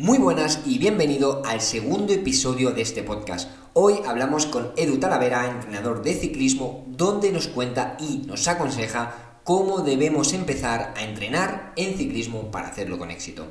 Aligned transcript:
Muy 0.00 0.16
buenas 0.16 0.60
y 0.64 0.78
bienvenido 0.78 1.42
al 1.44 1.60
segundo 1.60 2.14
episodio 2.14 2.70
de 2.70 2.80
este 2.80 3.02
podcast. 3.02 3.50
Hoy 3.74 3.96
hablamos 4.06 4.46
con 4.46 4.72
Edu 4.78 4.96
Talavera, 4.96 5.46
entrenador 5.50 6.00
de 6.00 6.14
ciclismo, 6.14 6.86
donde 6.88 7.30
nos 7.30 7.48
cuenta 7.48 7.98
y 8.00 8.22
nos 8.26 8.48
aconseja 8.48 9.40
cómo 9.44 9.80
debemos 9.80 10.32
empezar 10.32 10.94
a 10.96 11.04
entrenar 11.04 11.74
en 11.76 11.98
ciclismo 11.98 12.50
para 12.50 12.68
hacerlo 12.68 12.98
con 12.98 13.10
éxito. 13.10 13.48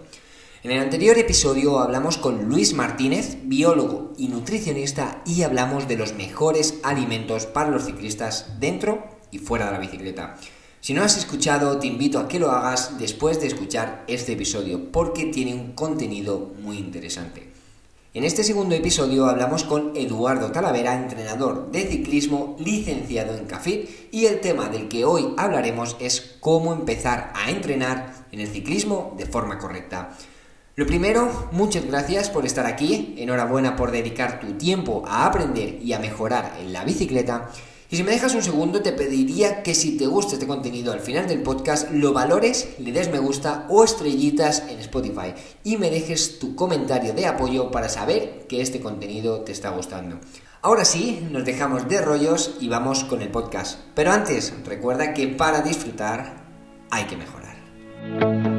En 0.64 0.72
el 0.72 0.80
anterior 0.80 1.20
episodio 1.20 1.78
hablamos 1.78 2.18
con 2.18 2.46
Luis 2.46 2.74
Martínez, 2.74 3.38
biólogo 3.44 4.14
y 4.18 4.30
nutricionista, 4.30 5.22
y 5.28 5.44
hablamos 5.44 5.88
de 5.88 5.98
los 5.98 6.14
mejores 6.16 6.80
alimentos 6.82 7.46
para 7.46 7.70
los 7.70 7.86
ciclistas 7.86 8.60
dentro 8.60 9.08
y 9.30 9.38
fuera 9.38 9.68
de 9.68 9.74
la 9.74 9.78
bicicleta. 9.78 10.36
Si 10.82 10.94
no 10.94 11.04
has 11.04 11.18
escuchado, 11.18 11.78
te 11.78 11.88
invito 11.88 12.20
a 12.20 12.30
que 12.30 12.40
lo 12.40 12.52
hagas 12.52 12.98
después 12.98 13.42
de 13.42 13.48
escuchar 13.48 14.06
este 14.08 14.34
episodio 14.34 14.92
porque 14.92 15.26
tiene 15.26 15.54
un 15.54 15.74
contenido 15.74 16.54
muy 16.62 16.78
interesante. 16.78 17.50
En 18.14 18.24
este 18.24 18.46
segundo 18.46 18.74
episodio 18.76 19.26
hablamos 19.26 19.66
con 19.66 19.92
Eduardo 19.96 20.52
Talavera, 20.52 20.96
entrenador 20.96 21.70
de 21.72 21.86
ciclismo 21.86 22.56
licenciado 22.60 23.36
en 23.36 23.46
CAFIT 23.46 23.90
y 24.12 24.26
el 24.26 24.40
tema 24.40 24.70
del 24.70 24.88
que 24.88 25.04
hoy 25.04 25.34
hablaremos 25.38 25.98
es 26.00 26.38
cómo 26.40 26.72
empezar 26.72 27.34
a 27.36 27.52
entrenar 27.52 28.26
en 28.32 28.40
el 28.40 28.48
ciclismo 28.48 29.14
de 29.18 29.26
forma 29.26 29.60
correcta. 29.60 30.18
Lo 30.76 30.88
primero, 30.88 31.50
muchas 31.52 31.86
gracias 31.86 32.30
por 32.30 32.46
estar 32.46 32.66
aquí, 32.66 33.16
enhorabuena 33.18 33.76
por 33.76 33.92
dedicar 33.92 34.40
tu 34.40 34.54
tiempo 34.54 35.04
a 35.06 35.26
aprender 35.26 35.78
y 35.84 35.92
a 35.92 36.00
mejorar 36.00 36.56
en 36.62 36.72
la 36.72 36.86
bicicleta 36.86 37.50
y 37.92 37.98
si 37.98 38.04
me 38.04 38.12
dejas 38.12 38.36
un 38.36 38.44
segundo, 38.44 38.84
te 38.84 38.92
pediría 38.92 39.64
que 39.64 39.74
si 39.74 39.98
te 39.98 40.06
gusta 40.06 40.34
este 40.34 40.46
contenido 40.46 40.94
al 40.94 41.00
final 41.00 41.28
del 41.28 41.42
podcast, 41.42 41.90
lo 41.92 42.14
valores, 42.14 42.70
le 42.78 42.92
des 42.92 43.10
me 43.10 43.18
gusta 43.18 43.66
o 43.68 43.84
estrellitas 43.84 44.64
en 44.70 44.80
Spotify 44.80 45.34
y 45.64 45.78
me 45.78 45.90
dejes 45.90 46.38
tu 46.38 46.56
comentario 46.56 47.14
de 47.14 47.26
apoyo 47.26 47.72
para 47.72 47.90
saber 47.90 48.46
que 48.48 48.62
este 48.62 48.80
contenido 48.80 49.42
te 49.42 49.54
está 49.54 49.72
gustando. 49.72 50.20
Ahora 50.62 50.86
sí, 50.86 51.28
nos 51.32 51.46
dejamos 51.46 51.88
de 51.88 52.02
rollos 52.02 52.58
y 52.60 52.70
vamos 52.70 53.06
con 53.06 53.24
el 53.24 53.30
podcast. 53.30 53.80
Pero 53.96 54.12
antes, 54.12 54.54
recuerda 54.66 55.14
que 55.16 55.28
para 55.28 55.62
disfrutar 55.62 56.46
hay 56.92 57.06
que 57.06 57.18
mejorar. 57.18 58.59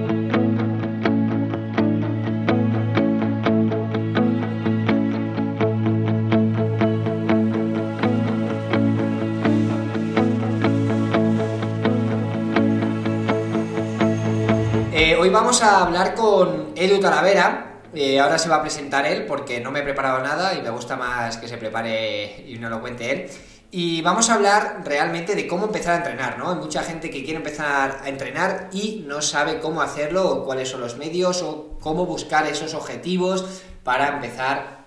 Hoy 15.30 15.34
vamos 15.34 15.62
a 15.62 15.84
hablar 15.84 16.16
con 16.16 16.72
Edu 16.74 16.98
Talavera. 16.98 17.82
Eh, 17.94 18.18
ahora 18.18 18.36
se 18.36 18.48
va 18.48 18.56
a 18.56 18.62
presentar 18.62 19.06
él 19.06 19.26
porque 19.26 19.60
no 19.60 19.70
me 19.70 19.78
he 19.78 19.82
preparado 19.84 20.18
nada 20.24 20.54
y 20.54 20.60
me 20.60 20.70
gusta 20.70 20.96
más 20.96 21.36
que 21.36 21.46
se 21.46 21.56
prepare 21.56 22.46
y 22.48 22.58
no 22.58 22.68
lo 22.68 22.80
cuente 22.80 23.12
él. 23.12 23.30
Y 23.70 24.02
vamos 24.02 24.28
a 24.28 24.34
hablar 24.34 24.82
realmente 24.84 25.36
de 25.36 25.46
cómo 25.46 25.66
empezar 25.66 25.94
a 25.94 25.96
entrenar, 25.98 26.36
¿no? 26.36 26.50
Hay 26.50 26.56
mucha 26.56 26.82
gente 26.82 27.10
que 27.10 27.22
quiere 27.22 27.36
empezar 27.36 28.00
a 28.02 28.08
entrenar 28.08 28.70
y 28.72 29.04
no 29.06 29.22
sabe 29.22 29.60
cómo 29.60 29.82
hacerlo, 29.82 30.28
o 30.28 30.44
cuáles 30.44 30.68
son 30.68 30.80
los 30.80 30.96
medios, 30.96 31.42
o 31.42 31.78
cómo 31.78 32.06
buscar 32.06 32.48
esos 32.48 32.74
objetivos 32.74 33.62
para 33.84 34.08
empezar 34.08 34.84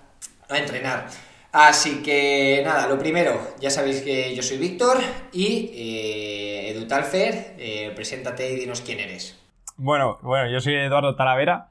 a 0.50 0.58
entrenar. 0.58 1.06
Así 1.52 2.02
que 2.02 2.60
nada, 2.66 2.86
lo 2.86 2.98
primero, 2.98 3.40
ya 3.60 3.70
sabéis 3.70 4.02
que 4.02 4.34
yo 4.34 4.42
soy 4.42 4.58
Víctor 4.58 4.98
y 5.32 5.70
eh, 5.72 6.70
Edu 6.70 6.86
Talfer, 6.86 7.54
eh, 7.56 7.92
preséntate 7.96 8.50
y 8.50 8.56
dinos 8.56 8.82
quién 8.82 9.00
eres. 9.00 9.36
Bueno, 9.76 10.18
bueno, 10.22 10.48
yo 10.48 10.60
soy 10.60 10.74
Eduardo 10.74 11.16
Talavera, 11.16 11.70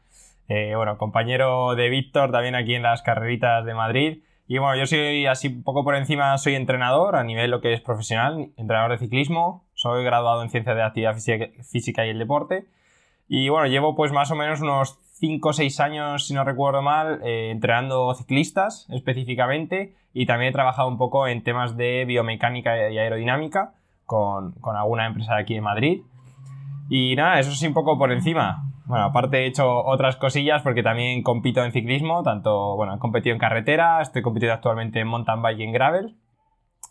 eh, 0.50 0.73
bueno, 0.76 0.98
compañero 0.98 1.73
de 1.76 1.88
Víctor 1.88 2.34
también 2.34 2.54
aquí 2.54 2.76
en 2.76 2.84
las 2.84 3.02
carreritas 3.02 3.64
de 3.64 3.73
Madrid. 3.73 4.23
Y 4.46 4.58
bueno, 4.58 4.76
yo 4.76 4.86
soy 4.86 5.26
así 5.26 5.48
un 5.48 5.64
poco 5.64 5.86
por 5.86 5.96
encima, 5.96 6.38
soy 6.38 6.56
entrenador 6.56 7.16
a 7.16 7.24
nivel 7.24 7.50
lo 7.50 7.62
que 7.62 7.72
es 7.72 7.80
profesional, 7.80 8.50
entrenador 8.58 8.92
de 8.92 8.98
ciclismo, 8.98 9.63
soy 9.74 10.03
graduado 10.03 10.44
en 10.44 10.50
Ciencias 10.50 10.75
de 10.75 10.84
Actividad 10.84 11.16
Física 11.16 12.06
y 12.06 12.09
el 12.09 12.19
Deporte. 12.19 12.66
Y 13.30 13.47
bueno, 13.47 13.68
llevo 13.68 13.96
pues 13.96 14.12
más 14.12 14.30
o 14.31 14.36
menos 14.36 14.59
unos 14.59 15.00
5 15.13 15.50
o 15.50 15.53
6 15.53 15.80
años, 15.80 16.28
si 16.28 16.34
no 16.34 16.44
recuerdo 16.44 16.81
mal, 16.81 17.22
eh, 17.24 17.52
entrenando 17.52 18.13
ciclistas 18.16 18.86
específicamente 18.90 19.96
y 20.13 20.25
también 20.25 20.50
he 20.50 20.53
trabajado 20.53 20.90
un 20.90 20.97
poco 20.97 21.25
en 21.25 21.42
temas 21.42 21.78
de 21.78 22.03
biomecánica 22.03 22.90
y 22.90 22.97
aerodinámica 22.97 23.75
con, 24.06 24.52
con 24.59 24.75
alguna 24.75 25.06
empresa 25.06 25.36
de 25.36 25.42
aquí 25.42 25.53
de 25.53 25.62
Madrid. 25.62 26.02
Y 26.89 27.16
nada, 27.16 27.39
eso 27.39 27.51
sí 27.51 27.67
un 27.67 27.73
poco 27.73 27.97
por 27.97 28.11
encima. 28.11 28.69
Bueno, 28.85 29.05
aparte 29.05 29.38
he 29.38 29.47
hecho 29.47 29.83
otras 29.85 30.17
cosillas 30.17 30.61
porque 30.61 30.83
también 30.83 31.23
compito 31.23 31.63
en 31.63 31.71
ciclismo, 31.71 32.21
tanto, 32.23 32.75
bueno, 32.75 32.95
he 32.95 32.99
competido 32.99 33.33
en 33.33 33.39
carretera, 33.39 34.01
estoy 34.01 34.21
compitiendo 34.21 34.55
actualmente 34.55 34.99
en 34.99 35.07
mountain 35.07 35.41
bike 35.41 35.59
y 35.59 35.63
en 35.63 35.71
gravel. 35.71 36.17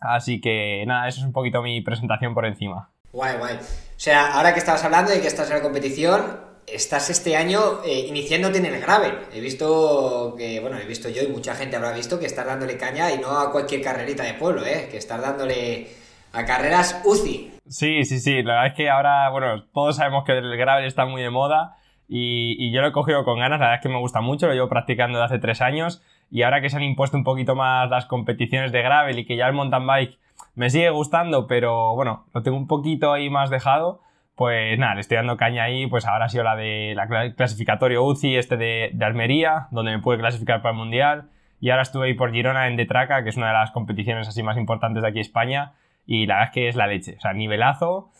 Así 0.00 0.40
que 0.40 0.84
nada, 0.86 1.06
eso 1.08 1.20
es 1.20 1.26
un 1.26 1.32
poquito 1.32 1.62
mi 1.62 1.80
presentación 1.82 2.34
por 2.34 2.46
encima. 2.46 2.90
Guay, 3.12 3.36
guay. 3.38 3.56
O 3.56 3.58
sea, 3.96 4.34
ahora 4.34 4.52
que 4.52 4.58
estabas 4.58 4.82
hablando 4.84 5.12
de 5.12 5.20
que 5.20 5.28
estás 5.28 5.48
en 5.50 5.56
la 5.56 5.62
competición, 5.62 6.40
estás 6.66 7.10
este 7.10 7.36
año 7.36 7.82
eh, 7.84 8.06
iniciándote 8.08 8.58
en 8.58 8.66
el 8.66 8.80
gravel. 8.80 9.18
He 9.32 9.40
visto 9.40 10.34
que, 10.36 10.60
bueno, 10.60 10.78
he 10.78 10.86
visto 10.86 11.08
yo 11.08 11.22
y 11.22 11.28
mucha 11.28 11.54
gente 11.54 11.76
habrá 11.76 11.92
visto 11.92 12.18
que 12.18 12.26
estás 12.26 12.46
dándole 12.46 12.76
caña 12.76 13.12
y 13.12 13.18
no 13.18 13.38
a 13.38 13.52
cualquier 13.52 13.82
carrerita 13.82 14.22
de 14.24 14.34
pueblo, 14.34 14.64
¿eh? 14.64 14.88
Que 14.90 14.96
estás 14.96 15.20
dándole 15.20 15.88
a 16.32 16.44
carreras 16.44 17.02
UCI. 17.04 17.51
Sí, 17.66 18.04
sí, 18.04 18.18
sí. 18.18 18.42
La 18.42 18.54
verdad 18.54 18.66
es 18.68 18.74
que 18.74 18.90
ahora, 18.90 19.28
bueno, 19.30 19.64
todos 19.72 19.96
sabemos 19.96 20.24
que 20.24 20.32
el 20.32 20.56
gravel 20.56 20.84
está 20.84 21.06
muy 21.06 21.22
de 21.22 21.30
moda 21.30 21.76
y, 22.08 22.70
yo 22.72 22.80
lo 22.80 22.88
he 22.88 22.92
cogido 22.92 23.24
con 23.24 23.38
ganas. 23.38 23.60
La 23.60 23.66
verdad 23.66 23.80
es 23.80 23.82
que 23.82 23.88
me 23.88 23.98
gusta 23.98 24.20
mucho, 24.20 24.46
lo 24.46 24.54
llevo 24.54 24.68
practicando 24.68 25.18
desde 25.18 25.34
hace 25.34 25.38
tres 25.38 25.60
años 25.60 26.02
y 26.30 26.42
ahora 26.42 26.60
que 26.60 26.70
se 26.70 26.76
han 26.76 26.82
impuesto 26.82 27.16
un 27.16 27.24
poquito 27.24 27.54
más 27.54 27.88
las 27.90 28.06
competiciones 28.06 28.72
de 28.72 28.82
gravel 28.82 29.18
y 29.18 29.24
que 29.24 29.36
ya 29.36 29.46
el 29.46 29.54
mountain 29.54 29.86
bike 29.86 30.18
me 30.54 30.70
sigue 30.70 30.90
gustando, 30.90 31.46
pero 31.46 31.94
bueno, 31.94 32.26
lo 32.34 32.42
tengo 32.42 32.56
un 32.56 32.66
poquito 32.66 33.12
ahí 33.12 33.30
más 33.30 33.50
dejado. 33.50 34.00
Pues 34.34 34.78
nada, 34.78 34.94
le 34.94 35.02
estoy 35.02 35.16
dando 35.16 35.36
caña 35.36 35.64
ahí, 35.64 35.86
pues 35.86 36.06
ahora 36.06 36.24
ha 36.24 36.28
sido 36.28 36.42
la 36.42 36.56
de 36.56 36.94
la 36.96 37.34
clasificatorio 37.34 38.02
UCI, 38.02 38.36
este 38.36 38.56
de, 38.56 38.90
de 38.92 39.04
Almería, 39.04 39.68
donde 39.70 39.92
me 39.92 40.02
pude 40.02 40.18
clasificar 40.18 40.62
para 40.62 40.72
el 40.72 40.78
Mundial. 40.78 41.30
Y 41.60 41.70
ahora 41.70 41.82
estuve 41.82 42.06
ahí 42.06 42.14
por 42.14 42.32
Girona 42.32 42.66
en 42.66 42.76
Detraca, 42.76 43.22
que 43.22 43.28
es 43.28 43.36
una 43.36 43.48
de 43.48 43.52
las 43.52 43.70
competiciones 43.70 44.26
así 44.26 44.42
más 44.42 44.56
importantes 44.56 45.02
de 45.02 45.08
aquí 45.08 45.20
España 45.20 45.74
y 46.06 46.26
la 46.26 46.34
verdad 46.34 46.48
es 46.48 46.54
que 46.54 46.68
es 46.68 46.76
la 46.76 46.86
leche. 46.86 47.16
O 47.18 47.20
sea, 47.20 47.32
nivelazo. 47.32 48.10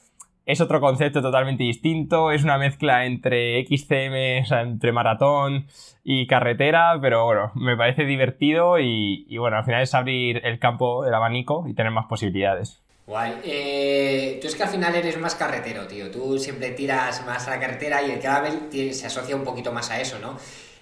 Es 0.45 0.61
otro 0.61 0.81
concepto 0.81 1.23
totalmente 1.23 1.63
distinto, 1.63 2.33
es 2.33 2.43
una 2.43 2.59
mezcla 2.59 3.07
entre 3.07 3.65
XCM, 3.65 4.43
o 4.43 4.45
sea, 4.45 4.63
entre 4.63 4.91
maratón 4.91 5.67
y 6.03 6.27
carretera, 6.27 6.99
pero 7.01 7.25
bueno, 7.25 7.53
me 7.55 7.77
parece 7.77 8.05
divertido 8.05 8.81
y, 8.81 9.25
bueno, 9.39 9.59
al 9.59 9.65
final 9.65 9.83
es 9.83 9.95
abrir 9.95 10.45
el 10.45 10.59
campo 10.59 11.05
del 11.05 11.15
abanico 11.15 11.65
y 11.69 11.75
tener 11.75 11.93
más 11.93 12.07
posibilidades. 12.07 12.83
Guay. 13.07 13.35
Eh, 13.45 14.39
tú 14.41 14.49
es 14.49 14.57
que 14.57 14.65
al 14.65 14.69
final 14.69 14.95
eres 14.97 15.17
más 15.19 15.37
carretero, 15.37 15.87
tío. 15.87 16.11
Tú 16.11 16.37
siempre 16.39 16.71
tiras 16.71 17.25
más 17.25 17.47
a 17.47 17.53
la 17.53 17.61
carretera 17.61 18.03
y 18.03 18.11
el 18.11 18.21
gravel 18.21 18.69
se 18.93 19.07
asocia 19.07 19.37
un 19.37 19.45
poquito 19.45 19.73
más 19.73 19.93
a 19.93 20.01
eso, 20.01 20.19
¿no? 20.19 20.37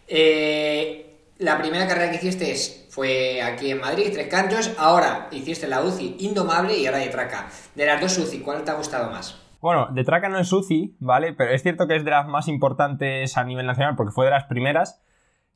Eh, 0.09 1.10
la 1.41 1.57
primera 1.59 1.89
carrera 1.89 2.11
que 2.11 2.19
hiciste 2.19 2.55
fue 2.91 3.41
aquí 3.43 3.71
en 3.71 3.81
Madrid, 3.81 4.11
Tres 4.13 4.29
Cantos. 4.29 4.75
Ahora 4.79 5.29
hiciste 5.33 5.67
la 5.67 5.83
UCI 5.83 6.17
Indomable 6.21 6.77
y 6.77 6.87
ahora 6.87 6.99
de 6.99 7.09
Traca. 7.09 7.49
De 7.75 7.87
las 7.87 8.01
dos 8.01 8.19
UCI, 8.19 8.41
¿cuál 8.41 8.63
te 8.63 8.71
ha 8.71 8.75
gustado 8.75 9.11
más? 9.11 9.41
Bueno, 9.61 9.89
de 9.91 10.05
Traca 10.05 10.29
no 10.29 10.39
es 10.39 10.53
UCI, 10.53 10.97
¿vale? 11.01 11.33
Pero 11.33 11.51
es 11.53 11.63
cierto 11.63 11.89
que 11.89 11.97
es 11.97 12.05
de 12.05 12.11
las 12.11 12.27
más 12.27 12.47
importantes 12.47 13.39
a 13.39 13.45
nivel 13.45 13.67
nacional 13.67 13.97
porque 13.97 14.13
fue 14.13 14.27
de 14.27 14.33
las 14.33 14.45
primeras 14.45 15.03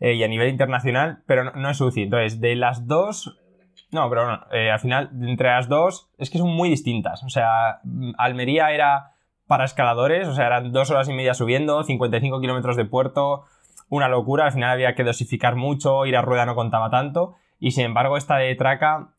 eh, 0.00 0.14
y 0.14 0.24
a 0.24 0.28
nivel 0.28 0.48
internacional, 0.48 1.22
pero 1.26 1.52
no, 1.52 1.70
es 1.70 1.80
UCI. 1.80 2.04
Entonces, 2.04 2.40
de 2.40 2.56
las 2.56 2.86
dos. 2.86 3.38
No, 3.90 4.08
pero 4.08 4.24
bueno, 4.24 4.40
eh, 4.52 4.70
al 4.70 4.80
final, 4.80 5.10
entre 5.20 5.50
las 5.50 5.68
dos, 5.68 6.08
es 6.16 6.30
que 6.30 6.38
son 6.38 6.48
muy 6.48 6.70
distintas. 6.70 7.22
O 7.24 7.28
sea, 7.28 7.80
Almería 8.16 8.72
era 8.72 9.12
para 9.46 9.66
escaladores, 9.66 10.28
o 10.28 10.34
sea, 10.34 10.46
eran 10.46 10.72
dos 10.72 10.90
horas 10.90 11.08
y 11.10 11.12
media 11.12 11.34
subiendo, 11.34 11.84
55 11.84 12.40
kilómetros 12.40 12.76
de 12.76 12.86
puerto, 12.86 13.44
una 13.88 14.08
locura, 14.08 14.46
al 14.46 14.52
final 14.52 14.70
había 14.70 14.94
que 14.94 15.04
dosificar 15.04 15.56
mucho, 15.56 16.06
ir 16.06 16.16
a 16.16 16.22
rueda 16.22 16.46
no 16.46 16.54
contaba 16.54 16.90
tanto, 16.90 17.34
y 17.58 17.72
sin 17.72 17.84
embargo 17.84 18.16
esta 18.16 18.36
de 18.36 18.54
traca, 18.54 19.10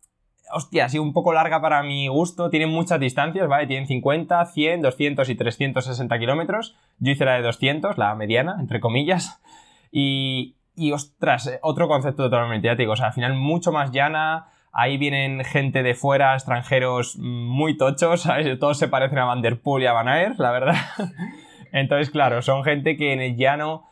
hostia, 0.53 0.85
ha 0.85 0.89
sido 0.89 1.03
un 1.03 1.13
poco 1.13 1.33
larga 1.33 1.61
para 1.61 1.83
mi 1.83 2.07
gusto, 2.07 2.49
tiene 2.49 2.67
muchas 2.67 2.99
distancias, 2.99 3.47
¿vale? 3.47 3.67
Tienen 3.67 3.87
50, 3.87 4.45
100, 4.45 4.81
200 4.81 5.29
y 5.29 5.35
360 5.35 6.19
kilómetros, 6.19 6.75
yo 6.99 7.11
hice 7.11 7.25
la 7.25 7.33
de 7.33 7.41
200, 7.41 7.97
la 7.97 8.15
mediana, 8.15 8.57
entre 8.59 8.79
comillas, 8.79 9.41
y, 9.91 10.55
y 10.75 10.91
ostras, 10.91 11.59
otro 11.61 11.87
concepto 11.87 12.23
totalmente, 12.23 12.67
ya 12.67 12.91
o 12.91 12.95
sea, 12.95 13.07
al 13.07 13.13
final 13.13 13.33
mucho 13.33 13.71
más 13.71 13.91
llana, 13.91 14.49
ahí 14.75 14.97
vienen 14.97 15.43
gente 15.45 15.83
de 15.83 15.95
fuera, 15.95 16.33
extranjeros 16.33 17.15
muy 17.17 17.77
tochos, 17.77 18.23
¿sabes? 18.23 18.59
Todos 18.59 18.77
se 18.77 18.89
parecen 18.89 19.19
a 19.19 19.25
Vanderpool 19.25 19.81
y 19.81 19.85
a 19.85 19.93
Van 19.93 20.35
la 20.37 20.51
verdad. 20.51 20.75
Entonces, 21.71 22.09
claro, 22.09 22.41
son 22.41 22.63
gente 22.63 22.97
que 22.97 23.13
en 23.13 23.21
el 23.21 23.37
llano 23.37 23.85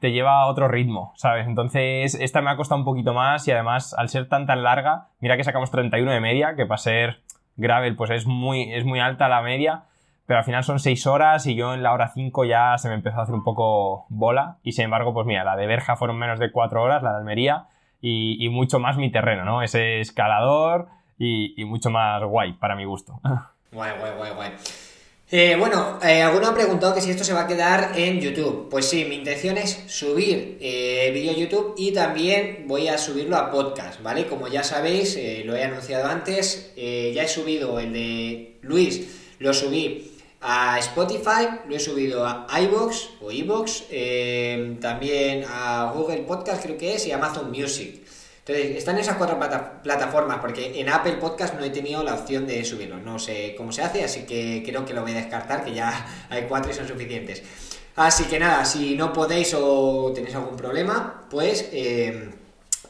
te 0.00 0.12
lleva 0.12 0.42
a 0.42 0.46
otro 0.46 0.68
ritmo, 0.68 1.12
¿sabes? 1.16 1.46
Entonces, 1.46 2.14
esta 2.14 2.40
me 2.40 2.50
ha 2.50 2.56
costado 2.56 2.78
un 2.78 2.84
poquito 2.84 3.14
más 3.14 3.46
y 3.46 3.52
además, 3.52 3.94
al 3.96 4.08
ser 4.08 4.28
tan 4.28 4.46
tan 4.46 4.62
larga, 4.62 5.08
mira 5.20 5.36
que 5.36 5.44
sacamos 5.44 5.70
31 5.70 6.10
de 6.10 6.20
media, 6.20 6.56
que 6.56 6.66
para 6.66 6.78
ser 6.78 7.20
gravel 7.56 7.94
pues 7.96 8.10
es 8.10 8.26
muy, 8.26 8.72
es 8.72 8.84
muy 8.84 9.00
alta 9.00 9.28
la 9.28 9.42
media, 9.42 9.84
pero 10.26 10.38
al 10.38 10.44
final 10.44 10.64
son 10.64 10.78
6 10.78 11.06
horas 11.06 11.46
y 11.46 11.54
yo 11.54 11.74
en 11.74 11.82
la 11.82 11.92
hora 11.92 12.08
5 12.08 12.44
ya 12.44 12.78
se 12.78 12.88
me 12.88 12.94
empezó 12.94 13.18
a 13.18 13.22
hacer 13.22 13.34
un 13.34 13.44
poco 13.44 14.06
bola 14.08 14.58
y 14.62 14.72
sin 14.72 14.84
embargo, 14.84 15.12
pues 15.12 15.26
mira, 15.26 15.44
la 15.44 15.56
de 15.56 15.66
Berja 15.66 15.96
fueron 15.96 16.18
menos 16.18 16.38
de 16.38 16.50
4 16.50 16.82
horas, 16.82 17.02
la 17.02 17.12
de 17.12 17.18
Almería 17.18 17.66
y, 18.00 18.48
mucho 18.48 18.78
más 18.78 18.96
mi 18.96 19.12
terreno, 19.12 19.44
¿no? 19.44 19.62
Ese 19.62 20.00
escalador 20.00 20.88
y, 21.18 21.60
y 21.60 21.66
mucho 21.66 21.90
más 21.90 22.22
guay 22.24 22.54
para 22.54 22.74
mi 22.74 22.86
gusto. 22.86 23.20
Guay, 23.72 23.92
guay, 23.98 24.12
guay, 24.16 24.32
guay. 24.34 24.50
Eh, 25.32 25.54
bueno, 25.56 26.00
eh, 26.02 26.22
alguno 26.22 26.48
ha 26.48 26.54
preguntado 26.54 26.92
que 26.92 27.00
si 27.00 27.12
esto 27.12 27.22
se 27.22 27.32
va 27.32 27.42
a 27.42 27.46
quedar 27.46 27.92
en 27.94 28.20
YouTube. 28.20 28.68
Pues 28.68 28.86
sí, 28.86 29.04
mi 29.04 29.14
intención 29.14 29.56
es 29.58 29.78
subir 29.86 30.58
eh, 30.60 31.12
vídeo 31.14 31.30
a 31.30 31.36
YouTube 31.36 31.74
y 31.78 31.92
también 31.92 32.64
voy 32.66 32.88
a 32.88 32.98
subirlo 32.98 33.36
a 33.36 33.48
podcast, 33.48 34.02
¿vale? 34.02 34.26
Como 34.26 34.48
ya 34.48 34.64
sabéis, 34.64 35.14
eh, 35.14 35.42
lo 35.44 35.54
he 35.54 35.62
anunciado 35.62 36.08
antes, 36.08 36.72
ya 36.74 37.22
he 37.22 37.28
subido 37.28 37.78
el 37.78 37.92
de 37.92 38.56
Luis, 38.62 39.06
lo 39.38 39.54
subí 39.54 40.10
a 40.40 40.80
Spotify, 40.80 41.46
lo 41.68 41.76
he 41.76 41.80
subido 41.80 42.26
a 42.26 42.48
iBox 42.62 43.10
o 43.20 43.30
iBox, 43.30 43.84
también 44.80 45.44
a 45.46 45.92
Google 45.94 46.22
Podcast 46.22 46.60
creo 46.60 46.76
que 46.76 46.94
es 46.94 47.06
y 47.06 47.12
Amazon 47.12 47.52
Music. 47.52 48.02
Entonces, 48.40 48.76
están 48.76 48.98
esas 48.98 49.16
cuatro 49.16 49.38
plataformas, 49.82 50.38
porque 50.38 50.80
en 50.80 50.88
Apple 50.88 51.12
Podcast 51.14 51.54
no 51.54 51.64
he 51.64 51.70
tenido 51.70 52.02
la 52.02 52.14
opción 52.14 52.46
de 52.46 52.64
subirlo. 52.64 52.98
No 52.98 53.18
sé 53.18 53.54
cómo 53.56 53.70
se 53.70 53.82
hace, 53.82 54.02
así 54.02 54.22
que 54.22 54.62
creo 54.64 54.84
que 54.84 54.94
lo 54.94 55.02
voy 55.02 55.12
a 55.12 55.16
descartar, 55.16 55.64
que 55.64 55.74
ya 55.74 56.06
hay 56.30 56.42
cuatro 56.44 56.72
y 56.72 56.74
son 56.74 56.88
suficientes. 56.88 57.42
Así 57.96 58.24
que 58.24 58.38
nada, 58.38 58.64
si 58.64 58.96
no 58.96 59.12
podéis 59.12 59.54
o 59.54 60.10
tenéis 60.14 60.34
algún 60.34 60.56
problema, 60.56 61.26
pues 61.28 61.68
eh, 61.72 62.30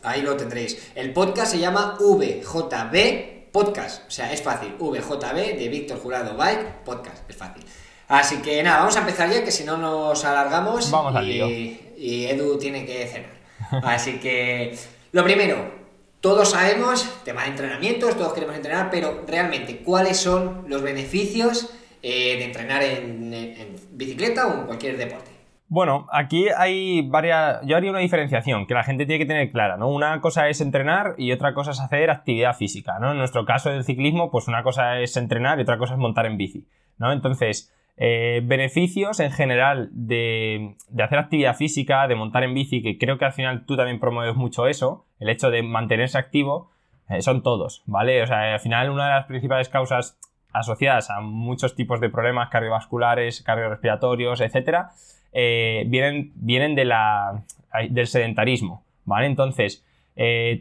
ahí 0.03 0.23
lo 0.23 0.37
tendréis. 0.37 0.93
El 0.95 1.13
podcast 1.13 1.53
se 1.53 1.59
llama 1.59 1.97
VJB 1.99 3.51
Podcast, 3.51 4.07
o 4.07 4.11
sea, 4.11 4.33
es 4.33 4.43
fácil. 4.43 4.75
VJB 4.79 5.59
de 5.59 5.69
Víctor 5.69 5.99
Jurado 5.99 6.37
Bike 6.37 6.85
Podcast, 6.85 7.29
es 7.29 7.37
fácil. 7.37 7.65
Así 8.07 8.37
que 8.37 8.63
nada, 8.63 8.79
vamos 8.79 8.97
a 8.97 9.01
empezar 9.01 9.31
ya, 9.31 9.43
que 9.43 9.51
si 9.51 9.65
no 9.65 9.77
nos 9.77 10.25
alargamos. 10.25 10.91
Vamos 10.91 11.15
al 11.15 11.29
y, 11.29 11.93
y 11.97 12.27
Edu 12.27 12.57
tiene 12.59 12.87
que 12.87 13.07
cenar. 13.07 13.41
Así 13.85 14.19
que 14.21 14.77
lo 15.13 15.25
primero, 15.25 15.81
todos 16.21 16.51
sabemos, 16.51 17.23
tema 17.25 17.43
de 17.45 17.49
entrenamientos, 17.49 18.17
todos 18.17 18.35
queremos 18.35 18.55
entrenar, 18.55 18.91
pero 18.91 19.25
realmente, 19.27 19.79
¿cuáles 19.79 20.19
son 20.19 20.65
los 20.69 20.83
beneficios 20.83 21.75
eh, 22.03 22.37
de 22.39 22.45
entrenar 22.45 22.83
en, 22.83 23.77
bicicleta 23.93 24.47
o 24.47 24.61
en 24.61 24.67
cualquier 24.67 24.97
deporte? 24.99 25.31
Bueno, 25.69 26.07
aquí 26.13 26.49
hay 26.49 27.09
varias. 27.09 27.61
Yo 27.65 27.77
haría 27.77 27.91
una 27.91 28.01
diferenciación 28.01 28.67
que 28.67 28.75
la 28.75 28.83
gente 28.83 29.07
tiene 29.07 29.21
que 29.21 29.27
tener 29.27 29.51
clara, 29.51 29.77
¿no? 29.77 29.89
Una 29.89 30.21
cosa 30.21 30.49
es 30.49 30.61
entrenar 30.61 31.15
y 31.17 31.31
otra 31.33 31.55
cosa 31.55 31.71
es 31.71 31.81
hacer 31.81 32.11
actividad 32.11 32.57
física, 32.57 32.99
¿no? 32.99 33.13
En 33.13 33.19
nuestro 33.19 33.45
caso 33.45 33.71
del 33.71 33.85
ciclismo, 33.85 34.31
pues 34.31 34.49
una 34.49 34.63
cosa 34.63 34.99
es 34.99 35.17
entrenar 35.17 35.59
y 35.59 35.63
otra 35.63 35.79
cosa 35.79 35.95
es 35.95 36.01
montar 36.01 36.27
en 36.27 36.37
bici, 36.37 36.67
¿no? 36.99 37.13
Entonces, 37.13 37.73
eh, 38.03 38.41
beneficios 38.43 39.21
en 39.21 39.31
general 39.31 39.91
de, 39.93 40.75
hacer 41.05 41.19
actividad 41.19 41.55
física, 41.55 42.09
de 42.09 42.15
montar 42.15 42.43
en 42.45 42.55
bici, 42.55 42.81
que 42.81 42.97
creo 42.97 43.19
que 43.19 43.27
al 43.27 43.35
final 43.35 43.67
tú 43.67 43.77
también 43.77 44.01
promueves 44.01 44.37
mucho 44.37 44.67
eso, 44.67 45.05
el 45.19 45.29
hecho 45.29 45.51
de 45.51 45.63
mantenerse 45.63 46.17
activo, 46.17 46.71
eh, 47.11 47.21
son 47.21 47.43
todos, 47.43 47.83
¿vale? 47.85 48.23
O 48.23 48.27
sea, 48.27 48.55
al 48.55 48.61
final 48.61 48.89
una 48.89 49.05
de 49.05 49.13
las 49.17 49.27
principales 49.27 49.69
causas 49.69 50.19
asociadas 50.51 51.11
a 51.11 51.21
muchos 51.21 51.75
tipos 51.75 52.01
de 52.01 52.09
problemas 52.09 52.49
cardiovasculares, 52.49 53.43
cardiorrespiratorios, 53.43 54.41
etcétera, 54.41 54.93
eh, 55.35 55.85
vienen, 55.89 56.33
vienen 56.37 56.75
de 56.75 56.87
la, 56.87 57.43
del 57.91 58.07
sedentarismo, 58.07 58.83
¿vale? 59.05 59.27
Entonces, 59.27 59.85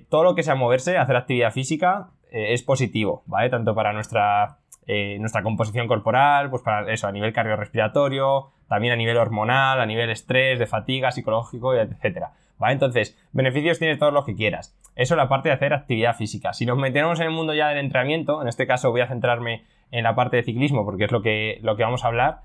todo 0.10 0.24
lo 0.24 0.36
que 0.36 0.44
sea 0.44 0.56
moverse, 0.56 0.98
hacer 0.98 1.16
actividad 1.16 1.52
física, 1.52 2.10
es 2.32 2.64
positivo, 2.64 3.24
¿vale? 3.26 3.50
Tanto 3.50 3.74
para 3.76 3.94
nuestra 3.94 4.60
eh, 4.92 5.18
nuestra 5.20 5.44
composición 5.44 5.88
corporal, 5.88 6.50
pues 6.50 6.64
para 6.64 6.92
eso, 6.92 7.06
a 7.06 7.12
nivel 7.12 7.32
cardiorrespiratorio, 7.32 8.50
también 8.68 8.92
a 8.92 8.96
nivel 8.96 9.18
hormonal, 9.18 9.80
a 9.80 9.86
nivel 9.86 10.10
estrés, 10.10 10.58
de 10.58 10.66
fatiga, 10.66 11.12
psicológico, 11.12 11.76
etcétera. 11.76 12.32
¿Vale? 12.58 12.74
Entonces, 12.74 13.16
beneficios 13.32 13.78
tienes 13.78 14.00
todos 14.00 14.12
los 14.12 14.26
que 14.26 14.34
quieras. 14.34 14.76
Eso 14.96 15.14
es 15.14 15.18
la 15.18 15.30
parte 15.30 15.50
de 15.50 15.54
hacer 15.54 15.76
actividad 15.76 16.16
física. 16.16 16.54
Si 16.54 16.66
nos 16.66 16.80
metemos 16.80 17.20
en 17.20 17.28
el 17.28 17.32
mundo 17.32 17.54
ya 17.54 17.68
del 17.70 17.78
entrenamiento, 17.78 18.42
en 18.42 18.48
este 18.48 18.66
caso 18.66 18.90
voy 18.90 19.02
a 19.02 19.08
centrarme 19.08 19.64
en 19.92 20.06
la 20.06 20.16
parte 20.16 20.38
de 20.38 20.44
ciclismo 20.44 20.84
porque 20.84 21.04
es 21.04 21.12
lo 21.12 21.22
que, 21.22 21.60
lo 21.62 21.76
que 21.76 21.84
vamos 21.84 22.04
a 22.04 22.08
hablar. 22.08 22.40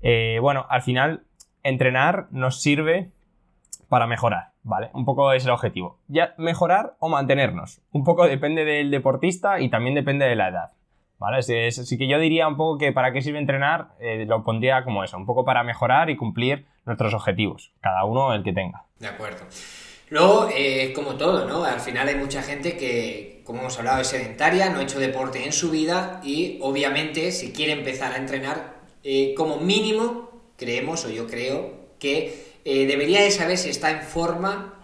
Eh, 0.00 0.38
bueno, 0.40 0.64
al 0.70 0.80
final, 0.80 1.24
entrenar 1.62 2.26
nos 2.30 2.62
sirve 2.62 3.10
para 3.90 4.06
mejorar, 4.06 4.51
¿vale? 4.62 4.90
Un 4.94 5.04
poco 5.04 5.32
es 5.32 5.44
el 5.44 5.50
objetivo. 5.50 5.98
Ya 6.08 6.34
mejorar 6.38 6.96
o 6.98 7.08
mantenernos. 7.08 7.80
Un 7.92 8.04
poco 8.04 8.26
depende 8.26 8.64
del 8.64 8.90
deportista 8.90 9.60
y 9.60 9.70
también 9.70 9.94
depende 9.94 10.26
de 10.26 10.36
la 10.36 10.48
edad. 10.48 10.70
¿Vale? 11.18 11.38
Así, 11.38 11.96
que 11.96 12.08
yo 12.08 12.18
diría 12.18 12.48
un 12.48 12.56
poco 12.56 12.78
que 12.78 12.90
para 12.90 13.12
qué 13.12 13.22
sirve 13.22 13.38
entrenar, 13.38 13.90
eh, 14.00 14.24
lo 14.26 14.42
pondría 14.42 14.82
como 14.82 15.04
eso, 15.04 15.16
un 15.16 15.26
poco 15.26 15.44
para 15.44 15.62
mejorar 15.62 16.10
y 16.10 16.16
cumplir 16.16 16.66
nuestros 16.84 17.14
objetivos, 17.14 17.72
cada 17.80 18.04
uno 18.04 18.34
el 18.34 18.42
que 18.42 18.52
tenga. 18.52 18.86
De 18.98 19.06
acuerdo. 19.06 19.44
Luego, 20.10 20.48
eh, 20.54 20.92
como 20.92 21.14
todo, 21.14 21.46
¿no? 21.46 21.64
Al 21.64 21.80
final 21.80 22.08
hay 22.08 22.16
mucha 22.16 22.42
gente 22.42 22.76
que, 22.76 23.40
como 23.46 23.60
hemos 23.60 23.78
hablado, 23.78 24.00
es 24.00 24.08
sedentaria, 24.08 24.68
no 24.68 24.80
ha 24.80 24.82
hecho 24.82 24.98
deporte 24.98 25.44
en 25.44 25.52
su 25.52 25.70
vida 25.70 26.20
y 26.24 26.58
obviamente 26.60 27.30
si 27.30 27.52
quiere 27.52 27.72
empezar 27.72 28.12
a 28.12 28.16
entrenar, 28.16 28.74
eh, 29.04 29.32
como 29.36 29.58
mínimo, 29.58 30.28
creemos 30.58 31.04
o 31.06 31.10
yo 31.10 31.26
creo 31.26 31.94
que 31.98 32.51
debería 32.64 33.22
de 33.22 33.30
saber 33.30 33.58
si 33.58 33.70
está 33.70 33.90
en 33.90 34.02
forma 34.02 34.80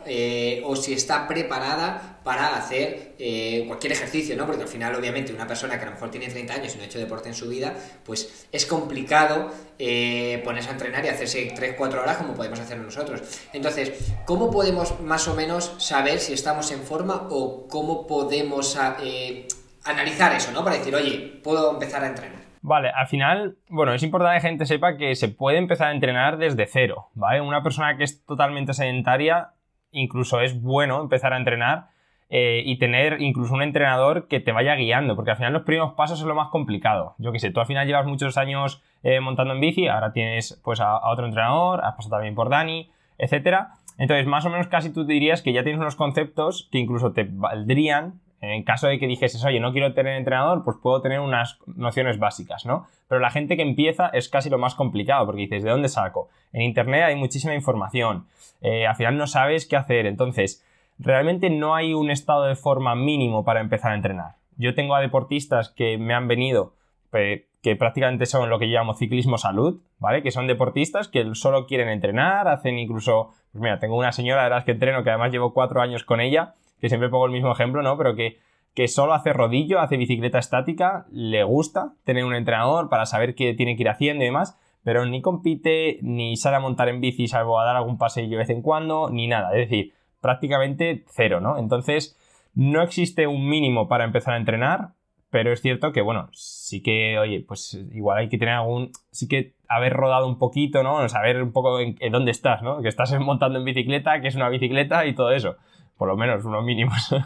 o 0.65 0.77
si 0.77 0.93
está 0.93 1.29
preparada 1.29 2.19
para 2.29 2.57
hacer 2.57 3.15
eh, 3.19 3.65
cualquier 3.67 3.95
ejercicio, 3.95 4.37
¿no? 4.37 4.45
Porque 4.45 4.63
al 4.63 4.69
final, 4.69 4.95
obviamente, 4.95 5.33
una 5.33 5.47
persona 5.47 5.79
que 5.79 5.85
a 5.85 5.87
lo 5.87 5.93
mejor 5.93 6.11
tiene 6.11 6.29
30 6.29 6.53
años 6.53 6.75
y 6.75 6.77
no 6.77 6.83
ha 6.83 6.87
hecho 6.87 6.99
deporte 6.99 7.31
en 7.31 7.35
su 7.35 7.49
vida, 7.49 7.75
pues 8.05 8.47
es 8.53 8.67
complicado 8.67 9.51
eh, 9.79 10.43
ponerse 10.45 10.69
a 10.69 10.73
entrenar 10.73 11.03
y 11.07 11.09
hacerse 11.09 11.55
3-4 11.55 12.03
horas 12.03 12.19
como 12.19 12.35
podemos 12.35 12.61
hacerlo 12.61 12.85
nosotros. 12.85 13.23
Entonces, 13.55 13.93
¿cómo 14.27 14.51
podemos 14.51 15.01
más 15.01 15.27
o 15.27 15.35
menos 15.35 15.73
saber 15.79 16.21
si 16.21 16.35
estamos 16.35 16.71
en 16.71 16.83
forma 16.83 17.29
o 17.31 17.67
cómo 17.67 18.07
podemos 18.07 18.77
ah, 18.77 18.99
eh, 19.03 19.49
analizar 19.85 20.35
eso, 20.37 20.53
¿no? 20.53 20.63
Para 20.63 20.77
decir, 20.77 20.95
oye, 20.95 21.41
puedo 21.43 21.73
empezar 21.73 22.05
a 22.05 22.09
entrenar. 22.09 22.38
Vale, 22.69 22.91
al 22.91 23.07
final, 23.07 23.57
bueno, 23.71 23.95
es 23.95 24.03
importante 24.03 24.33
que 24.33 24.45
la 24.45 24.49
gente 24.51 24.67
sepa 24.67 24.99
que 24.99 25.15
se 25.15 25.31
puede 25.31 25.57
empezar 25.57 25.89
a 25.89 25.93
entrenar 25.93 26.37
desde 26.37 26.67
cero, 26.67 27.09
¿vale? 27.15 27.41
Una 27.41 27.63
persona 27.63 27.97
que 27.97 28.05
es 28.05 28.27
totalmente 28.27 28.75
sedentaria, 28.75 29.53
incluso 29.91 30.43
es 30.43 30.61
bueno 30.61 31.01
empezar 31.01 31.33
a 31.33 31.39
entrenar 31.39 31.87
eh, 32.29 32.63
y 32.67 32.77
tener 32.79 33.23
incluso 33.23 33.55
un 33.55 33.63
entrenador 33.63 34.29
que 34.29 34.41
te 34.41 34.53
vaya 34.53 34.75
guiando, 34.75 35.17
porque 35.17 35.31
al 35.31 35.39
final 35.39 35.55
los 35.55 35.63
primeros 35.63 35.95
pasos 35.95 36.21
es 36.21 36.27
lo 36.27 36.35
más 36.35 36.49
complicado. 36.49 37.15
Yo 37.17 37.33
que 37.33 37.39
sé, 37.39 37.51
tú 37.51 37.61
al 37.61 37.67
final 37.67 37.87
llevas 37.87 38.05
muchos 38.05 38.37
años 38.37 38.83
eh, 39.03 39.19
montando 39.21 39.55
en 39.55 39.61
bici, 39.61 39.89
ahora 39.89 40.13
tienes 40.13 40.61
pues 40.63 40.79
a, 40.81 41.09
otro 41.09 41.25
entrenador, 41.25 41.83
has 41.83 41.95
pasado 41.95 42.17
también 42.17 42.35
por 42.35 42.51
Dani, 42.51 42.91
etcétera. 43.17 43.77
Entonces, 43.97 44.27
más 44.27 44.45
o 44.45 44.51
menos 44.51 44.69
casi 44.69 44.93
tú 44.93 45.07
dirías 45.07 45.41
que 45.41 45.55
ya 45.55 45.63
tienes 45.63 45.81
unos 45.81 45.97
conceptos 45.97 46.69
que 46.71 46.79
incluso 46.79 47.15
te 47.15 47.27
valdrían 47.31 48.21
en 48.41 48.63
caso 48.63 48.87
de 48.87 48.99
que 48.99 49.07
dijeses, 49.07 49.45
oye, 49.45 49.61
no 49.61 49.73
quiero 49.73 49.95
tener 49.95 50.17
entrenador, 50.17 50.63
pues 50.65 50.77
puedo 50.83 51.01
tener 51.01 51.21
unas 51.21 51.59
nociones 51.67 52.19
básicas, 52.19 52.67
¿no? 52.67 52.87
Pero 53.09 53.21
la 53.21 53.31
gente 53.31 53.57
que 53.57 53.63
empieza 53.63 54.09
es 54.09 54.29
casi 54.29 54.49
lo 54.51 54.59
más 54.59 54.75
complicado, 54.75 55.27
porque 55.27 55.43
dices, 55.43 55.63
¿de 55.63 55.71
dónde 55.71 55.89
saco? 55.89 56.29
En 56.53 56.63
Internet 56.63 57.05
hay 57.05 57.17
muchísima 57.17 57.55
información, 57.55 58.27
eh, 58.61 58.87
al 58.87 58.97
final 58.97 59.17
no 59.17 59.27
sabes 59.27 59.67
qué 59.67 59.77
hacer, 59.77 60.07
entonces 60.07 60.65
realmente 60.99 61.51
no 61.51 61.75
hay 61.75 61.95
un 61.95 62.11
estado 62.11 62.45
de 62.45 62.57
forma 62.57 62.95
mínimo 62.95 63.45
para 63.45 63.61
empezar 63.61 63.93
a 63.93 63.97
entrenar. 63.97 64.37
Yo 64.57 64.75
tengo 64.75 64.95
a 64.95 65.01
deportistas 65.01 65.71
que 65.71 65.99
me 65.99 66.15
han 66.15 66.29
venido, 66.29 66.75
que 67.11 67.77
prácticamente 67.77 68.27
son 68.27 68.51
lo 68.51 68.59
que 68.59 68.67
llamo 68.67 68.95
ciclismo 68.95 69.39
salud, 69.39 69.81
¿vale? 69.99 70.23
Que 70.23 70.31
son 70.31 70.47
deportistas 70.47 71.09
que 71.09 71.35
solo 71.35 71.67
quieren 71.67 71.89
entrenar, 71.89 72.49
hacen 72.49 72.79
incluso, 72.79 73.33
pues 73.53 73.63
mira, 73.63 73.79
tengo 73.79 73.97
una 73.97 74.13
señora 74.13 74.45
de 74.45 74.51
las 74.51 74.65
que 74.65 74.73
entreno, 74.73 75.03
que 75.03 75.11
además 75.11 75.33
llevo 75.33 75.53
cuatro 75.53 75.81
años 75.81 76.05
con 76.05 76.21
ella, 76.21 76.55
que 76.81 76.89
siempre 76.89 77.09
pongo 77.09 77.27
el 77.27 77.33
mismo 77.33 77.53
ejemplo, 77.53 77.83
¿no? 77.83 77.97
Pero 77.97 78.15
que, 78.15 78.39
que 78.75 78.89
solo 78.89 79.15
hace 79.15 79.33
rodillo, 79.33 79.81
hace 79.81 79.97
bicicleta 79.97 80.39
estática, 80.39 81.07
le 81.11 81.43
gusta 81.45 81.95
tener 82.05 82.25
un 82.25 82.35
entrenador 82.35 82.89
para 82.89 83.07
saber 83.07 83.35
qué 83.35 83.55
tiene 83.55 83.77
que 83.77 83.83
ir 83.83 83.89
haciendo 83.89 84.25
y 84.25 84.27
demás, 84.27 84.59
pero 84.85 85.05
ni 85.07 85.21
compite, 85.21 85.99
ni 86.03 86.37
sale 86.37 86.57
a 86.57 86.61
montar 86.61 86.89
en 86.89 87.01
bici 87.01 87.29
salvo 87.29 87.61
a 87.61 87.65
dar 87.65 87.77
algún 87.77 87.99
paseillo 87.99 88.33
de 88.33 88.37
vez 88.39 88.51
en 88.51 88.63
cuando, 88.63 89.11
ni 89.11 89.27
nada. 89.27 89.51
Es 89.53 89.69
decir, 89.69 89.93
prácticamente 90.21 91.05
cero, 91.09 91.41
¿no? 91.41 91.59
Entonces, 91.59 92.17
no 92.55 92.83
existe 92.83 93.27
un 93.27 93.49
mínimo 93.49 93.89
para 93.89 94.05
empezar 94.05 94.35
a 94.35 94.39
entrenar, 94.39 94.91
pero 95.31 95.53
es 95.53 95.61
cierto 95.61 95.93
que, 95.93 96.01
bueno, 96.01 96.29
sí 96.33 96.83
que, 96.83 97.19
oye, 97.19 97.45
pues 97.47 97.75
igual 97.93 98.19
hay 98.19 98.29
que 98.29 98.39
tener 98.39 98.55
algún, 98.55 98.93
sí 99.11 99.29
que 99.29 99.55
haber 99.69 99.93
rodado 99.93 100.27
un 100.27 100.39
poquito, 100.39 100.83
¿no? 100.83 101.07
Saber 101.09 101.43
un 101.43 101.53
poco 101.53 101.81
en, 101.81 101.97
dónde 102.11 102.31
estás, 102.31 102.63
¿no? 102.63 102.81
Que 102.81 102.89
estás 102.89 103.17
montando 103.21 103.59
en 103.59 103.65
bicicleta, 103.65 104.21
que 104.21 104.29
es 104.29 104.35
una 104.35 104.49
bicicleta 104.49 105.07
y 105.07 105.15
todo 105.15 105.33
eso. 105.33 105.57
Por 105.99 106.09
lo 106.09 106.17
menos, 106.17 106.45
unos 106.45 106.65
mínimos. 106.65 107.15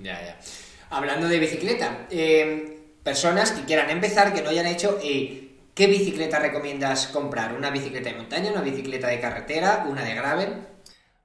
Ya, 0.00 0.14
ya. 0.22 0.36
Hablando 0.90 1.26
de 1.26 1.40
bicicleta, 1.40 2.06
eh, 2.08 2.78
personas 3.02 3.50
que 3.50 3.64
quieran 3.64 3.90
empezar, 3.90 4.32
que 4.32 4.42
no 4.42 4.50
hayan 4.50 4.66
hecho, 4.66 4.96
eh, 5.02 5.56
¿qué 5.74 5.88
bicicleta 5.88 6.38
recomiendas 6.38 7.08
comprar? 7.08 7.52
¿Una 7.52 7.70
bicicleta 7.70 8.10
de 8.10 8.16
montaña, 8.16 8.52
una 8.52 8.60
bicicleta 8.60 9.08
de 9.08 9.18
carretera, 9.18 9.86
una 9.88 10.04
de 10.04 10.14
gravel? 10.14 10.68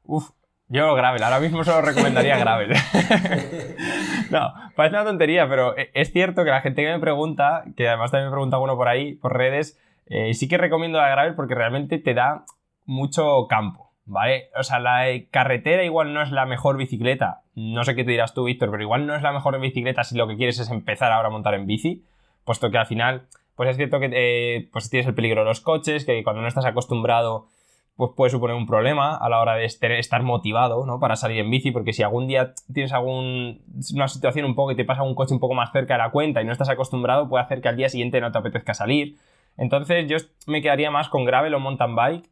Uf, 0.05 0.31
Yo 0.69 0.95
Gravel, 0.95 1.21
ahora 1.21 1.39
mismo 1.39 1.63
solo 1.63 1.81
recomendaría 1.83 2.35
Gravel. 2.39 2.71
no, 4.31 4.53
parece 4.75 4.95
una 4.95 5.05
tontería, 5.05 5.47
pero 5.47 5.77
e, 5.77 5.91
es 5.93 6.11
cierto 6.11 6.43
que 6.43 6.49
la 6.49 6.61
gente 6.61 6.81
que 6.81 6.91
me 6.91 6.99
pregunta, 6.99 7.63
que 7.77 7.87
además 7.87 8.09
también 8.09 8.29
me 8.29 8.33
pregunta 8.33 8.57
uno 8.57 8.75
por 8.75 8.87
ahí, 8.87 9.13
por 9.13 9.37
redes, 9.37 9.79
eh, 10.07 10.33
sí 10.33 10.47
que 10.47 10.57
recomiendo 10.57 10.97
la 10.97 11.09
Gravel 11.09 11.35
porque 11.35 11.53
realmente 11.53 11.99
te 11.99 12.15
da 12.15 12.43
mucho 12.85 13.45
campo, 13.47 13.92
¿vale? 14.05 14.49
O 14.57 14.63
sea, 14.63 14.79
la 14.79 15.05
carretera 15.31 15.83
igual 15.83 16.13
no 16.13 16.21
es 16.21 16.31
la 16.31 16.45
mejor 16.45 16.77
bicicleta, 16.77 17.41
no 17.55 17.83
sé 17.83 17.95
qué 17.95 18.03
te 18.03 18.11
dirás 18.11 18.33
tú, 18.33 18.45
Víctor, 18.45 18.71
pero 18.71 18.83
igual 18.83 19.07
no 19.07 19.15
es 19.15 19.21
la 19.21 19.31
mejor 19.31 19.59
bicicleta 19.59 20.03
si 20.03 20.17
lo 20.17 20.27
que 20.27 20.37
quieres 20.37 20.59
es 20.59 20.69
empezar 20.69 21.11
ahora 21.11 21.29
a 21.29 21.31
montar 21.31 21.53
en 21.53 21.65
bici, 21.65 22.03
puesto 22.45 22.69
que 22.71 22.77
al 22.77 22.85
final, 22.85 23.27
pues 23.55 23.69
es 23.69 23.77
cierto 23.77 23.99
que 23.99 24.09
eh, 24.13 24.69
pues 24.71 24.89
tienes 24.89 25.07
el 25.07 25.15
peligro 25.15 25.41
de 25.41 25.47
los 25.47 25.61
coches, 25.61 26.05
que 26.05 26.23
cuando 26.23 26.41
no 26.41 26.47
estás 26.47 26.65
acostumbrado 26.65 27.47
pues 27.95 28.11
puede 28.15 28.31
suponer 28.31 28.55
un 28.55 28.65
problema 28.65 29.15
a 29.15 29.29
la 29.29 29.39
hora 29.39 29.55
de 29.55 29.65
estar 29.65 30.23
motivado, 30.23 30.85
¿no? 30.85 30.99
Para 30.99 31.15
salir 31.15 31.39
en 31.39 31.51
bici, 31.51 31.71
porque 31.71 31.93
si 31.93 32.01
algún 32.01 32.27
día 32.27 32.53
tienes 32.73 32.91
alguna 32.91 34.07
situación 34.07 34.45
un 34.45 34.55
poco 34.55 34.71
y 34.71 34.75
te 34.75 34.83
pasa 34.83 35.03
un 35.03 35.13
coche 35.13 35.33
un 35.33 35.39
poco 35.39 35.53
más 35.53 35.71
cerca 35.71 35.93
de 35.93 35.99
la 35.99 36.09
cuenta 36.09 36.41
y 36.41 36.45
no 36.45 36.51
estás 36.51 36.69
acostumbrado, 36.69 37.29
puede 37.29 37.43
hacer 37.43 37.61
que 37.61 37.69
al 37.69 37.77
día 37.77 37.89
siguiente 37.89 38.19
no 38.19 38.31
te 38.31 38.39
apetezca 38.39 38.73
salir. 38.73 39.17
Entonces 39.57 40.07
yo 40.07 40.17
me 40.47 40.63
quedaría 40.63 40.89
más 40.89 41.09
con 41.09 41.23
gravel 41.23 41.53
o 41.53 41.59
mountain 41.59 41.95
bike, 41.95 42.29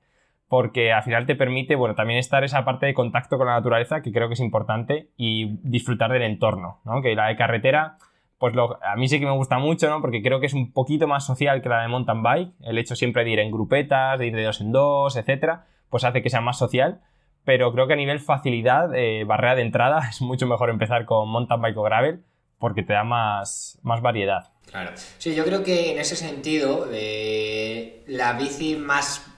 porque 0.52 0.92
al 0.92 1.02
final 1.02 1.26
te 1.26 1.36
permite, 1.38 1.78
bueno, 1.78 1.96
también 1.96 2.20
estar 2.20 2.44
esa 2.44 2.66
parte 2.66 2.86
de 2.86 2.94
contacto 2.94 3.38
con 3.38 3.48
la 3.48 3.54
naturaleza, 3.54 4.02
que 4.02 4.12
creo 4.12 4.28
que 4.28 4.34
es 4.34 4.42
importante, 4.42 5.08
y 5.16 5.58
disfrutar 5.64 6.12
del 6.12 6.24
entorno, 6.24 6.82
¿no? 6.84 7.02
Que 7.02 7.16
la 7.16 7.28
de 7.28 7.38
carretera 7.38 7.96
pues 8.38 8.54
a 8.58 8.98
mí 8.98 9.08
sí 9.08 9.18
que 9.22 9.26
me 9.26 9.32
gusta 9.32 9.60
mucho, 9.60 9.90
¿no? 9.90 10.02
Porque 10.02 10.22
creo 10.22 10.42
que 10.42 10.48
es 10.48 10.54
un 10.54 10.74
poquito 10.74 11.08
más 11.08 11.26
social 11.26 11.62
que 11.62 11.70
la 11.70 11.84
de 11.84 11.88
mountain 11.88 12.22
bike. 12.22 12.52
El 12.64 12.80
hecho 12.80 12.98
siempre 12.98 13.24
de 13.24 13.30
ir 13.30 13.40
en 13.40 13.50
grupetas, 13.50 14.20
de 14.20 14.28
ir 14.28 14.36
de 14.36 14.44
dos 14.44 14.60
en 14.60 14.74
dos, 14.74 15.16
etcétera, 15.16 15.68
pues 15.90 16.04
hace 16.04 16.22
que 16.22 16.30
sea 16.30 16.42
más 16.42 16.58
social. 16.58 17.00
Pero 17.46 17.72
creo 17.72 17.88
que 17.88 17.94
a 17.94 17.96
nivel 17.96 18.20
facilidad, 18.20 18.94
eh, 18.94 19.24
barrera 19.24 19.56
de 19.56 19.62
entrada, 19.62 20.02
es 20.10 20.22
mucho 20.22 20.48
mejor 20.48 20.70
empezar 20.70 21.06
con 21.06 21.30
mountain 21.30 21.62
bike 21.62 21.78
o 21.78 21.84
gravel 21.84 22.24
porque 22.60 22.84
te 22.84 22.92
da 22.92 23.06
más, 23.06 23.80
más 23.84 24.02
variedad. 24.02 24.52
Claro. 24.70 24.92
Sí, 25.18 25.34
yo 25.34 25.46
creo 25.46 25.64
que 25.64 25.94
en 25.94 26.00
ese 26.00 26.18
sentido, 26.18 26.90
eh, 26.92 28.04
la 28.08 28.34
bici 28.34 28.76
más 28.76 29.31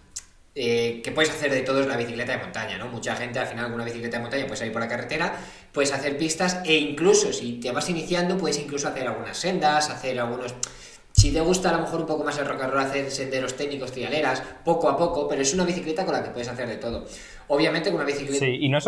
eh, 0.55 1.01
que 1.03 1.11
puedes 1.11 1.31
hacer 1.31 1.51
de 1.51 1.61
todo 1.61 1.81
es 1.81 1.87
la 1.87 1.97
bicicleta 1.97 2.33
de 2.33 2.43
montaña, 2.43 2.77
¿no? 2.77 2.87
Mucha 2.87 3.15
gente 3.15 3.39
al 3.39 3.47
final 3.47 3.65
con 3.65 3.75
una 3.75 3.85
bicicleta 3.85 4.17
de 4.17 4.21
montaña 4.21 4.45
puedes 4.45 4.61
ir 4.61 4.71
por 4.71 4.81
la 4.81 4.87
carretera, 4.87 5.35
puedes 5.71 5.91
hacer 5.91 6.15
pistas 6.15 6.61
e 6.63 6.75
incluso 6.75 7.33
si 7.33 7.59
te 7.59 7.71
vas 7.71 7.89
iniciando 7.89 8.37
puedes 8.37 8.59
incluso 8.59 8.87
hacer 8.87 9.07
algunas 9.07 9.37
sendas, 9.37 9.89
hacer 9.89 10.19
algunos... 10.19 10.53
Si 11.11 11.31
te 11.31 11.41
gusta 11.41 11.69
a 11.69 11.73
lo 11.73 11.79
mejor 11.79 12.01
un 12.01 12.07
poco 12.07 12.23
más 12.23 12.37
el 12.39 12.45
rock 12.45 12.61
and 12.61 12.73
roll, 12.73 12.83
hacer 12.83 13.09
senderos 13.09 13.55
técnicos, 13.55 13.91
trialeras, 13.91 14.41
poco 14.63 14.89
a 14.89 14.97
poco, 14.97 15.27
pero 15.27 15.41
es 15.41 15.53
una 15.53 15.63
bicicleta 15.63 16.05
con 16.05 16.13
la 16.13 16.23
que 16.23 16.31
puedes 16.31 16.47
hacer 16.47 16.67
de 16.67 16.77
todo. 16.77 17.05
Obviamente 17.47 17.89
con 17.89 17.97
una 17.97 18.05
bicicleta... 18.05 18.39
Sí, 18.39 18.57
y 18.61 18.69
no, 18.69 18.79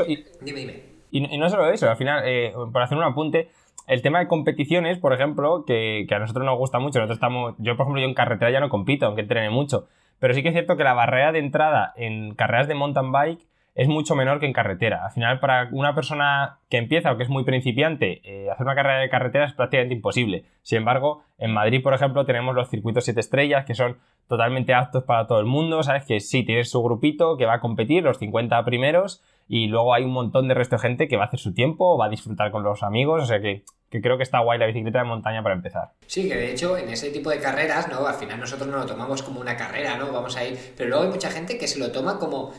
dime, 0.41 0.59
dime. 0.59 0.83
Y, 1.11 1.37
no 1.37 1.49
solo 1.49 1.71
eso, 1.71 1.89
al 1.89 1.97
final, 1.97 2.23
eh, 2.25 2.51
por 2.73 2.81
hacer 2.81 2.97
un 2.97 3.03
apunte, 3.03 3.49
el 3.87 4.01
tema 4.01 4.19
de 4.19 4.27
competiciones, 4.27 4.97
por 4.97 5.13
ejemplo, 5.13 5.63
que, 5.65 6.05
que, 6.09 6.15
a 6.15 6.19
nosotros 6.19 6.45
nos 6.45 6.57
gusta 6.57 6.79
mucho, 6.79 6.99
nosotros 6.99 7.17
estamos, 7.17 7.55
yo 7.59 7.77
por 7.77 7.85
ejemplo, 7.85 8.01
yo 8.01 8.07
en 8.07 8.15
carretera 8.15 8.51
ya 8.51 8.59
no 8.59 8.69
compito, 8.69 9.05
aunque 9.05 9.21
entrene 9.21 9.49
mucho, 9.49 9.87
pero 10.19 10.33
sí 10.33 10.41
que 10.41 10.49
es 10.49 10.53
cierto 10.53 10.77
que 10.77 10.83
la 10.83 10.93
barrera 10.93 11.31
de 11.31 11.39
entrada 11.39 11.93
en 11.95 12.35
carreras 12.35 12.67
de 12.67 12.75
mountain 12.75 13.11
bike 13.11 13.45
es 13.75 13.89
mucho 13.89 14.15
menor 14.15 14.39
que 14.39 14.45
en 14.45 14.53
carretera. 14.53 15.05
Al 15.05 15.11
final, 15.11 15.39
para 15.41 15.67
una 15.73 15.93
persona 15.93 16.59
que 16.69 16.77
empieza 16.77 17.11
o 17.11 17.17
que 17.17 17.23
es 17.23 17.29
muy 17.29 17.43
principiante, 17.43 18.21
eh, 18.23 18.49
hacer 18.49 18.65
una 18.65 18.75
carrera 18.75 18.99
de 18.99 19.09
carretera 19.09 19.45
es 19.45 19.53
prácticamente 19.53 19.93
imposible. 19.93 20.45
Sin 20.61 20.77
embargo, 20.77 21.23
en 21.37 21.51
Madrid, 21.51 21.83
por 21.83 21.93
ejemplo, 21.93 22.25
tenemos 22.25 22.55
los 22.55 22.69
circuitos 22.69 23.03
7 23.03 23.19
estrellas 23.19 23.65
que 23.65 23.75
son 23.75 23.97
totalmente 24.27 24.73
aptos 24.73 25.03
para 25.03 25.27
todo 25.27 25.41
el 25.41 25.45
mundo. 25.45 25.83
Sabes 25.83 26.05
que 26.05 26.21
sí, 26.21 26.43
tienes 26.43 26.71
su 26.71 26.81
grupito 26.81 27.35
que 27.35 27.45
va 27.45 27.55
a 27.55 27.59
competir, 27.59 28.03
los 28.03 28.17
50 28.17 28.63
primeros, 28.63 29.21
y 29.47 29.67
luego 29.67 29.93
hay 29.93 30.05
un 30.05 30.13
montón 30.13 30.47
de 30.47 30.53
resto 30.53 30.77
de 30.77 30.81
gente 30.81 31.07
que 31.09 31.17
va 31.17 31.23
a 31.23 31.27
hacer 31.27 31.39
su 31.39 31.53
tiempo, 31.53 31.97
va 31.97 32.05
a 32.05 32.09
disfrutar 32.09 32.51
con 32.51 32.63
los 32.63 32.81
amigos, 32.81 33.23
o 33.23 33.25
sea 33.25 33.41
que 33.41 33.63
que 33.89 34.01
creo 34.01 34.17
que 34.17 34.23
está 34.23 34.39
guay 34.39 34.59
la 34.59 34.65
bicicleta 34.65 34.99
de 34.99 35.05
montaña 35.05 35.43
para 35.43 35.55
empezar. 35.55 35.91
Sí, 36.07 36.27
que 36.27 36.35
de 36.35 36.51
hecho 36.51 36.77
en 36.77 36.89
ese 36.89 37.11
tipo 37.11 37.29
de 37.29 37.39
carreras, 37.39 37.87
¿no? 37.87 38.05
Al 38.07 38.15
final 38.15 38.39
nosotros 38.39 38.67
no 38.67 38.77
lo 38.77 38.85
tomamos 38.85 39.23
como 39.23 39.39
una 39.39 39.55
carrera, 39.55 39.97
¿no? 39.97 40.11
Vamos 40.11 40.35
a 40.37 40.43
ir, 40.43 40.57
pero 40.77 40.89
luego 40.89 41.03
hay 41.05 41.09
mucha 41.09 41.29
gente 41.29 41.57
que 41.57 41.67
se 41.67 41.79
lo 41.79 41.91
toma 41.91 42.19
como 42.19 42.53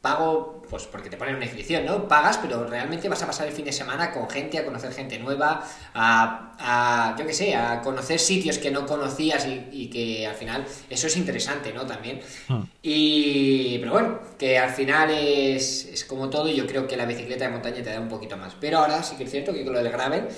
pago, 0.00 0.62
pues 0.70 0.84
porque 0.84 1.10
te 1.10 1.18
ponen 1.18 1.36
una 1.36 1.44
inscripción, 1.44 1.84
¿no? 1.84 2.08
Pagas, 2.08 2.38
pero 2.38 2.66
realmente 2.66 3.08
vas 3.08 3.22
a 3.22 3.26
pasar 3.26 3.46
el 3.46 3.52
fin 3.52 3.66
de 3.66 3.72
semana 3.72 4.10
con 4.12 4.30
gente, 4.30 4.58
a 4.58 4.64
conocer 4.64 4.92
gente 4.92 5.18
nueva, 5.18 5.62
a, 5.94 7.14
yo 7.18 7.26
qué 7.26 7.34
sé, 7.34 7.54
a 7.54 7.82
conocer 7.82 8.18
sitios 8.18 8.56
que 8.56 8.70
no 8.70 8.86
conocías 8.86 9.46
y, 9.46 9.90
que 9.90 10.26
al 10.26 10.34
final 10.34 10.64
eso 10.88 11.06
es 11.06 11.16
interesante, 11.16 11.72
¿no? 11.74 11.86
También. 11.86 12.20
Hmm. 12.48 12.62
Y, 12.82 13.78
pero 13.78 13.92
bueno, 13.92 14.20
que 14.38 14.58
al 14.58 14.70
final 14.70 15.10
es, 15.10 15.84
es 15.84 16.04
como 16.06 16.30
todo 16.30 16.48
y 16.48 16.56
yo 16.56 16.66
creo 16.66 16.88
que 16.88 16.96
la 16.96 17.04
bicicleta 17.04 17.44
de 17.44 17.50
montaña 17.50 17.82
te 17.82 17.90
da 17.90 18.00
un 18.00 18.08
poquito 18.08 18.38
más. 18.38 18.54
Pero 18.58 18.78
ahora 18.78 19.02
sí 19.02 19.16
que 19.16 19.24
es 19.24 19.30
cierto 19.30 19.52
que 19.52 19.64
con 19.64 19.74
lo 19.74 19.82
del 19.82 19.92
gravel 19.92 20.28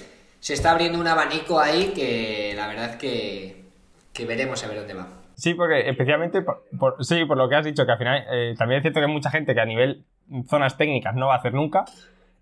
se 0.41 0.55
está 0.55 0.73
abriendo 0.73 0.99
un 0.99 1.07
abanico 1.07 1.61
ahí 1.61 1.93
que 1.95 2.53
la 2.57 2.67
verdad 2.67 2.99
que, 2.99 3.63
que 4.13 4.25
veremos 4.25 4.65
a 4.65 4.67
ver 4.67 4.79
dónde 4.79 4.95
va. 4.95 5.22
Sí, 5.43 5.55
porque 5.55 5.89
especialmente, 5.89 6.41
por, 6.79 7.05
sí, 7.05 7.25
por 7.25 7.37
lo 7.37 7.49
que 7.49 7.57
has 7.57 7.65
dicho, 7.65 7.85
que 7.85 7.91
al 7.91 7.99
final 7.99 8.25
eh, 8.31 8.55
también 8.57 8.79
es 8.79 8.83
cierto 8.83 9.01
que 9.01 9.07
hay 9.07 9.13
mucha 9.13 9.29
gente 9.29 9.57
que 9.57 9.61
a 9.61 9.65
nivel 9.65 10.05
zonas 10.47 10.77
técnicas 10.77 11.17
no 11.17 11.27
va 11.27 11.35
a 11.35 11.39
hacer 11.39 11.53
nunca. 11.53 11.85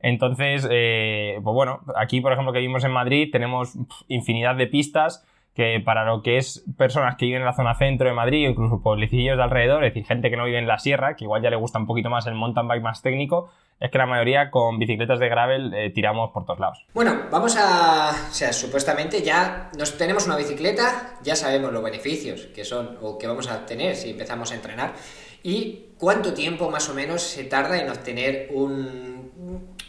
Entonces, 0.00 0.68
eh, 0.70 1.40
pues 1.42 1.54
bueno, 1.54 1.80
aquí 1.96 2.20
por 2.20 2.34
ejemplo 2.34 2.52
que 2.52 2.58
vivimos 2.58 2.84
en 2.84 2.90
Madrid 2.90 3.30
tenemos 3.32 3.74
infinidad 4.08 4.54
de 4.54 4.66
pistas 4.66 5.26
que 5.54 5.80
para 5.82 6.04
lo 6.04 6.20
que 6.20 6.36
es 6.36 6.62
personas 6.76 7.16
que 7.16 7.24
viven 7.24 7.40
en 7.40 7.46
la 7.46 7.54
zona 7.54 7.74
centro 7.74 8.06
de 8.06 8.14
Madrid 8.14 8.46
o 8.46 8.50
incluso 8.50 8.82
pueblecillos 8.82 9.38
de 9.38 9.44
alrededor, 9.44 9.82
es 9.82 9.94
decir, 9.94 10.06
gente 10.06 10.28
que 10.28 10.36
no 10.36 10.44
vive 10.44 10.58
en 10.58 10.68
la 10.68 10.78
sierra, 10.78 11.16
que 11.16 11.24
igual 11.24 11.40
ya 11.40 11.48
le 11.48 11.56
gusta 11.56 11.78
un 11.78 11.86
poquito 11.86 12.10
más 12.10 12.26
el 12.26 12.34
mountain 12.34 12.68
bike 12.68 12.82
más 12.82 13.00
técnico, 13.00 13.50
es 13.80 13.90
que 13.90 13.96
la 13.96 14.06
mayoría 14.06 14.50
con 14.50 14.78
bicicletas 14.78 15.18
de 15.18 15.28
gravel 15.28 15.72
eh, 15.72 15.90
tiramos 15.90 16.30
por 16.32 16.44
todos 16.44 16.60
lados. 16.60 16.84
Bueno, 16.92 17.22
vamos 17.30 17.56
a... 17.58 18.10
O 18.10 18.32
sea, 18.32 18.52
supuestamente 18.52 19.22
ya 19.22 19.70
nos 19.78 19.96
tenemos 19.96 20.26
una 20.26 20.36
bicicleta, 20.36 21.14
ya 21.22 21.34
sabemos 21.34 21.72
los 21.72 21.82
beneficios 21.82 22.42
que 22.54 22.64
son 22.64 22.98
o 23.00 23.16
que 23.16 23.26
vamos 23.26 23.50
a 23.50 23.56
obtener 23.56 23.96
si 23.96 24.10
empezamos 24.10 24.52
a 24.52 24.56
entrenar 24.56 24.92
y 25.42 25.86
cuánto 25.98 26.34
tiempo 26.34 26.70
más 26.70 26.90
o 26.90 26.94
menos 26.94 27.22
se 27.22 27.44
tarda 27.44 27.80
en 27.80 27.88
obtener 27.88 28.50
un, 28.52 29.32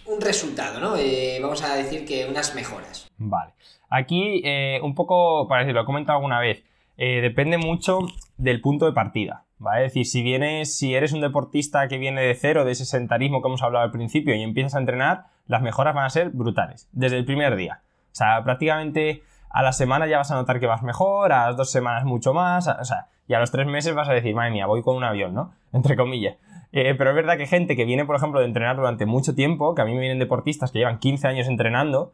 un 0.06 0.22
resultado, 0.22 0.80
¿no? 0.80 0.96
Eh, 0.96 1.40
vamos 1.42 1.62
a 1.62 1.76
decir 1.76 2.06
que 2.06 2.26
unas 2.26 2.56
mejoras. 2.56 3.12
Vale. 3.18 3.52
Aquí, 3.90 4.42
eh, 4.46 4.80
un 4.82 4.96
poco, 4.96 5.50
para 5.50 5.64
decirlo, 5.64 5.82
lo 5.82 5.84
he 5.84 5.86
comentado 5.86 6.18
alguna 6.18 6.40
vez, 6.40 6.64
depende 6.96 7.58
mucho 7.58 8.00
del 8.38 8.62
punto 8.62 8.86
de 8.86 8.94
partida. 8.94 9.44
¿Vale? 9.62 9.86
Es 9.86 9.94
decir, 9.94 10.06
si 10.08 10.24
vienes, 10.24 10.76
si 10.76 10.96
eres 10.96 11.14
un 11.14 11.22
deportista 11.22 11.88
que 11.88 11.98
viene 11.98 12.22
de 12.22 12.36
cero, 12.36 12.66
de 12.66 12.72
ese 12.72 12.86
sentarismo 12.86 13.42
que 13.42 13.48
hemos 13.48 13.62
hablado 13.62 13.86
al 13.86 13.92
principio, 13.92 14.36
y 14.36 14.42
empiezas 14.42 14.76
a 14.76 14.80
entrenar, 14.80 15.26
las 15.48 15.62
mejoras 15.62 15.94
van 15.94 16.06
a 16.06 16.10
ser 16.10 16.32
brutales, 16.32 16.90
desde 16.92 17.18
el 17.18 17.26
primer 17.26 17.56
día. 17.56 17.82
O 18.12 18.16
sea, 18.16 18.44
prácticamente 18.44 19.24
a 19.50 19.62
la 19.62 19.72
semana 19.72 20.08
ya 20.08 20.18
vas 20.18 20.32
a 20.32 20.36
notar 20.36 20.60
que 20.60 20.66
vas 20.66 20.82
mejor, 20.82 21.32
a 21.32 21.48
las 21.48 21.58
dos 21.58 21.72
semanas 21.72 22.06
mucho 22.06 22.34
más, 22.34 22.68
o 22.68 22.84
sea, 22.84 23.08
y 23.28 23.34
a 23.34 23.40
los 23.40 23.52
tres 23.52 23.68
meses 23.68 23.94
vas 23.94 24.10
a 24.10 24.14
decir, 24.14 24.34
madre 24.34 24.52
mía, 24.52 24.66
voy 24.66 24.82
con 24.82 24.96
un 24.96 25.04
avión, 25.04 25.34
¿no? 25.34 25.54
Entre 25.74 25.96
comillas. 25.96 26.38
Eh, 26.72 26.96
pero 26.98 27.12
es 27.12 27.16
verdad 27.16 27.38
que 27.38 27.46
gente 27.46 27.76
que 27.76 27.86
viene, 27.86 28.06
por 28.06 28.16
ejemplo, 28.16 28.40
de 28.40 28.48
entrenar 28.48 28.78
durante 28.78 29.06
mucho 29.06 29.36
tiempo, 29.36 29.76
que 29.76 29.82
a 29.82 29.86
mí 29.86 29.94
me 29.94 30.00
vienen 30.00 30.20
deportistas 30.20 30.72
que 30.72 30.80
llevan 30.80 31.00
15 31.00 31.28
años 31.28 31.48
entrenando, 31.48 32.14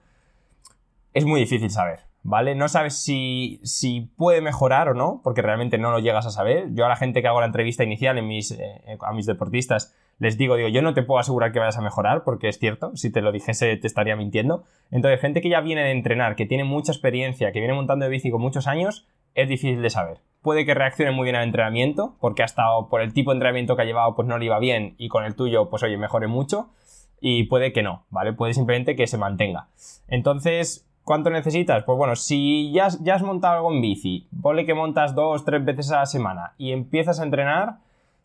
es 1.14 1.26
muy 1.26 1.40
difícil 1.40 1.70
saber. 1.70 2.07
¿Vale? 2.24 2.56
No 2.56 2.68
sabes 2.68 2.96
si, 2.96 4.12
puede 4.18 4.42
mejorar 4.42 4.90
o 4.90 4.94
no, 4.94 5.22
porque 5.24 5.42
realmente 5.42 5.78
no 5.78 5.92
lo 5.92 6.00
llegas 6.00 6.26
a 6.26 6.32
saber. 6.32 6.74
Yo 6.74 6.86
a 6.86 6.90
la 6.90 6.96
gente 6.96 7.22
que 7.22 7.28
hago 7.28 7.40
la 7.40 7.48
entrevista 7.48 7.84
inicial 7.84 8.18
en 8.18 8.28
mis, 8.28 8.52
eh, 8.52 8.98
a 9.02 9.14
mis 9.14 9.26
deportistas 9.26 9.96
les 10.20 10.38
digo, 10.38 10.56
digo, 10.56 10.70
yo 10.70 10.82
no 10.82 10.94
te 10.94 11.04
puedo 11.04 11.20
asegurar 11.20 11.52
que 11.52 11.60
vayas 11.60 11.78
a 11.78 11.82
mejorar, 11.82 12.24
porque 12.24 12.48
es 12.48 12.58
cierto, 12.58 12.96
si 12.96 13.12
te 13.12 13.22
lo 13.22 13.32
dijese 13.32 13.78
te 13.78 13.88
estaría 13.88 14.16
mintiendo. 14.16 14.64
Entonces, 14.90 15.22
gente 15.22 15.42
que 15.42 15.50
ya 15.50 15.62
viene 15.62 15.84
de 15.84 15.92
entrenar, 15.92 16.36
que 16.36 16.46
tiene 16.46 16.64
mucha 16.64 16.92
experiencia, 16.92 17.52
que 17.52 17.60
viene 17.60 17.76
montando 17.76 18.06
de 18.06 18.12
bici 18.12 18.32
con 18.32 18.42
muchos 18.42 18.68
años, 18.68 19.08
es 19.36 19.48
difícil 19.48 19.82
de 19.82 19.90
saber. 19.90 20.20
Puede 20.42 20.66
que 20.66 20.74
reaccione 20.74 21.12
muy 21.12 21.26
bien 21.26 21.36
al 21.36 21.44
entrenamiento, 21.44 22.16
porque 22.20 22.42
ha 22.42 22.46
estado 22.46 22.90
por 22.90 23.02
el 23.02 23.14
tipo 23.14 23.32
de 23.32 23.36
entrenamiento 23.36 23.76
que 23.76 23.84
ha 23.84 23.86
llevado, 23.86 24.16
pues 24.16 24.28
no 24.28 24.38
le 24.40 24.46
iba 24.46 24.58
bien, 24.60 24.96
y 24.98 25.08
con 25.08 25.24
el 25.24 25.36
tuyo, 25.36 25.70
pues 25.70 25.84
oye, 25.84 25.98
mejore 25.98 26.28
mucho. 26.28 26.70
Y 27.20 27.44
puede 27.44 27.72
que 27.72 27.84
no, 27.84 28.06
¿vale? 28.10 28.34
Puede 28.34 28.54
simplemente 28.54 28.96
que 28.96 29.08
se 29.08 29.18
mantenga. 29.18 29.70
Entonces, 30.08 30.88
¿Cuánto 31.08 31.30
necesitas? 31.30 31.86
Pues 31.86 31.98
bueno, 31.98 32.18
si 32.18 32.74
ya 32.74 32.88
has, 32.88 33.24
montado 33.24 33.56
algo 33.56 33.72
en 33.72 33.80
bici, 33.80 34.28
ponle 34.42 34.66
que 34.66 34.74
montas 34.74 35.16
dos, 35.16 35.46
tres 35.46 35.64
veces 35.64 35.90
a 35.94 36.00
la 36.00 36.06
semana 36.06 36.52
y 36.58 36.74
empiezas 36.74 37.22
a 37.22 37.24
entrenar 37.24 37.78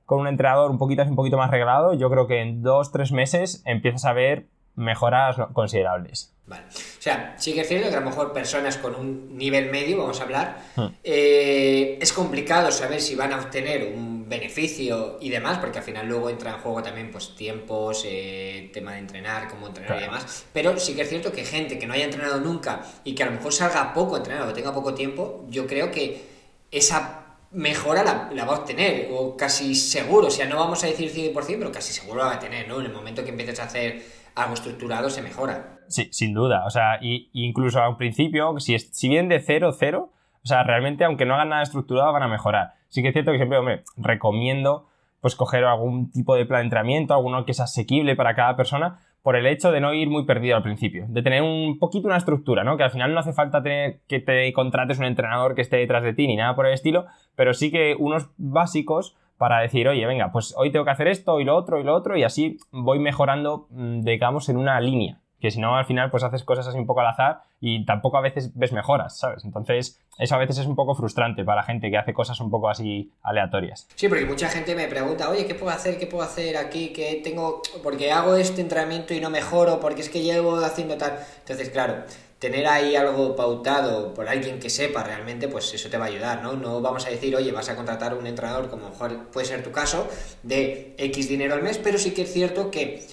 con 0.04 0.18
un 0.18 0.26
entrenador 0.26 0.68
un 0.68 0.78
poquito, 0.78 1.04
un 1.04 1.14
poquito 1.14 1.36
más 1.36 1.52
reglado, 1.52 1.94
yo 1.94 2.10
creo 2.10 2.26
que 2.26 2.40
en 2.40 2.60
dos, 2.60 2.90
tres 2.90 3.12
meses 3.12 3.62
empiezas 3.66 4.04
a 4.04 4.12
ver 4.12 4.48
mejoras 4.74 5.36
considerables. 5.52 6.32
Vale. 6.46 6.64
O 6.68 7.02
sea, 7.02 7.34
sí 7.38 7.54
que 7.54 7.60
es 7.60 7.68
cierto 7.68 7.88
que 7.88 7.96
a 7.96 8.00
lo 8.00 8.06
mejor 8.06 8.32
personas 8.32 8.76
con 8.76 8.94
un 8.94 9.36
nivel 9.36 9.70
medio, 9.70 9.98
vamos 9.98 10.20
a 10.20 10.24
hablar, 10.24 10.62
hmm. 10.74 10.86
eh, 11.04 11.98
es 12.00 12.12
complicado 12.12 12.70
saber 12.72 13.00
si 13.00 13.14
van 13.14 13.32
a 13.32 13.38
obtener 13.38 13.92
un 13.94 14.28
beneficio 14.28 15.18
y 15.20 15.28
demás, 15.28 15.58
porque 15.58 15.78
al 15.78 15.84
final 15.84 16.08
luego 16.08 16.30
entra 16.30 16.52
en 16.52 16.58
juego 16.58 16.82
también 16.82 17.10
pues 17.10 17.36
tiempos, 17.36 18.04
eh, 18.06 18.70
tema 18.72 18.92
de 18.92 18.98
entrenar, 18.98 19.48
cómo 19.48 19.68
entrenar 19.68 19.98
y 19.98 20.02
demás. 20.02 20.46
Pero 20.52 20.78
sí 20.78 20.94
que 20.94 21.02
es 21.02 21.08
cierto 21.08 21.32
que 21.32 21.44
gente 21.44 21.78
que 21.78 21.86
no 21.86 21.94
haya 21.94 22.04
entrenado 22.04 22.40
nunca 22.40 22.82
y 23.04 23.14
que 23.14 23.22
a 23.22 23.26
lo 23.26 23.32
mejor 23.32 23.52
salga 23.52 23.94
poco 23.94 24.16
entrenado, 24.16 24.48
que 24.48 24.54
tenga 24.54 24.74
poco 24.74 24.94
tiempo, 24.94 25.44
yo 25.48 25.66
creo 25.66 25.90
que 25.90 26.24
esa 26.70 27.36
mejora 27.52 28.02
la, 28.02 28.30
la, 28.32 28.44
va 28.46 28.56
a 28.56 28.58
obtener, 28.60 29.10
o 29.12 29.36
casi 29.36 29.74
seguro, 29.74 30.28
o 30.28 30.30
sea, 30.30 30.46
no 30.46 30.56
vamos 30.56 30.82
a 30.82 30.86
decir 30.86 31.12
100%, 31.12 31.34
pero 31.58 31.70
casi 31.70 31.92
seguro 31.92 32.20
la 32.20 32.26
va 32.26 32.34
a 32.34 32.38
tener, 32.38 32.66
¿no? 32.66 32.80
En 32.80 32.86
el 32.86 32.92
momento 32.92 33.22
que 33.22 33.30
empieces 33.30 33.60
a 33.60 33.64
hacer 33.64 34.02
algo 34.34 34.54
estructurado 34.54 35.10
se 35.10 35.22
mejora. 35.22 35.78
Sí, 35.88 36.08
sin 36.10 36.32
duda, 36.34 36.64
o 36.66 36.70
sea, 36.70 36.98
y, 37.02 37.28
incluso 37.32 37.80
a 37.80 37.88
un 37.88 37.96
principio, 37.96 38.58
si, 38.60 38.78
si 38.78 39.08
vienen 39.08 39.28
de 39.28 39.40
cero, 39.40 39.72
cero, 39.78 40.10
o 40.42 40.46
sea, 40.46 40.62
realmente 40.64 41.04
aunque 41.04 41.26
no 41.26 41.34
hagan 41.34 41.50
nada 41.50 41.62
estructurado 41.62 42.12
van 42.12 42.22
a 42.22 42.28
mejorar. 42.28 42.72
Sí 42.88 43.02
que 43.02 43.08
es 43.08 43.12
cierto 43.12 43.32
que 43.32 43.38
siempre, 43.38 43.58
hombre, 43.58 43.84
recomiendo 43.96 44.88
pues 45.20 45.36
coger 45.36 45.64
algún 45.64 46.10
tipo 46.10 46.34
de 46.34 46.44
plan 46.44 46.60
de 46.60 46.64
entrenamiento, 46.64 47.14
alguno 47.14 47.44
que 47.44 47.52
es 47.52 47.60
asequible 47.60 48.16
para 48.16 48.34
cada 48.34 48.56
persona, 48.56 48.98
por 49.22 49.36
el 49.36 49.46
hecho 49.46 49.70
de 49.70 49.80
no 49.80 49.94
ir 49.94 50.10
muy 50.10 50.24
perdido 50.24 50.56
al 50.56 50.64
principio, 50.64 51.06
de 51.08 51.22
tener 51.22 51.42
un 51.42 51.78
poquito 51.78 52.08
una 52.08 52.16
estructura, 52.16 52.64
¿no? 52.64 52.76
Que 52.76 52.82
al 52.82 52.90
final 52.90 53.14
no 53.14 53.20
hace 53.20 53.32
falta 53.32 53.62
tener, 53.62 54.00
que 54.08 54.18
te 54.18 54.52
contrates 54.52 54.98
un 54.98 55.04
entrenador 55.04 55.54
que 55.54 55.62
esté 55.62 55.76
detrás 55.76 56.02
de 56.02 56.12
ti 56.12 56.26
ni 56.26 56.34
nada 56.34 56.56
por 56.56 56.66
el 56.66 56.72
estilo, 56.72 57.06
pero 57.36 57.54
sí 57.54 57.70
que 57.70 57.94
unos 57.96 58.30
básicos 58.36 59.16
para 59.38 59.60
decir, 59.60 59.88
oye, 59.88 60.06
venga, 60.06 60.30
pues 60.32 60.54
hoy 60.56 60.70
tengo 60.70 60.84
que 60.84 60.90
hacer 60.90 61.08
esto 61.08 61.40
y 61.40 61.44
lo 61.44 61.56
otro 61.56 61.80
y 61.80 61.84
lo 61.84 61.94
otro 61.94 62.16
y 62.16 62.24
así 62.24 62.58
voy 62.70 62.98
mejorando, 62.98 63.66
mm, 63.70 64.02
digamos, 64.02 64.48
en 64.48 64.56
una 64.56 64.80
línea 64.80 65.18
que 65.42 65.50
si 65.50 65.60
no 65.60 65.76
al 65.76 65.84
final 65.84 66.08
pues 66.10 66.22
haces 66.22 66.44
cosas 66.44 66.68
así 66.68 66.78
un 66.78 66.86
poco 66.86 67.00
al 67.00 67.08
azar 67.08 67.42
y 67.60 67.84
tampoco 67.84 68.16
a 68.16 68.20
veces 68.20 68.52
ves 68.54 68.72
mejoras, 68.72 69.18
¿sabes? 69.18 69.44
Entonces 69.44 70.00
eso 70.16 70.36
a 70.36 70.38
veces 70.38 70.58
es 70.58 70.66
un 70.66 70.76
poco 70.76 70.94
frustrante 70.94 71.44
para 71.44 71.64
gente 71.64 71.90
que 71.90 71.98
hace 71.98 72.14
cosas 72.14 72.40
un 72.40 72.48
poco 72.48 72.68
así 72.70 73.10
aleatorias. 73.22 73.88
Sí, 73.96 74.08
porque 74.08 74.24
mucha 74.24 74.48
gente 74.48 74.76
me 74.76 74.86
pregunta, 74.86 75.28
oye, 75.28 75.44
¿qué 75.44 75.56
puedo 75.56 75.72
hacer? 75.72 75.98
¿Qué 75.98 76.06
puedo 76.06 76.22
hacer 76.22 76.56
aquí? 76.56 76.92
¿Qué 76.92 77.20
tengo? 77.24 77.60
Porque 77.82 78.12
hago 78.12 78.36
este 78.36 78.60
entrenamiento 78.60 79.14
y 79.14 79.20
no 79.20 79.30
mejoro, 79.30 79.80
porque 79.80 80.02
es 80.02 80.08
que 80.08 80.22
llevo 80.22 80.56
haciendo 80.58 80.96
tal. 80.96 81.18
Entonces, 81.40 81.70
claro, 81.70 82.04
tener 82.42 82.66
ahí 82.66 82.96
algo 82.96 83.36
pautado 83.36 84.12
por 84.14 84.28
alguien 84.28 84.58
que 84.58 84.68
sepa 84.68 85.04
realmente, 85.04 85.46
pues 85.46 85.72
eso 85.74 85.88
te 85.88 85.96
va 85.96 86.06
a 86.06 86.08
ayudar, 86.08 86.42
¿no? 86.42 86.54
No 86.54 86.80
vamos 86.80 87.06
a 87.06 87.10
decir, 87.10 87.36
oye, 87.36 87.52
vas 87.52 87.68
a 87.68 87.76
contratar 87.76 88.14
un 88.14 88.26
entrenador, 88.26 88.68
como 88.68 88.90
puede 88.90 89.46
ser 89.46 89.62
tu 89.62 89.70
caso, 89.70 90.08
de 90.42 90.96
X 90.98 91.28
dinero 91.28 91.54
al 91.54 91.62
mes, 91.62 91.78
pero 91.78 91.98
sí 91.98 92.12
que 92.12 92.22
es 92.22 92.32
cierto 92.32 92.72
que 92.72 93.06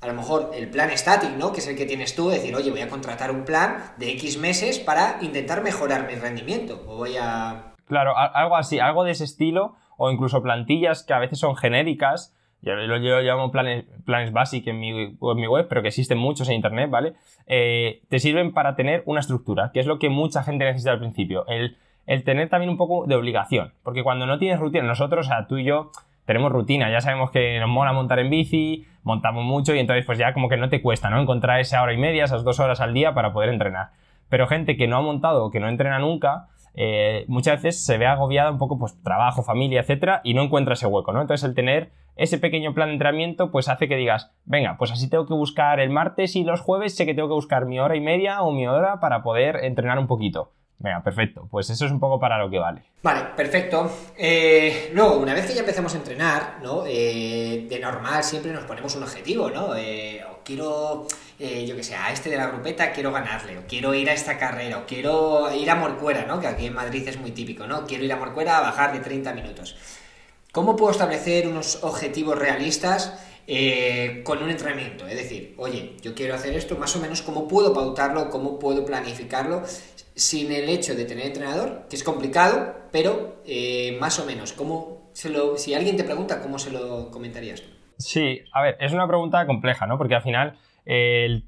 a 0.00 0.06
lo 0.06 0.14
mejor 0.14 0.52
el 0.54 0.70
plan 0.70 0.96
static, 0.96 1.30
¿no? 1.30 1.52
Que 1.52 1.58
es 1.58 1.66
el 1.66 1.76
que 1.76 1.84
tienes 1.84 2.14
tú, 2.14 2.28
decir, 2.28 2.54
oye, 2.54 2.70
voy 2.70 2.80
a 2.80 2.88
contratar 2.88 3.32
un 3.32 3.44
plan 3.44 3.92
de 3.96 4.12
X 4.12 4.38
meses 4.38 4.78
para 4.78 5.18
intentar 5.20 5.64
mejorar 5.64 6.06
mi 6.06 6.14
rendimiento. 6.14 6.84
O 6.86 6.98
voy 6.98 7.16
a. 7.20 7.72
Claro, 7.88 8.16
algo 8.16 8.54
así, 8.54 8.78
algo 8.78 9.02
de 9.02 9.10
ese 9.10 9.24
estilo, 9.24 9.74
o 9.96 10.12
incluso 10.12 10.44
plantillas 10.44 11.02
que 11.02 11.12
a 11.12 11.18
veces 11.18 11.40
son 11.40 11.56
genéricas. 11.56 12.35
Yo 12.66 12.74
lo, 12.74 13.22
llamo 13.22 13.52
planes, 13.52 13.84
planes 14.04 14.32
básicos 14.32 14.68
en 14.68 14.80
mi, 14.80 15.46
web, 15.46 15.66
pero 15.68 15.82
que 15.82 15.88
existen 15.88 16.18
muchos 16.18 16.48
en 16.48 16.56
internet, 16.56 16.90
¿vale? 16.90 17.14
Eh, 17.46 18.02
te 18.08 18.18
sirven 18.18 18.52
para 18.52 18.74
tener 18.74 19.04
una 19.06 19.20
estructura, 19.20 19.70
que 19.72 19.78
es 19.78 19.86
lo 19.86 20.00
que 20.00 20.08
mucha 20.08 20.42
gente 20.42 20.64
necesita 20.64 20.90
al 20.90 20.98
principio. 20.98 21.46
El, 21.46 21.76
el 22.06 22.24
tener 22.24 22.48
también 22.48 22.70
un 22.70 22.76
poco 22.76 23.06
de 23.06 23.14
obligación. 23.14 23.72
Porque 23.84 24.02
cuando 24.02 24.26
no 24.26 24.40
tienes 24.40 24.58
rutina, 24.58 24.84
nosotros, 24.84 25.26
o 25.26 25.28
sea, 25.28 25.46
tú 25.46 25.58
y 25.58 25.64
yo 25.64 25.92
tenemos 26.24 26.50
rutina, 26.50 26.90
ya 26.90 27.00
sabemos 27.00 27.30
que 27.30 27.60
nos 27.60 27.68
mola 27.68 27.92
montar 27.92 28.18
en 28.18 28.30
bici, 28.30 28.84
montamos 29.04 29.44
mucho 29.44 29.72
y 29.72 29.78
entonces 29.78 30.04
pues 30.04 30.18
ya 30.18 30.32
como 30.32 30.48
que 30.48 30.56
no 30.56 30.68
te 30.68 30.82
cuesta, 30.82 31.08
¿no? 31.08 31.20
Encontrar 31.20 31.60
esa 31.60 31.80
hora 31.82 31.92
y 31.92 31.98
media, 31.98 32.24
esas 32.24 32.42
dos 32.42 32.58
horas 32.58 32.80
al 32.80 32.94
día 32.94 33.14
para 33.14 33.32
poder 33.32 33.50
entrenar. 33.50 33.90
Pero 34.28 34.48
gente 34.48 34.76
que 34.76 34.88
no 34.88 34.96
ha 34.96 35.02
montado 35.02 35.44
o 35.44 35.50
que 35.52 35.60
no 35.60 35.68
entrena 35.68 36.00
nunca, 36.00 36.48
eh, 36.76 37.24
muchas 37.26 37.62
veces 37.62 37.84
se 37.84 37.98
ve 37.98 38.06
agobiada 38.06 38.50
un 38.50 38.58
poco 38.58 38.78
pues 38.78 39.02
trabajo, 39.02 39.42
familia, 39.42 39.80
etcétera, 39.80 40.20
y 40.22 40.34
no 40.34 40.42
encuentra 40.42 40.74
ese 40.74 40.86
hueco, 40.86 41.12
¿no? 41.12 41.22
Entonces 41.22 41.48
el 41.48 41.54
tener 41.54 41.90
ese 42.16 42.38
pequeño 42.38 42.74
plan 42.74 42.88
de 42.88 42.94
entrenamiento 42.94 43.50
pues 43.50 43.68
hace 43.68 43.88
que 43.88 43.96
digas, 43.96 44.32
venga, 44.44 44.76
pues 44.78 44.92
así 44.92 45.08
tengo 45.08 45.26
que 45.26 45.34
buscar 45.34 45.80
el 45.80 45.90
martes 45.90 46.36
y 46.36 46.44
los 46.44 46.60
jueves, 46.60 46.94
sé 46.94 47.06
que 47.06 47.14
tengo 47.14 47.28
que 47.28 47.34
buscar 47.34 47.66
mi 47.66 47.80
hora 47.80 47.96
y 47.96 48.00
media 48.00 48.42
o 48.42 48.52
mi 48.52 48.66
hora 48.66 49.00
para 49.00 49.22
poder 49.22 49.64
entrenar 49.64 49.98
un 49.98 50.06
poquito. 50.06 50.52
Venga, 50.78 51.02
perfecto. 51.02 51.48
Pues 51.50 51.70
eso 51.70 51.86
es 51.86 51.92
un 51.92 51.98
poco 51.98 52.20
para 52.20 52.38
lo 52.38 52.50
que 52.50 52.58
vale. 52.58 52.82
Vale, 53.02 53.28
perfecto. 53.34 53.90
Eh, 54.16 54.90
luego, 54.92 55.16
una 55.18 55.32
vez 55.32 55.46
que 55.46 55.54
ya 55.54 55.60
empezamos 55.60 55.94
a 55.94 55.96
entrenar, 55.96 56.58
¿no? 56.62 56.84
Eh, 56.86 57.66
de 57.68 57.78
normal 57.78 58.22
siempre 58.22 58.52
nos 58.52 58.64
ponemos 58.64 58.94
un 58.94 59.04
objetivo, 59.04 59.48
¿no? 59.48 59.74
Eh, 59.74 60.22
o 60.30 60.44
quiero, 60.44 61.06
yo 61.38 61.76
que 61.76 61.82
sé, 61.82 61.94
a 61.96 62.12
este 62.12 62.28
de 62.28 62.36
la 62.36 62.48
grupeta 62.48 62.92
quiero 62.92 63.10
ganarle, 63.10 63.58
o 63.58 63.62
quiero 63.66 63.94
ir 63.94 64.10
a 64.10 64.12
esta 64.12 64.36
carrera, 64.36 64.78
o 64.78 64.86
quiero 64.86 65.50
ir 65.54 65.70
a 65.70 65.76
Morcuera, 65.76 66.26
¿no? 66.26 66.40
Que 66.40 66.46
aquí 66.46 66.66
en 66.66 66.74
Madrid 66.74 67.08
es 67.08 67.18
muy 67.18 67.30
típico, 67.30 67.66
¿no? 67.66 67.86
Quiero 67.86 68.04
ir 68.04 68.12
a 68.12 68.16
Morcuera 68.16 68.58
a 68.58 68.60
bajar 68.60 68.92
de 68.92 69.00
30 69.00 69.32
minutos. 69.32 69.76
¿Cómo 70.52 70.76
puedo 70.76 70.92
establecer 70.92 71.48
unos 71.48 71.82
objetivos 71.84 72.38
realistas 72.38 73.14
con 74.24 74.42
un 74.42 74.50
entrenamiento? 74.50 75.06
Es 75.06 75.16
decir, 75.16 75.54
oye, 75.58 75.96
yo 76.02 76.14
quiero 76.14 76.34
hacer 76.34 76.54
esto, 76.54 76.76
más 76.76 76.94
o 76.96 77.00
menos, 77.00 77.22
¿cómo 77.22 77.46
puedo 77.46 77.72
pautarlo? 77.72 78.30
¿Cómo 78.30 78.58
puedo 78.58 78.84
planificarlo? 78.84 79.62
Sin 80.16 80.50
el 80.50 80.68
hecho 80.70 80.94
de 80.94 81.04
tener 81.04 81.26
entrenador, 81.26 81.86
que 81.90 81.96
es 81.96 82.02
complicado, 82.02 82.74
pero 82.90 83.36
eh, 83.46 83.98
más 84.00 84.18
o 84.18 84.24
menos, 84.24 84.54
¿cómo 84.54 85.10
si 85.12 85.74
alguien 85.74 85.96
te 85.96 86.04
pregunta, 86.04 86.40
¿cómo 86.40 86.58
se 86.58 86.72
lo 86.72 87.10
comentarías? 87.10 87.62
Sí, 87.98 88.40
a 88.52 88.62
ver, 88.62 88.76
es 88.80 88.92
una 88.92 89.06
pregunta 89.06 89.46
compleja, 89.46 89.86
¿no? 89.86 89.98
Porque 89.98 90.14
al 90.14 90.22
final, 90.22 90.58
eh, 90.86 91.42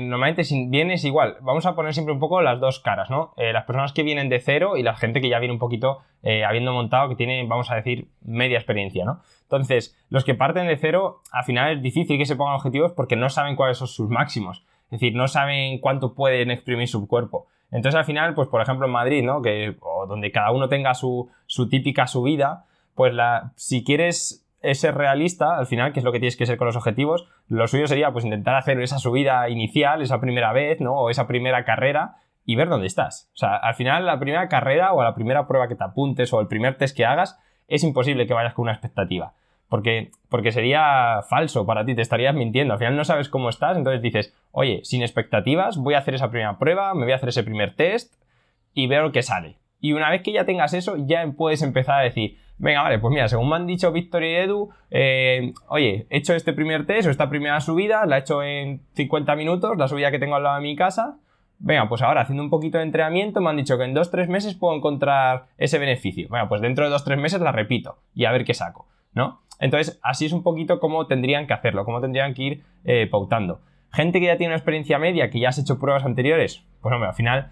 normalmente 0.00 0.44
si 0.44 0.66
vienes 0.68 1.04
igual, 1.04 1.36
vamos 1.42 1.66
a 1.66 1.74
poner 1.74 1.92
siempre 1.92 2.14
un 2.14 2.18
poco 2.18 2.40
las 2.40 2.60
dos 2.60 2.80
caras, 2.80 3.10
¿no? 3.10 3.34
Eh, 3.36 3.52
las 3.52 3.64
personas 3.64 3.92
que 3.92 4.02
vienen 4.02 4.30
de 4.30 4.40
cero 4.40 4.78
y 4.78 4.82
la 4.82 4.96
gente 4.96 5.20
que 5.20 5.28
ya 5.28 5.38
viene 5.38 5.52
un 5.52 5.60
poquito 5.60 6.00
habiendo 6.46 6.72
montado, 6.72 7.08
que 7.08 7.14
tiene, 7.14 7.46
vamos 7.46 7.70
a 7.70 7.76
decir, 7.76 8.08
media 8.22 8.58
experiencia, 8.58 9.04
¿no? 9.04 9.22
Entonces, 9.42 9.96
los 10.10 10.24
que 10.24 10.34
parten 10.34 10.66
de 10.66 10.76
cero, 10.76 11.22
al 11.30 11.44
final 11.44 11.76
es 11.76 11.82
difícil 11.82 12.18
que 12.18 12.26
se 12.26 12.36
pongan 12.36 12.56
objetivos 12.56 12.92
porque 12.92 13.16
no 13.16 13.30
saben 13.30 13.54
cuáles 13.54 13.78
son 13.78 13.86
sus 13.86 14.10
máximos. 14.10 14.64
Es 14.86 15.00
decir, 15.00 15.14
no 15.14 15.28
saben 15.28 15.78
cuánto 15.78 16.14
pueden 16.14 16.50
exprimir 16.50 16.88
su 16.88 17.06
cuerpo. 17.06 17.46
Entonces 17.70 17.98
al 17.98 18.04
final, 18.04 18.34
pues 18.34 18.48
por 18.48 18.60
ejemplo 18.60 18.86
en 18.86 18.92
Madrid, 18.92 19.24
¿no? 19.24 19.42
Que, 19.42 19.76
o 19.80 20.06
donde 20.06 20.32
cada 20.32 20.50
uno 20.52 20.68
tenga 20.68 20.94
su, 20.94 21.30
su 21.46 21.68
típica 21.68 22.06
subida, 22.06 22.64
pues 22.94 23.14
la, 23.14 23.52
si 23.56 23.84
quieres 23.84 24.44
ser 24.72 24.94
realista, 24.96 25.56
al 25.56 25.66
final, 25.66 25.92
que 25.92 26.00
es 26.00 26.04
lo 26.04 26.12
que 26.12 26.18
tienes 26.18 26.36
que 26.36 26.46
ser 26.46 26.56
con 26.56 26.66
los 26.66 26.76
objetivos, 26.76 27.28
lo 27.48 27.66
suyo 27.68 27.86
sería 27.86 28.12
pues 28.12 28.24
intentar 28.24 28.56
hacer 28.56 28.80
esa 28.80 28.98
subida 28.98 29.48
inicial, 29.48 30.02
esa 30.02 30.20
primera 30.20 30.52
vez, 30.52 30.80
¿no? 30.80 30.94
O 30.94 31.10
esa 31.10 31.26
primera 31.26 31.64
carrera 31.64 32.16
y 32.44 32.56
ver 32.56 32.68
dónde 32.68 32.86
estás. 32.86 33.30
O 33.34 33.36
sea, 33.36 33.56
al 33.56 33.74
final 33.74 34.06
la 34.06 34.18
primera 34.18 34.48
carrera 34.48 34.92
o 34.94 35.02
la 35.02 35.14
primera 35.14 35.46
prueba 35.46 35.68
que 35.68 35.76
te 35.76 35.84
apuntes 35.84 36.32
o 36.32 36.40
el 36.40 36.48
primer 36.48 36.76
test 36.76 36.96
que 36.96 37.04
hagas, 37.04 37.38
es 37.68 37.84
imposible 37.84 38.26
que 38.26 38.34
vayas 38.34 38.54
con 38.54 38.64
una 38.64 38.72
expectativa. 38.72 39.34
Porque, 39.68 40.10
porque 40.28 40.52
sería 40.52 41.20
falso 41.28 41.66
para 41.66 41.84
ti, 41.84 41.94
te 41.94 42.02
estarías 42.02 42.34
mintiendo. 42.34 42.72
Al 42.72 42.78
final 42.78 42.96
no 42.96 43.04
sabes 43.04 43.28
cómo 43.28 43.50
estás, 43.50 43.76
entonces 43.76 44.00
dices, 44.00 44.34
oye, 44.50 44.80
sin 44.84 45.02
expectativas, 45.02 45.76
voy 45.76 45.94
a 45.94 45.98
hacer 45.98 46.14
esa 46.14 46.30
primera 46.30 46.58
prueba, 46.58 46.94
me 46.94 47.04
voy 47.04 47.12
a 47.12 47.16
hacer 47.16 47.28
ese 47.28 47.42
primer 47.42 47.74
test 47.74 48.14
y 48.72 48.86
veo 48.86 49.02
lo 49.02 49.12
que 49.12 49.22
sale. 49.22 49.58
Y 49.80 49.92
una 49.92 50.10
vez 50.10 50.22
que 50.22 50.32
ya 50.32 50.44
tengas 50.44 50.74
eso, 50.74 50.96
ya 50.96 51.26
puedes 51.36 51.62
empezar 51.62 52.00
a 52.00 52.02
decir, 52.02 52.38
venga, 52.58 52.82
vale, 52.82 52.98
pues 52.98 53.12
mira, 53.12 53.28
según 53.28 53.48
me 53.48 53.56
han 53.56 53.66
dicho 53.66 53.92
Víctor 53.92 54.24
y 54.24 54.34
Edu, 54.34 54.70
eh, 54.90 55.52
oye, 55.68 56.06
he 56.10 56.18
hecho 56.18 56.34
este 56.34 56.52
primer 56.52 56.86
test 56.86 57.08
o 57.08 57.10
esta 57.10 57.30
primera 57.30 57.60
subida, 57.60 58.04
la 58.06 58.16
he 58.16 58.20
hecho 58.20 58.42
en 58.42 58.82
50 58.94 59.36
minutos, 59.36 59.76
la 59.76 59.88
subida 59.88 60.10
que 60.10 60.18
tengo 60.18 60.36
al 60.36 60.42
lado 60.42 60.56
de 60.56 60.62
mi 60.62 60.76
casa. 60.76 61.18
Venga, 61.60 61.88
pues 61.88 62.02
ahora 62.02 62.20
haciendo 62.20 62.42
un 62.42 62.50
poquito 62.50 62.78
de 62.78 62.84
entrenamiento 62.84 63.40
me 63.40 63.50
han 63.50 63.56
dicho 63.56 63.76
que 63.78 63.84
en 63.84 63.94
2-3 63.94 64.28
meses 64.28 64.54
puedo 64.54 64.76
encontrar 64.76 65.46
ese 65.56 65.78
beneficio. 65.78 66.28
Venga, 66.30 66.48
pues 66.48 66.60
dentro 66.60 66.88
de 66.88 66.94
2-3 66.94 67.16
meses 67.16 67.40
la 67.40 67.52
repito 67.52 67.98
y 68.14 68.26
a 68.26 68.32
ver 68.32 68.44
qué 68.44 68.54
saco, 68.54 68.86
¿no? 69.12 69.40
Entonces, 69.58 69.98
así 70.02 70.26
es 70.26 70.32
un 70.32 70.42
poquito 70.42 70.80
cómo 70.80 71.06
tendrían 71.06 71.46
que 71.46 71.54
hacerlo, 71.54 71.84
cómo 71.84 72.00
tendrían 72.00 72.34
que 72.34 72.42
ir 72.42 72.64
eh, 72.84 73.06
pautando. 73.10 73.60
Gente 73.92 74.20
que 74.20 74.26
ya 74.26 74.36
tiene 74.36 74.52
una 74.52 74.56
experiencia 74.56 74.98
media, 74.98 75.30
que 75.30 75.40
ya 75.40 75.48
has 75.48 75.58
hecho 75.58 75.78
pruebas 75.78 76.04
anteriores, 76.04 76.62
pues 76.80 76.92
hombre, 76.92 77.08
al 77.08 77.14
final 77.14 77.50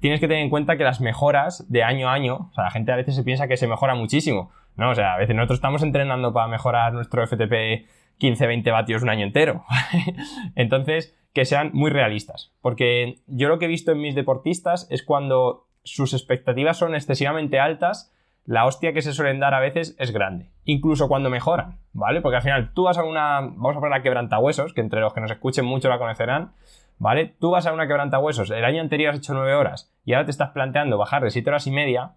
tienes 0.00 0.20
que 0.20 0.28
tener 0.28 0.42
en 0.42 0.50
cuenta 0.50 0.76
que 0.76 0.84
las 0.84 1.00
mejoras 1.00 1.70
de 1.70 1.82
año 1.82 2.08
a 2.08 2.14
año, 2.14 2.48
o 2.50 2.54
sea, 2.54 2.64
la 2.64 2.70
gente 2.70 2.92
a 2.92 2.96
veces 2.96 3.14
se 3.14 3.22
piensa 3.22 3.48
que 3.48 3.56
se 3.56 3.66
mejora 3.66 3.94
muchísimo, 3.94 4.50
¿no? 4.76 4.90
O 4.90 4.94
sea, 4.94 5.14
a 5.14 5.18
veces 5.18 5.36
nosotros 5.36 5.58
estamos 5.58 5.82
entrenando 5.82 6.32
para 6.32 6.48
mejorar 6.48 6.92
nuestro 6.92 7.26
FTP 7.26 7.86
15-20 8.18 8.72
vatios 8.72 9.02
un 9.02 9.10
año 9.10 9.24
entero. 9.24 9.64
Entonces, 10.54 11.16
que 11.32 11.44
sean 11.44 11.70
muy 11.72 11.90
realistas. 11.90 12.52
Porque 12.60 13.20
yo 13.26 13.48
lo 13.48 13.58
que 13.58 13.66
he 13.66 13.68
visto 13.68 13.92
en 13.92 14.00
mis 14.00 14.14
deportistas 14.14 14.86
es 14.90 15.02
cuando 15.02 15.66
sus 15.84 16.12
expectativas 16.12 16.76
son 16.76 16.94
excesivamente 16.94 17.58
altas 17.58 18.12
la 18.50 18.66
hostia 18.66 18.92
que 18.92 19.00
se 19.00 19.12
suelen 19.12 19.38
dar 19.38 19.54
a 19.54 19.60
veces 19.60 19.94
es 20.00 20.10
grande. 20.10 20.50
Incluso 20.64 21.06
cuando 21.06 21.30
mejoran, 21.30 21.78
¿vale? 21.92 22.20
Porque 22.20 22.34
al 22.34 22.42
final 22.42 22.72
tú 22.74 22.82
vas 22.82 22.98
a 22.98 23.04
una. 23.04 23.42
Vamos 23.42 23.76
a 23.76 23.78
poner 23.78 23.90
la 23.90 24.02
quebrantahuesos, 24.02 24.74
que 24.74 24.80
entre 24.80 25.00
los 25.00 25.14
que 25.14 25.20
nos 25.20 25.30
escuchen 25.30 25.64
mucho 25.64 25.88
la 25.88 26.00
conocerán, 26.00 26.50
¿vale? 26.98 27.36
Tú 27.38 27.52
vas 27.52 27.66
a 27.66 27.72
una 27.72 27.86
quebrantahuesos, 27.86 28.50
el 28.50 28.64
año 28.64 28.80
anterior 28.80 29.12
has 29.12 29.20
hecho 29.20 29.34
9 29.34 29.54
horas 29.54 29.94
y 30.04 30.14
ahora 30.14 30.24
te 30.24 30.32
estás 30.32 30.50
planteando 30.50 30.98
bajar 30.98 31.22
de 31.22 31.30
7 31.30 31.48
horas 31.48 31.68
y 31.68 31.70
media. 31.70 32.16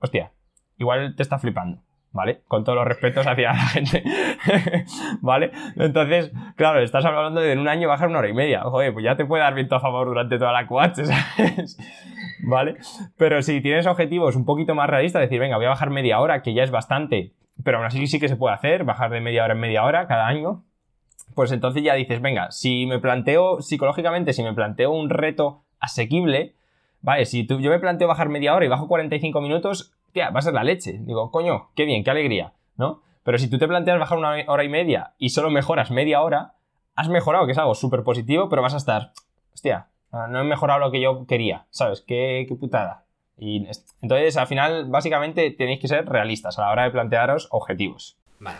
Hostia, 0.00 0.32
igual 0.78 1.14
te 1.14 1.22
está 1.22 1.38
flipando. 1.38 1.80
¿vale? 2.16 2.40
Con 2.48 2.64
todos 2.64 2.76
los 2.76 2.88
respetos 2.88 3.26
hacia 3.26 3.52
la 3.52 3.66
gente, 3.66 4.02
¿vale? 5.20 5.52
Entonces, 5.76 6.32
claro, 6.56 6.80
estás 6.80 7.04
hablando 7.04 7.42
de 7.42 7.52
en 7.52 7.58
un 7.58 7.68
año 7.68 7.88
bajar 7.88 8.08
una 8.08 8.20
hora 8.20 8.28
y 8.30 8.32
media. 8.32 8.62
Joder, 8.62 8.92
pues 8.92 9.04
ya 9.04 9.16
te 9.16 9.26
puede 9.26 9.42
dar 9.42 9.54
viento 9.54 9.76
a 9.76 9.80
favor 9.80 10.08
durante 10.08 10.38
toda 10.38 10.50
la 10.52 10.66
coache, 10.66 11.04
¿sabes? 11.04 11.78
¿Vale? 12.42 12.76
Pero 13.16 13.42
si 13.42 13.60
tienes 13.60 13.86
objetivos 13.86 14.36
un 14.36 14.44
poquito 14.44 14.74
más 14.74 14.88
realistas, 14.88 15.22
decir, 15.22 15.40
venga, 15.40 15.56
voy 15.56 15.66
a 15.66 15.70
bajar 15.70 15.90
media 15.90 16.20
hora, 16.20 16.42
que 16.42 16.54
ya 16.54 16.62
es 16.62 16.70
bastante, 16.70 17.32
pero 17.64 17.78
aún 17.78 17.86
así 17.86 18.06
sí 18.06 18.20
que 18.20 18.28
se 18.28 18.36
puede 18.36 18.54
hacer, 18.54 18.84
bajar 18.84 19.10
de 19.10 19.20
media 19.20 19.44
hora 19.44 19.54
en 19.54 19.60
media 19.60 19.84
hora 19.84 20.06
cada 20.06 20.26
año, 20.26 20.64
pues 21.34 21.52
entonces 21.52 21.82
ya 21.82 21.94
dices, 21.94 22.20
venga, 22.20 22.50
si 22.50 22.86
me 22.86 22.98
planteo 22.98 23.60
psicológicamente, 23.60 24.32
si 24.32 24.42
me 24.42 24.54
planteo 24.54 24.90
un 24.90 25.10
reto 25.10 25.64
asequible, 25.80 26.54
vale, 27.02 27.24
si 27.26 27.44
tú, 27.44 27.60
yo 27.60 27.70
me 27.70 27.78
planteo 27.78 28.08
bajar 28.08 28.28
media 28.28 28.54
hora 28.54 28.64
y 28.64 28.68
bajo 28.68 28.88
45 28.88 29.40
minutos, 29.40 29.94
hostia, 30.06 30.30
va 30.30 30.38
a 30.38 30.42
ser 30.42 30.54
la 30.54 30.64
leche. 30.64 30.98
Digo, 31.00 31.30
coño, 31.30 31.68
qué 31.74 31.84
bien, 31.84 32.04
qué 32.04 32.10
alegría, 32.10 32.52
¿no? 32.76 33.02
Pero 33.22 33.38
si 33.38 33.50
tú 33.50 33.58
te 33.58 33.68
planteas 33.68 33.98
bajar 33.98 34.18
una 34.18 34.36
hora 34.46 34.64
y 34.64 34.68
media 34.68 35.14
y 35.18 35.30
solo 35.30 35.50
mejoras 35.50 35.90
media 35.90 36.22
hora, 36.22 36.54
has 36.94 37.08
mejorado, 37.08 37.44
que 37.44 37.52
es 37.52 37.58
algo 37.58 37.74
súper 37.74 38.02
positivo, 38.02 38.48
pero 38.48 38.62
vas 38.62 38.74
a 38.74 38.78
estar, 38.78 39.12
hostia, 39.52 39.88
no 40.12 40.40
he 40.40 40.44
mejorado 40.44 40.80
lo 40.80 40.90
que 40.90 41.00
yo 41.00 41.26
quería, 41.26 41.66
¿sabes? 41.70 42.02
Qué, 42.06 42.46
qué 42.48 42.54
putada. 42.54 43.04
Y 43.38 43.66
entonces, 44.00 44.36
al 44.36 44.46
final, 44.46 44.86
básicamente 44.86 45.50
tenéis 45.50 45.80
que 45.80 45.88
ser 45.88 46.08
realistas 46.08 46.58
a 46.58 46.62
la 46.62 46.72
hora 46.72 46.84
de 46.84 46.90
plantearos 46.90 47.48
objetivos. 47.50 48.16
Vale. 48.38 48.58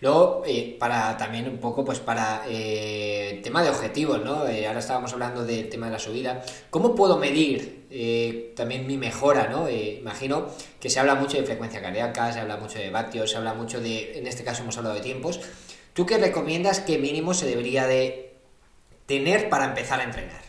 Luego, 0.00 0.44
eh, 0.46 0.76
para 0.78 1.16
también 1.16 1.48
un 1.48 1.58
poco, 1.58 1.84
pues 1.84 1.98
para 1.98 2.42
eh, 2.48 3.40
tema 3.42 3.62
de 3.62 3.70
objetivos, 3.70 4.24
¿no? 4.24 4.46
Eh, 4.46 4.66
ahora 4.66 4.78
estábamos 4.78 5.12
hablando 5.12 5.44
del 5.44 5.68
tema 5.68 5.86
de 5.86 5.92
la 5.92 5.98
subida. 5.98 6.42
¿Cómo 6.70 6.94
puedo 6.94 7.18
medir 7.18 7.78
también 8.54 8.86
mi 8.86 8.98
mejora, 8.98 9.48
¿no? 9.48 9.70
imagino 9.70 10.48
que 10.78 10.90
se 10.90 11.00
habla 11.00 11.14
mucho 11.14 11.38
de 11.38 11.44
frecuencia 11.44 11.80
cardíaca, 11.80 12.30
se 12.32 12.40
habla 12.40 12.58
mucho 12.58 12.78
de 12.78 12.90
vatios, 12.90 13.30
se 13.30 13.38
habla 13.38 13.54
mucho 13.54 13.80
de, 13.80 14.18
en 14.18 14.26
este 14.26 14.44
caso 14.44 14.62
hemos 14.62 14.76
hablado 14.76 14.96
de 14.96 15.00
tiempos. 15.00 15.40
¿Tú 15.94 16.04
qué 16.04 16.18
recomiendas 16.18 16.80
que 16.80 16.98
mínimo 16.98 17.32
se 17.32 17.46
debería 17.46 17.86
de 17.86 18.36
tener 19.06 19.48
para 19.48 19.64
empezar 19.64 20.00
a 20.00 20.04
entrenar? 20.04 20.47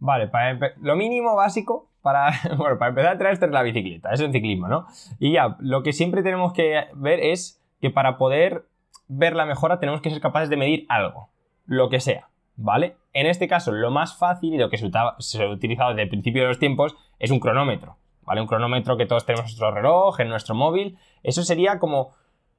Vale, 0.00 0.28
para 0.28 0.58
lo 0.80 0.96
mínimo 0.96 1.36
básico 1.36 1.90
para, 2.02 2.32
bueno, 2.56 2.78
para 2.78 2.88
empezar 2.88 3.10
a 3.10 3.12
entrenar 3.12 3.34
es 3.34 3.50
la 3.50 3.62
bicicleta, 3.62 4.10
es 4.12 4.20
el 4.20 4.32
ciclismo, 4.32 4.68
¿no? 4.68 4.86
Y 5.18 5.32
ya, 5.32 5.56
lo 5.60 5.82
que 5.82 5.92
siempre 5.92 6.22
tenemos 6.22 6.52
que 6.52 6.86
ver 6.94 7.20
es 7.20 7.62
que 7.80 7.90
para 7.90 8.16
poder 8.16 8.66
ver 9.08 9.34
la 9.34 9.44
mejora 9.44 9.78
tenemos 9.78 10.00
que 10.00 10.10
ser 10.10 10.20
capaces 10.20 10.48
de 10.48 10.56
medir 10.56 10.86
algo, 10.88 11.28
lo 11.66 11.88
que 11.88 12.00
sea, 12.00 12.28
¿vale? 12.56 12.96
En 13.12 13.26
este 13.26 13.48
caso, 13.48 13.72
lo 13.72 13.90
más 13.90 14.16
fácil 14.16 14.54
y 14.54 14.58
lo 14.58 14.70
que 14.70 14.78
se 14.78 15.42
ha 15.42 15.48
utilizado 15.48 15.90
desde 15.90 16.02
el 16.02 16.08
principio 16.08 16.42
de 16.42 16.48
los 16.48 16.58
tiempos 16.58 16.96
es 17.18 17.30
un 17.30 17.40
cronómetro, 17.40 17.96
¿vale? 18.22 18.40
Un 18.40 18.46
cronómetro 18.46 18.96
que 18.96 19.06
todos 19.06 19.26
tenemos 19.26 19.42
en 19.42 19.46
nuestro 19.46 19.70
reloj, 19.72 20.20
en 20.20 20.28
nuestro 20.28 20.54
móvil. 20.54 20.98
Eso 21.22 21.42
sería 21.42 21.78
como 21.78 22.14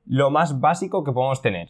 lo 0.05 0.29
más 0.29 0.59
básico 0.59 1.03
que 1.03 1.11
podemos 1.11 1.41
tener. 1.41 1.69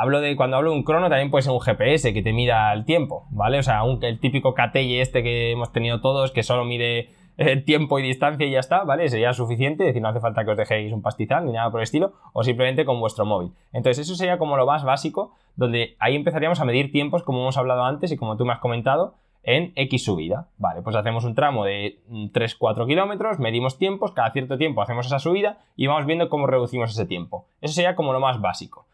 Hablo 0.00 0.20
de, 0.20 0.36
cuando 0.36 0.56
hablo 0.56 0.70
de 0.70 0.76
un 0.76 0.84
crono, 0.84 1.08
también 1.08 1.28
puede 1.28 1.42
ser 1.42 1.52
un 1.52 1.60
GPS 1.60 2.14
que 2.14 2.22
te 2.22 2.32
mida 2.32 2.72
el 2.72 2.84
tiempo, 2.84 3.26
¿vale? 3.30 3.58
O 3.58 3.62
sea, 3.64 3.82
el 4.02 4.20
típico 4.20 4.54
KTY 4.54 5.00
este 5.00 5.24
que 5.24 5.50
hemos 5.50 5.72
tenido 5.72 6.00
todos, 6.00 6.30
que 6.30 6.44
solo 6.44 6.64
mide 6.64 7.10
eh, 7.36 7.56
tiempo 7.56 7.98
y 7.98 8.04
distancia 8.04 8.46
y 8.46 8.52
ya 8.52 8.60
está, 8.60 8.84
¿vale? 8.84 9.08
Sería 9.08 9.32
suficiente, 9.32 9.82
es 9.82 9.88
decir, 9.88 10.00
no 10.00 10.08
hace 10.08 10.20
falta 10.20 10.44
que 10.44 10.52
os 10.52 10.56
dejéis 10.56 10.92
un 10.92 11.02
pastizal 11.02 11.46
ni 11.46 11.52
nada 11.52 11.72
por 11.72 11.80
el 11.80 11.82
estilo, 11.82 12.12
o 12.32 12.44
simplemente 12.44 12.84
con 12.84 13.00
vuestro 13.00 13.24
móvil. 13.24 13.50
Entonces, 13.72 14.06
eso 14.06 14.14
sería 14.14 14.38
como 14.38 14.56
lo 14.56 14.66
más 14.66 14.84
básico, 14.84 15.34
donde 15.56 15.96
ahí 15.98 16.14
empezaríamos 16.14 16.60
a 16.60 16.64
medir 16.64 16.92
tiempos, 16.92 17.24
como 17.24 17.40
hemos 17.40 17.56
hablado 17.56 17.84
antes 17.84 18.12
y 18.12 18.16
como 18.16 18.36
tú 18.36 18.44
me 18.44 18.52
has 18.52 18.60
comentado, 18.60 19.14
en 19.42 19.72
X 19.74 20.04
subida. 20.04 20.46
Vale, 20.58 20.82
pues 20.82 20.94
hacemos 20.94 21.24
un 21.24 21.34
tramo 21.34 21.64
de 21.64 21.98
3-4 22.10 22.84
mm, 22.84 22.86
kilómetros, 22.86 23.38
medimos 23.40 23.78
tiempos, 23.78 24.12
cada 24.12 24.30
cierto 24.30 24.58
tiempo 24.58 24.80
hacemos 24.80 25.06
esa 25.06 25.18
subida 25.18 25.58
y 25.74 25.88
vamos 25.88 26.06
viendo 26.06 26.28
cómo 26.28 26.46
reducimos 26.46 26.92
ese 26.92 27.06
tiempo. 27.06 27.46
Eso 27.60 27.74
sería 27.74 27.96
como 27.96 28.12
lo 28.12 28.20
más 28.20 28.40
básico. 28.40 28.86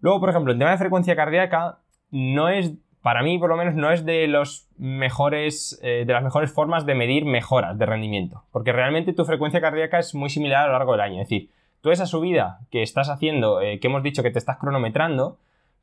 Luego, 0.00 0.20
por 0.20 0.30
ejemplo, 0.30 0.52
el 0.52 0.58
tema 0.58 0.72
de 0.72 0.78
frecuencia 0.78 1.16
cardíaca 1.16 1.78
no 2.10 2.48
es 2.48 2.74
para 3.04 3.22
mí 3.22 3.38
por 3.38 3.50
lo 3.50 3.58
menos 3.58 3.74
no 3.74 3.92
es 3.92 4.00
eh, 4.00 6.04
de 6.06 6.12
las 6.12 6.22
mejores 6.22 6.50
formas 6.50 6.86
de 6.86 6.94
medir 6.94 7.26
mejoras 7.26 7.76
de 7.76 7.84
rendimiento 7.84 8.44
porque 8.50 8.72
realmente 8.72 9.12
tu 9.12 9.26
frecuencia 9.26 9.60
cardíaca 9.60 9.98
es 9.98 10.14
muy 10.14 10.30
similar 10.30 10.64
a 10.64 10.66
lo 10.68 10.72
largo 10.72 10.92
del 10.92 11.02
año. 11.02 11.20
Es 11.20 11.28
decir 11.28 11.50
tú 11.82 11.90
esa 11.90 12.06
subida 12.06 12.60
que 12.70 12.80
estás 12.80 13.10
haciendo 13.10 13.60
eh, 13.60 13.78
que 13.78 13.88
hemos 13.88 14.02
dicho 14.02 14.22
que 14.22 14.30
te 14.30 14.38
estás 14.38 14.56
cronometrando 14.56 15.36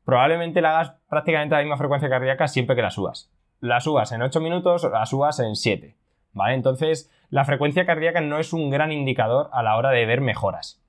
probablemente 0.04 0.60
la 0.60 0.70
hagas 0.70 0.94
prácticamente 1.08 1.54
a 1.54 1.58
la 1.58 1.64
misma 1.64 1.76
frecuencia 1.76 2.08
cardíaca 2.08 2.48
siempre 2.48 2.74
que 2.74 2.82
la 2.82 2.90
subas. 2.90 3.30
La 3.60 3.78
subas 3.78 4.10
en 4.10 4.22
8 4.22 4.40
minutos 4.40 4.82
la 4.90 5.06
subas 5.06 5.38
en 5.38 5.54
7 5.54 5.94
vale 6.32 6.54
entonces 6.54 7.08
la 7.30 7.44
frecuencia 7.44 7.86
cardíaca 7.86 8.20
no 8.20 8.40
es 8.40 8.52
un 8.52 8.68
gran 8.68 8.90
indicador 8.90 9.48
a 9.52 9.62
la 9.62 9.76
hora 9.76 9.90
de 9.90 10.06
ver 10.06 10.22
mejoras 10.22 10.81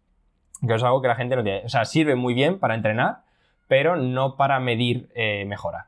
que 0.65 0.73
es 0.73 0.83
algo 0.83 1.01
que 1.01 1.07
la 1.07 1.15
gente 1.15 1.35
no 1.35 1.43
tiene 1.43 1.63
o 1.65 1.69
sea 1.69 1.85
sirve 1.85 2.15
muy 2.15 2.33
bien 2.33 2.59
para 2.59 2.75
entrenar 2.75 3.21
pero 3.67 3.95
no 3.95 4.35
para 4.35 4.59
medir 4.59 5.09
eh, 5.15 5.45
mejora 5.45 5.87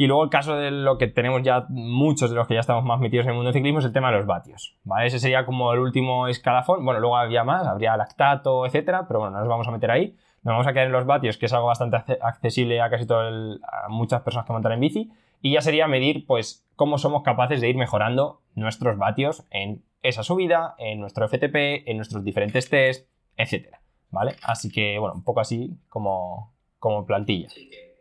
y 0.00 0.06
luego 0.06 0.24
el 0.24 0.30
caso 0.30 0.56
de 0.56 0.70
lo 0.70 0.96
que 0.96 1.08
tenemos 1.08 1.42
ya 1.42 1.66
muchos 1.68 2.30
de 2.30 2.36
los 2.36 2.46
que 2.46 2.54
ya 2.54 2.60
estamos 2.60 2.82
más 2.84 3.00
metidos 3.00 3.26
en 3.26 3.32
el 3.32 3.34
mundo 3.34 3.48
del 3.48 3.58
ciclismo 3.58 3.80
es 3.80 3.84
el 3.84 3.92
tema 3.92 4.10
de 4.10 4.16
los 4.16 4.26
vatios, 4.26 4.74
¿vale? 4.82 5.08
Ese 5.08 5.18
sería 5.18 5.44
como 5.44 5.74
el 5.74 5.78
último 5.78 6.26
escalafón. 6.26 6.86
Bueno, 6.86 7.00
luego 7.00 7.18
habría 7.18 7.44
más, 7.44 7.66
habría 7.66 7.98
lactato, 7.98 8.64
etcétera, 8.64 9.06
pero 9.06 9.20
bueno, 9.20 9.34
no 9.34 9.40
nos 9.40 9.48
vamos 9.48 9.68
a 9.68 9.72
meter 9.72 9.90
ahí. 9.90 10.16
Nos 10.42 10.52
vamos 10.52 10.66
a 10.66 10.72
quedar 10.72 10.86
en 10.86 10.92
los 10.92 11.04
vatios, 11.04 11.36
que 11.36 11.44
es 11.44 11.52
algo 11.52 11.66
bastante 11.66 11.98
accesible 12.22 12.80
a 12.80 12.88
casi 12.88 13.06
todo 13.06 13.20
a 13.20 13.88
muchas 13.90 14.22
personas 14.22 14.46
que 14.46 14.54
montan 14.54 14.72
en 14.72 14.80
bici. 14.80 15.10
Y 15.42 15.52
ya 15.52 15.60
sería 15.60 15.86
medir, 15.86 16.24
pues, 16.26 16.66
cómo 16.76 16.96
somos 16.96 17.22
capaces 17.22 17.60
de 17.60 17.68
ir 17.68 17.76
mejorando 17.76 18.40
nuestros 18.54 18.96
vatios 18.96 19.44
en 19.50 19.82
esa 20.02 20.22
subida, 20.22 20.76
en 20.78 21.00
nuestro 21.00 21.28
FTP, 21.28 21.86
en 21.86 21.98
nuestros 21.98 22.24
diferentes 22.24 22.70
test, 22.70 23.06
etcétera, 23.36 23.79
¿vale? 24.10 24.36
Así 24.42 24.70
que, 24.70 24.98
bueno, 24.98 25.14
un 25.14 25.24
poco 25.24 25.40
así 25.40 25.70
como, 25.88 26.54
como 26.78 27.06
plantilla. 27.06 27.48
Sí 27.48 27.68
que, 27.68 27.96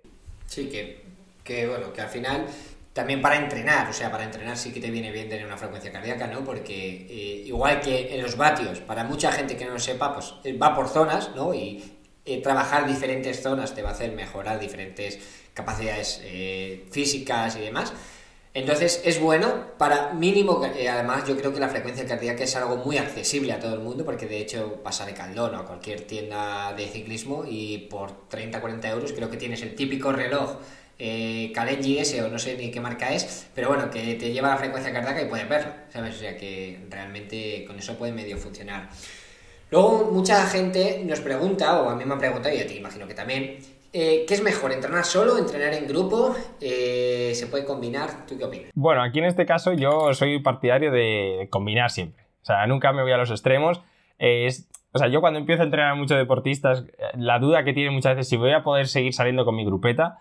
sí 0.46 0.70
que 0.70 1.10
que 1.50 1.68
bueno, 1.68 1.92
que 1.92 2.02
al 2.02 2.10
final 2.10 2.46
también 2.94 3.22
para 3.22 3.38
entrenar, 3.38 3.90
o 3.90 3.94
sea, 3.94 4.12
para 4.12 4.24
entrenar 4.24 4.56
sí 4.56 4.72
que 4.72 4.80
te 4.80 4.92
viene 4.92 5.12
bien 5.12 5.28
tener 5.28 5.46
una 5.46 5.58
frecuencia 5.58 5.92
cardíaca, 5.92 6.28
¿no? 6.28 6.44
Porque 6.44 7.08
eh, 7.10 7.44
igual 7.48 7.82
que 7.82 8.14
en 8.14 8.22
los 8.22 8.38
vatios, 8.38 8.80
para 8.82 9.04
mucha 9.04 9.32
gente 9.32 9.58
que 9.58 9.66
no 9.66 9.72
lo 9.72 9.80
sepa, 9.80 10.14
pues 10.14 10.36
eh, 10.44 10.56
va 10.56 10.76
por 10.76 10.88
zonas, 10.88 11.32
¿no? 11.36 11.56
Y 11.56 11.98
eh, 12.26 12.42
trabajar 12.42 12.88
diferentes 12.88 13.42
zonas 13.42 13.74
te 13.74 13.82
va 13.82 13.90
a 13.90 13.92
hacer 13.94 14.12
mejorar 14.12 14.60
diferentes 14.60 15.20
capacidades 15.56 16.22
físicas 16.92 17.56
y 17.58 17.62
demás. 17.62 17.92
Entonces 18.54 19.02
es 19.06 19.20
bueno 19.20 19.78
para 19.78 20.14
mínimo, 20.14 20.62
además 20.64 21.28
yo 21.28 21.38
creo 21.38 21.54
que 21.54 21.60
la 21.60 21.70
frecuencia 21.70 22.08
cardíaca 22.08 22.44
es 22.44 22.56
algo 22.56 22.78
muy 22.78 22.98
accesible 22.98 23.54
a 23.54 23.60
todo 23.60 23.76
el 23.76 23.80
mundo 23.80 24.04
porque 24.04 24.26
de 24.26 24.40
hecho 24.40 24.82
pasa 24.84 25.06
de 25.06 25.14
Caldón 25.14 25.54
a 25.54 25.66
cualquier 25.66 26.02
tienda 26.02 26.74
de 26.74 26.88
ciclismo 26.88 27.46
y 27.48 27.78
por 27.90 28.28
30-40 28.28 28.90
euros 28.90 29.14
creo 29.14 29.30
que 29.30 29.38
tienes 29.38 29.62
el 29.62 29.76
típico 29.76 30.12
reloj 30.12 30.58
eh, 31.00 31.54
ese 32.00 32.22
o 32.22 32.30
no 32.30 32.38
sé 32.38 32.58
ni 32.58 32.72
qué 32.72 32.82
marca 32.82 33.14
es, 33.14 33.48
pero 33.56 33.70
bueno, 33.70 33.90
que 33.90 34.16
te 34.16 34.32
lleva 34.34 34.50
la 34.50 34.58
frecuencia 34.58 34.92
cardíaca 34.92 35.22
y 35.22 35.26
puedes 35.30 35.48
verlo. 35.48 35.72
O 35.96 36.12
sea 36.12 36.38
que 36.38 36.86
realmente 36.90 37.64
con 37.66 37.80
eso 37.80 37.98
puede 37.98 38.12
medio 38.12 38.38
funcionar. 38.38 38.90
Luego 39.72 40.10
mucha 40.12 40.46
gente 40.48 41.02
nos 41.06 41.22
pregunta, 41.22 41.82
o 41.82 41.90
a 41.90 41.96
mí 41.96 42.04
me 42.04 42.14
han 42.14 42.20
preguntado, 42.20 42.54
y 42.54 42.60
a 42.60 42.68
ti 42.68 42.76
imagino 42.76 43.08
que 43.08 43.14
también, 43.14 43.60
eh, 43.94 44.26
¿qué 44.28 44.34
es 44.34 44.44
mejor, 44.44 44.72
entrenar 44.72 45.06
solo, 45.06 45.38
entrenar 45.38 45.74
en 45.74 45.88
grupo? 45.88 46.36
Eh, 46.62 47.32
¿Se 47.36 47.48
puede 47.48 47.66
combinar? 47.66 48.26
¿Tú 48.28 48.38
qué 48.38 48.46
opinas? 48.46 48.72
Bueno, 48.76 49.02
aquí 49.02 49.20
en 49.20 49.26
este 49.26 49.46
caso 49.46 49.74
yo 49.74 50.14
soy 50.14 50.40
partidario 50.40 50.92
de 50.92 51.48
combinar 51.50 51.92
siempre. 51.92 52.24
O 52.42 52.46
sea, 52.46 52.66
nunca 52.68 52.94
me 52.94 53.02
voy 53.02 53.12
a 53.12 53.18
los 53.18 53.32
extremos. 53.32 53.82
Es, 54.18 54.70
o 54.92 55.00
sea, 55.00 55.08
yo 55.08 55.22
cuando 55.22 55.40
empiezo 55.40 55.62
a 55.62 55.66
entrenar 55.66 55.92
a 55.92 55.96
muchos 55.96 56.18
deportistas, 56.18 56.86
la 57.16 57.40
duda 57.40 57.64
que 57.64 57.74
tienen 57.74 57.94
muchas 57.94 58.16
veces 58.16 58.30
si 58.30 58.38
voy 58.38 58.52
a 58.52 58.64
poder 58.64 58.88
seguir 58.88 59.14
saliendo 59.14 59.46
con 59.46 59.56
mi 59.56 59.66
grupeta, 59.66 60.20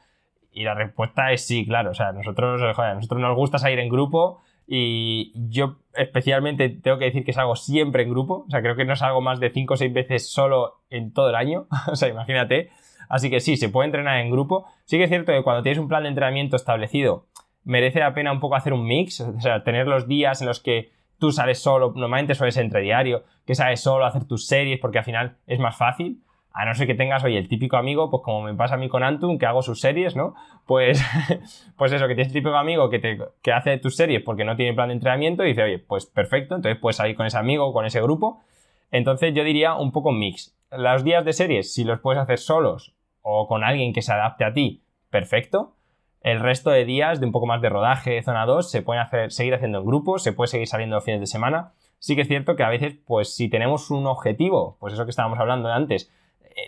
y 0.53 0.65
la 0.65 0.75
respuesta 0.75 1.33
es 1.33 1.47
sí, 1.47 1.65
claro. 1.67 1.91
O 1.93 1.95
sea, 1.95 2.13
nosotros, 2.13 2.61
joder, 2.75 2.91
a 2.91 2.95
nosotros 2.95 3.21
nos 3.21 3.37
gusta 3.37 3.59
salir 3.59 3.79
en 3.79 3.89
grupo 3.89 4.41
y 4.67 5.33
yo 5.49 5.77
especialmente 5.95 6.69
tengo 6.69 6.99
que 6.99 7.07
decir 7.07 7.25
que 7.25 7.33
salgo 7.33 7.57
siempre 7.57 8.03
en 8.03 8.11
grupo. 8.11 8.45
O 8.47 8.51
sea, 8.51 8.61
creo 8.61 8.77
que 8.77 8.85
no 8.85 8.97
salgo 8.97 9.21
más 9.21 9.41
de 9.41 9.51
5 9.51 9.75
o 9.75 9.77
6 9.77 9.93
veces 9.93 10.31
solo 10.31 10.81
en 10.91 11.13
todo 11.13 11.31
el 11.31 11.37
año. 11.37 11.67
o 11.87 11.97
sea, 11.97 12.09
imagínate. 12.09 12.71
Así 13.09 13.31
que 13.31 13.41
sí, 13.41 13.57
se 13.57 13.69
puede 13.69 13.87
entrenar 13.87 14.21
en 14.21 14.31
grupo. 14.31 14.67
Sí 14.85 14.99
que 14.99 15.05
es 15.05 15.11
cierto 15.11 15.33
que 15.33 15.43
cuando 15.43 15.63
tienes 15.63 15.79
un 15.79 15.89
plan 15.89 16.03
de 16.03 16.11
entrenamiento 16.11 16.57
establecido, 16.57 17.27
merece 17.65 18.01
la 18.01 18.15
pena 18.15 18.33
un 18.33 18.41
poco 18.41 18.57
hacer 18.57 18.73
un 18.73 18.87
mix. 18.87 19.21
O 19.21 19.41
sea, 19.41 19.65
tener 19.65 19.87
los 19.87 20.09
días 20.09 20.41
en 20.41 20.49
los 20.49 20.61
que 20.61 20.91
tú 21.19 21.33
sales 21.33 21.59
solo, 21.59 21.93
normalmente 21.95 22.35
suele 22.35 22.53
ser 22.53 22.65
entre 22.65 22.81
diario, 22.81 23.25
que 23.47 23.55
sales 23.55 23.81
solo 23.81 24.05
a 24.05 24.09
hacer 24.09 24.25
tus 24.25 24.47
series 24.47 24.79
porque 24.81 24.99
al 24.99 25.05
final 25.05 25.37
es 25.47 25.59
más 25.59 25.77
fácil. 25.77 26.23
A 26.53 26.65
no 26.65 26.75
ser 26.75 26.89
que 26.89 26.95
tengas, 26.95 27.23
oye, 27.23 27.39
el 27.39 27.47
típico 27.47 27.77
amigo, 27.77 28.11
pues 28.11 28.23
como 28.25 28.43
me 28.43 28.55
pasa 28.55 28.75
a 28.75 28.79
mí 28.79 28.89
con 28.89 29.05
Antum, 29.05 29.39
que 29.39 29.47
hago 29.47 29.63
sus 29.63 29.81
series, 29.81 30.17
¿no? 30.17 30.35
Pues, 30.67 31.01
pues 31.77 31.93
eso, 31.93 32.09
que 32.09 32.15
tienes 32.15 32.29
el 32.29 32.41
típico 32.41 32.57
amigo 32.57 32.91
que, 32.91 32.99
te, 32.99 33.19
que 33.43 33.53
hace 33.53 33.79
tus 33.79 33.95
series 33.95 34.23
porque 34.23 34.45
no 34.45 34.57
tiene 34.57 34.75
plan 34.75 34.89
de 34.89 34.95
entrenamiento 34.95 35.45
y 35.45 35.49
dice, 35.49 35.63
oye, 35.63 35.79
pues 35.79 36.07
perfecto, 36.07 36.57
entonces 36.57 36.81
puedes 36.81 36.97
salir 36.97 37.15
con 37.15 37.27
ese 37.27 37.39
amigo, 37.39 37.73
con 37.73 37.87
ese 37.87 38.01
grupo. 38.01 38.43
Entonces 38.91 39.35
yo 39.35 39.45
diría 39.45 39.75
un 39.75 39.93
poco 39.93 40.11
mix. 40.11 40.57
Los 40.73 41.05
días 41.05 41.25
de 41.25 41.33
series, 41.33 41.73
si 41.73 41.85
los 41.85 42.01
puedes 42.01 42.21
hacer 42.21 42.39
solos 42.39 42.98
o 43.31 43.47
con 43.47 43.63
alguien 43.63 43.93
que 43.93 44.01
se 44.01 44.11
adapte 44.11 44.45
a 44.45 44.55
ti, 44.55 44.83
perfecto. 45.11 45.75
El 46.23 46.41
resto 46.41 46.71
de 46.71 46.87
días 46.87 47.21
de 47.21 47.27
un 47.27 47.33
poco 47.33 47.47
más 47.47 47.61
de 47.61 47.69
rodaje, 47.69 48.23
zona 48.23 48.47
2, 48.47 48.71
se 48.71 48.81
pueden 48.81 49.03
hacer, 49.03 49.31
seguir 49.33 49.55
haciendo 49.55 49.81
en 49.81 49.85
grupos, 49.85 50.23
se 50.23 50.33
puede 50.33 50.49
seguir 50.49 50.67
saliendo 50.67 50.97
los 50.97 51.05
fines 51.05 51.21
de 51.21 51.27
semana. 51.27 51.73
Sí 51.99 52.17
que 52.17 52.23
es 52.23 52.29
cierto 52.29 52.57
que 52.57 52.63
a 52.63 52.71
veces, 52.71 52.97
pues 53.07 53.35
si 53.35 53.51
tenemos 53.51 53.91
un 53.91 54.07
objetivo, 54.07 54.79
pues 54.81 54.95
eso 54.95 55.05
que 55.05 55.11
estábamos 55.11 55.39
hablando 55.39 55.69
antes, 55.71 56.11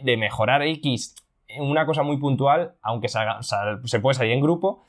de 0.03 0.17
mejorar 0.19 0.63
X 0.63 1.15
una 1.59 1.87
cosa 1.87 2.03
muy 2.03 2.19
puntual, 2.19 2.75
aunque 2.83 3.09
se 3.09 4.01
puede 4.01 4.15
salir 4.15 4.33
en 4.33 4.41
grupo, 4.41 4.85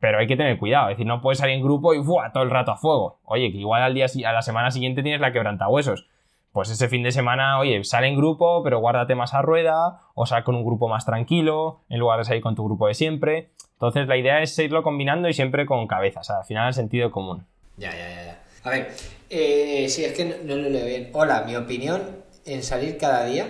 pero 0.00 0.18
hay 0.18 0.26
que 0.26 0.36
tener 0.36 0.58
cuidado. 0.58 0.88
Es 0.88 0.96
decir, 0.96 1.06
no 1.06 1.20
puedes 1.20 1.38
salir 1.38 1.56
en 1.56 1.62
grupo 1.62 1.94
y 1.94 2.02
todo 2.32 2.42
el 2.42 2.50
rato 2.50 2.72
a 2.72 2.76
fuego. 2.76 3.20
Oye, 3.24 3.52
que 3.52 3.58
igual 3.58 3.82
al 3.82 3.94
día, 3.94 4.06
a 4.26 4.32
la 4.32 4.42
semana 4.42 4.70
siguiente 4.70 5.02
tienes 5.02 5.20
la 5.20 5.30
quebrantahuesos. 5.32 6.08
Pues 6.52 6.68
ese 6.68 6.88
fin 6.88 7.02
de 7.02 7.12
semana, 7.12 7.58
oye, 7.58 7.82
sale 7.84 8.08
en 8.08 8.16
grupo, 8.16 8.62
pero 8.62 8.78
guárdate 8.78 9.14
más 9.14 9.32
a 9.32 9.40
rueda, 9.40 10.00
o 10.14 10.26
sal 10.26 10.44
con 10.44 10.54
un 10.54 10.64
grupo 10.64 10.86
más 10.86 11.06
tranquilo, 11.06 11.80
en 11.88 11.98
lugar 11.98 12.18
de 12.18 12.24
salir 12.24 12.42
con 12.42 12.54
tu 12.54 12.64
grupo 12.64 12.86
de 12.88 12.94
siempre. 12.94 13.50
Entonces, 13.72 14.06
la 14.06 14.16
idea 14.18 14.42
es 14.42 14.58
irlo 14.58 14.82
combinando 14.82 15.28
y 15.28 15.32
siempre 15.32 15.64
con 15.64 15.86
cabeza, 15.86 16.20
o 16.20 16.24
sea, 16.24 16.38
al 16.38 16.44
final 16.44 16.68
el 16.68 16.74
sentido 16.74 17.10
común. 17.10 17.46
Ya, 17.78 17.90
ya, 17.90 18.08
ya. 18.26 18.42
A 18.64 18.70
ver, 18.70 18.92
eh, 19.30 19.86
sí, 19.88 20.04
es 20.04 20.12
que 20.12 20.24
no, 20.26 20.34
no 20.44 20.56
lo 20.56 20.68
leo 20.68 20.86
bien. 20.86 21.08
Hola, 21.14 21.42
mi 21.46 21.56
opinión 21.56 22.02
en 22.44 22.62
salir 22.62 22.98
cada 22.98 23.24
día. 23.24 23.46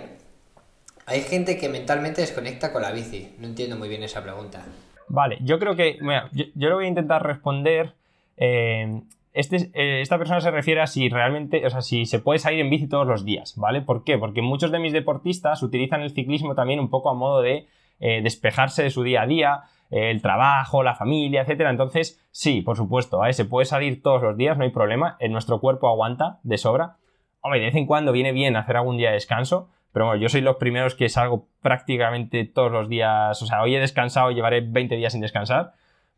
Hay 1.06 1.22
gente 1.22 1.58
que 1.58 1.68
mentalmente 1.68 2.20
desconecta 2.20 2.72
con 2.72 2.82
la 2.82 2.92
bici. 2.92 3.34
No 3.38 3.48
entiendo 3.48 3.76
muy 3.76 3.88
bien 3.88 4.04
esa 4.04 4.22
pregunta. 4.22 4.64
Vale, 5.08 5.38
yo 5.42 5.58
creo 5.58 5.74
que. 5.74 5.98
Mira, 6.00 6.30
yo, 6.32 6.44
yo 6.54 6.68
lo 6.68 6.76
voy 6.76 6.84
a 6.84 6.88
intentar 6.88 7.22
responder. 7.26 7.94
eh, 8.36 9.02
este, 9.32 9.70
eh, 9.74 10.00
esta 10.02 10.18
persona 10.18 10.40
se 10.40 10.50
refiere 10.50 10.80
a 10.80 10.86
si 10.86 11.08
realmente, 11.08 11.64
o 11.66 11.70
sea, 11.70 11.80
si 11.80 12.04
se 12.06 12.18
puede 12.18 12.38
salir 12.38 12.60
en 12.60 12.70
bici 12.70 12.86
todos 12.86 13.06
los 13.06 13.24
días, 13.24 13.54
¿vale? 13.56 13.80
¿Por 13.80 14.04
qué? 14.04 14.18
Porque 14.18 14.42
muchos 14.42 14.70
de 14.70 14.78
mis 14.78 14.92
deportistas 14.92 15.62
utilizan 15.62 16.02
el 16.02 16.10
ciclismo 16.10 16.54
también 16.54 16.80
un 16.80 16.90
poco 16.90 17.10
a 17.10 17.14
modo 17.14 17.40
de 17.40 17.66
eh, 18.00 18.20
despejarse 18.22 18.82
de 18.82 18.90
su 18.90 19.02
día 19.02 19.22
a 19.22 19.26
día, 19.26 19.62
eh, 19.90 20.10
el 20.10 20.20
trabajo, 20.20 20.82
la 20.82 20.94
familia, 20.94 21.42
etcétera. 21.42 21.70
Entonces, 21.70 22.22
sí, 22.30 22.60
por 22.60 22.76
supuesto, 22.76 23.18
¿vale? 23.18 23.32
se 23.32 23.44
puede 23.44 23.64
salir 23.64 24.02
todos 24.02 24.22
los 24.22 24.36
días, 24.36 24.58
no 24.58 24.64
hay 24.64 24.70
problema. 24.70 25.16
En 25.18 25.32
nuestro 25.32 25.60
cuerpo 25.60 25.88
aguanta 25.88 26.38
de 26.42 26.58
sobra. 26.58 26.96
Hombre, 27.40 27.60
de 27.60 27.66
vez 27.66 27.74
en 27.74 27.86
cuando 27.86 28.12
viene 28.12 28.32
bien 28.32 28.56
hacer 28.56 28.76
algún 28.76 28.98
día 28.98 29.08
de 29.08 29.14
descanso, 29.14 29.70
pero 29.92 30.06
bueno, 30.06 30.20
yo 30.20 30.28
soy 30.28 30.40
los 30.40 30.56
primeros 30.56 30.94
que 30.94 31.08
salgo 31.08 31.46
prácticamente 31.60 32.44
todos 32.44 32.70
los 32.70 32.88
días. 32.88 33.40
O 33.42 33.46
sea, 33.46 33.62
hoy 33.62 33.74
he 33.74 33.80
descansado 33.80 34.30
llevaré 34.30 34.60
20 34.60 34.96
días 34.96 35.12
sin 35.12 35.20
descansar. 35.20 35.72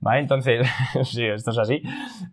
¿Vale? 0.05 0.21
Entonces, 0.21 0.69
sí, 1.05 1.25
esto 1.25 1.51
es 1.51 1.59
así. 1.59 1.83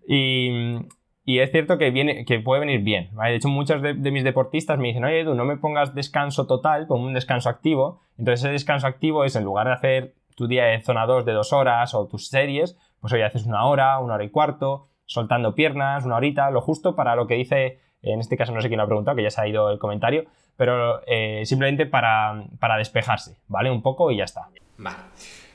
Y, 0.06 0.76
y 1.24 1.40
es 1.40 1.52
cierto 1.52 1.78
que, 1.78 1.90
viene, 1.90 2.26
que 2.26 2.40
puede 2.42 2.60
venir 2.60 2.82
bien. 2.82 3.10
¿vale? 3.14 3.32
De 3.32 3.38
hecho, 3.38 3.48
muchos 3.48 3.82
de, 3.82 3.94
de 3.94 4.12
mis 4.12 4.26
deportistas 4.26 4.78
me 4.78 4.90
dicen, 4.90 5.06
oye, 5.06 5.22
Edu, 5.22 5.36
no 5.36 5.46
me 5.46 5.56
pongas 5.56 5.96
descanso 5.96 6.48
total, 6.48 6.86
pon 6.88 7.00
un 7.00 7.14
descanso 7.14 7.50
activo. 7.50 8.02
Entonces, 8.18 8.42
ese 8.42 8.52
descanso 8.52 8.88
activo 8.88 9.24
es 9.24 9.38
en 9.38 9.46
lugar 9.46 9.68
de 9.68 9.74
hacer 9.74 10.16
tu 10.36 10.48
día 10.48 10.66
de 10.66 10.82
zona 10.82 11.06
2 11.06 11.26
de 11.26 11.32
dos 11.32 11.54
horas 11.54 11.94
o 11.94 12.08
tus 12.08 12.28
series, 12.28 12.78
pues 13.00 13.14
hoy 13.14 13.22
haces 13.22 13.46
una 13.46 13.66
hora, 13.66 14.00
una 14.00 14.16
hora 14.16 14.24
y 14.26 14.30
cuarto, 14.30 14.90
soltando 15.06 15.56
piernas, 15.56 16.06
una 16.06 16.18
horita, 16.18 16.52
lo 16.52 16.60
justo 16.60 16.96
para 16.96 17.16
lo 17.16 17.28
que 17.28 17.36
dice, 17.36 17.80
en 18.02 18.20
este 18.20 18.36
caso 18.36 18.52
no 18.52 18.60
sé 18.60 18.68
quién 18.68 18.80
lo 18.80 18.84
ha 18.84 18.88
preguntado, 18.88 19.16
que 19.16 19.24
ya 19.24 19.30
se 19.30 19.40
ha 19.40 19.48
ido 19.48 19.70
el 19.70 19.80
comentario, 19.80 20.26
pero 20.58 21.02
eh, 21.08 21.46
simplemente 21.46 21.86
para, 21.86 22.44
para 22.60 22.78
despejarse, 22.78 23.38
¿vale? 23.48 23.72
Un 23.72 23.82
poco 23.82 24.12
y 24.12 24.18
ya 24.18 24.26
está. 24.26 24.50
Vale. 24.78 24.98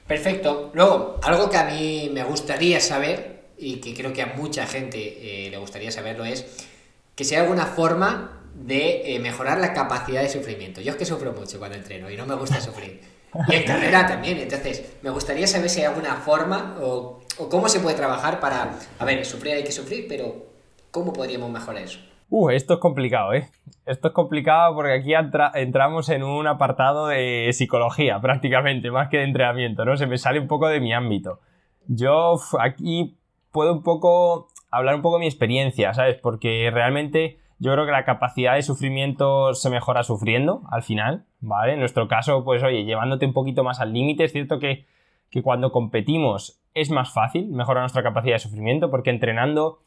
Perfecto. 0.07 0.71
Luego, 0.75 1.19
algo 1.23 1.51
que 1.51 1.57
a 1.57 1.64
mí 1.64 2.11
me 2.12 2.23
gustaría 2.25 2.81
saber 2.81 3.47
y 3.59 3.77
que 3.77 3.95
creo 3.95 4.12
que 4.12 4.23
a 4.23 4.35
mucha 4.37 4.66
gente 4.66 4.99
eh, 4.99 5.51
le 5.51 5.57
gustaría 5.57 5.90
saberlo 5.90 6.25
es 6.25 6.47
que 7.14 7.25
si 7.25 7.35
hay 7.35 7.42
alguna 7.42 7.66
forma 7.66 8.42
de 8.55 9.14
eh, 9.14 9.19
mejorar 9.19 9.59
la 9.59 9.75
capacidad 9.75 10.23
de 10.23 10.29
sufrimiento. 10.29 10.81
Yo 10.81 10.92
es 10.92 10.97
que 10.97 11.05
sufro 11.05 11.33
mucho 11.33 11.59
cuando 11.59 11.77
entreno 11.77 12.11
y 12.11 12.16
no 12.16 12.27
me 12.27 12.35
gusta 12.35 12.61
sufrir. 12.61 13.01
Y 13.49 13.55
en 13.55 13.64
carrera 13.64 14.07
también. 14.07 14.38
Entonces, 14.38 14.83
me 15.03 15.11
gustaría 15.11 15.47
saber 15.47 15.69
si 15.69 15.81
hay 15.81 15.87
alguna 15.87 16.16
forma 16.16 16.77
o, 16.81 17.21
o 17.37 17.49
cómo 17.49 17.69
se 17.69 17.81
puede 17.81 17.97
trabajar 17.97 18.40
para... 18.40 18.79
A 18.99 19.05
ver, 19.05 19.25
sufrir 19.27 19.55
hay 19.55 19.64
que 19.64 19.73
sufrir, 19.73 20.07
pero 20.09 20.47
¿cómo 20.90 21.12
podríamos 21.12 21.51
mejorar 21.51 21.83
eso? 21.83 21.99
Uh, 22.28 22.50
esto 22.50 22.74
es 22.74 22.80
complicado, 22.80 23.32
¿eh? 23.34 23.48
Esto 23.86 24.08
es 24.08 24.14
complicado 24.14 24.74
porque 24.74 24.92
aquí 24.94 25.14
entra- 25.14 25.52
entramos 25.54 26.08
en 26.08 26.24
un 26.24 26.46
apartado 26.46 27.06
de 27.06 27.50
psicología, 27.52 28.18
prácticamente, 28.20 28.90
más 28.90 29.08
que 29.08 29.18
de 29.18 29.24
entrenamiento, 29.24 29.84
¿no? 29.84 29.96
Se 29.96 30.06
me 30.06 30.18
sale 30.18 30.40
un 30.40 30.48
poco 30.48 30.66
de 30.68 30.80
mi 30.80 30.92
ámbito. 30.92 31.40
Yo 31.86 32.36
aquí 32.58 33.16
puedo 33.52 33.72
un 33.72 33.82
poco 33.82 34.48
hablar 34.70 34.96
un 34.96 35.02
poco 35.02 35.16
de 35.16 35.20
mi 35.20 35.26
experiencia, 35.26 35.94
¿sabes? 35.94 36.16
Porque 36.20 36.70
realmente 36.72 37.38
yo 37.58 37.72
creo 37.72 37.86
que 37.86 37.92
la 37.92 38.04
capacidad 38.04 38.54
de 38.56 38.62
sufrimiento 38.62 39.54
se 39.54 39.70
mejora 39.70 40.02
sufriendo 40.02 40.62
al 40.70 40.82
final, 40.82 41.24
¿vale? 41.40 41.74
En 41.74 41.78
nuestro 41.78 42.08
caso, 42.08 42.44
pues 42.44 42.62
oye, 42.64 42.84
llevándote 42.84 43.24
un 43.24 43.32
poquito 43.32 43.62
más 43.62 43.80
al 43.80 43.92
límite, 43.92 44.24
es 44.24 44.32
cierto 44.32 44.58
que, 44.58 44.84
que 45.30 45.42
cuando 45.42 45.70
competimos 45.70 46.60
es 46.74 46.90
más 46.90 47.12
fácil 47.12 47.46
mejorar 47.48 47.82
nuestra 47.82 48.02
capacidad 48.02 48.34
de 48.34 48.40
sufrimiento 48.40 48.90
porque 48.90 49.10
entrenando 49.10 49.78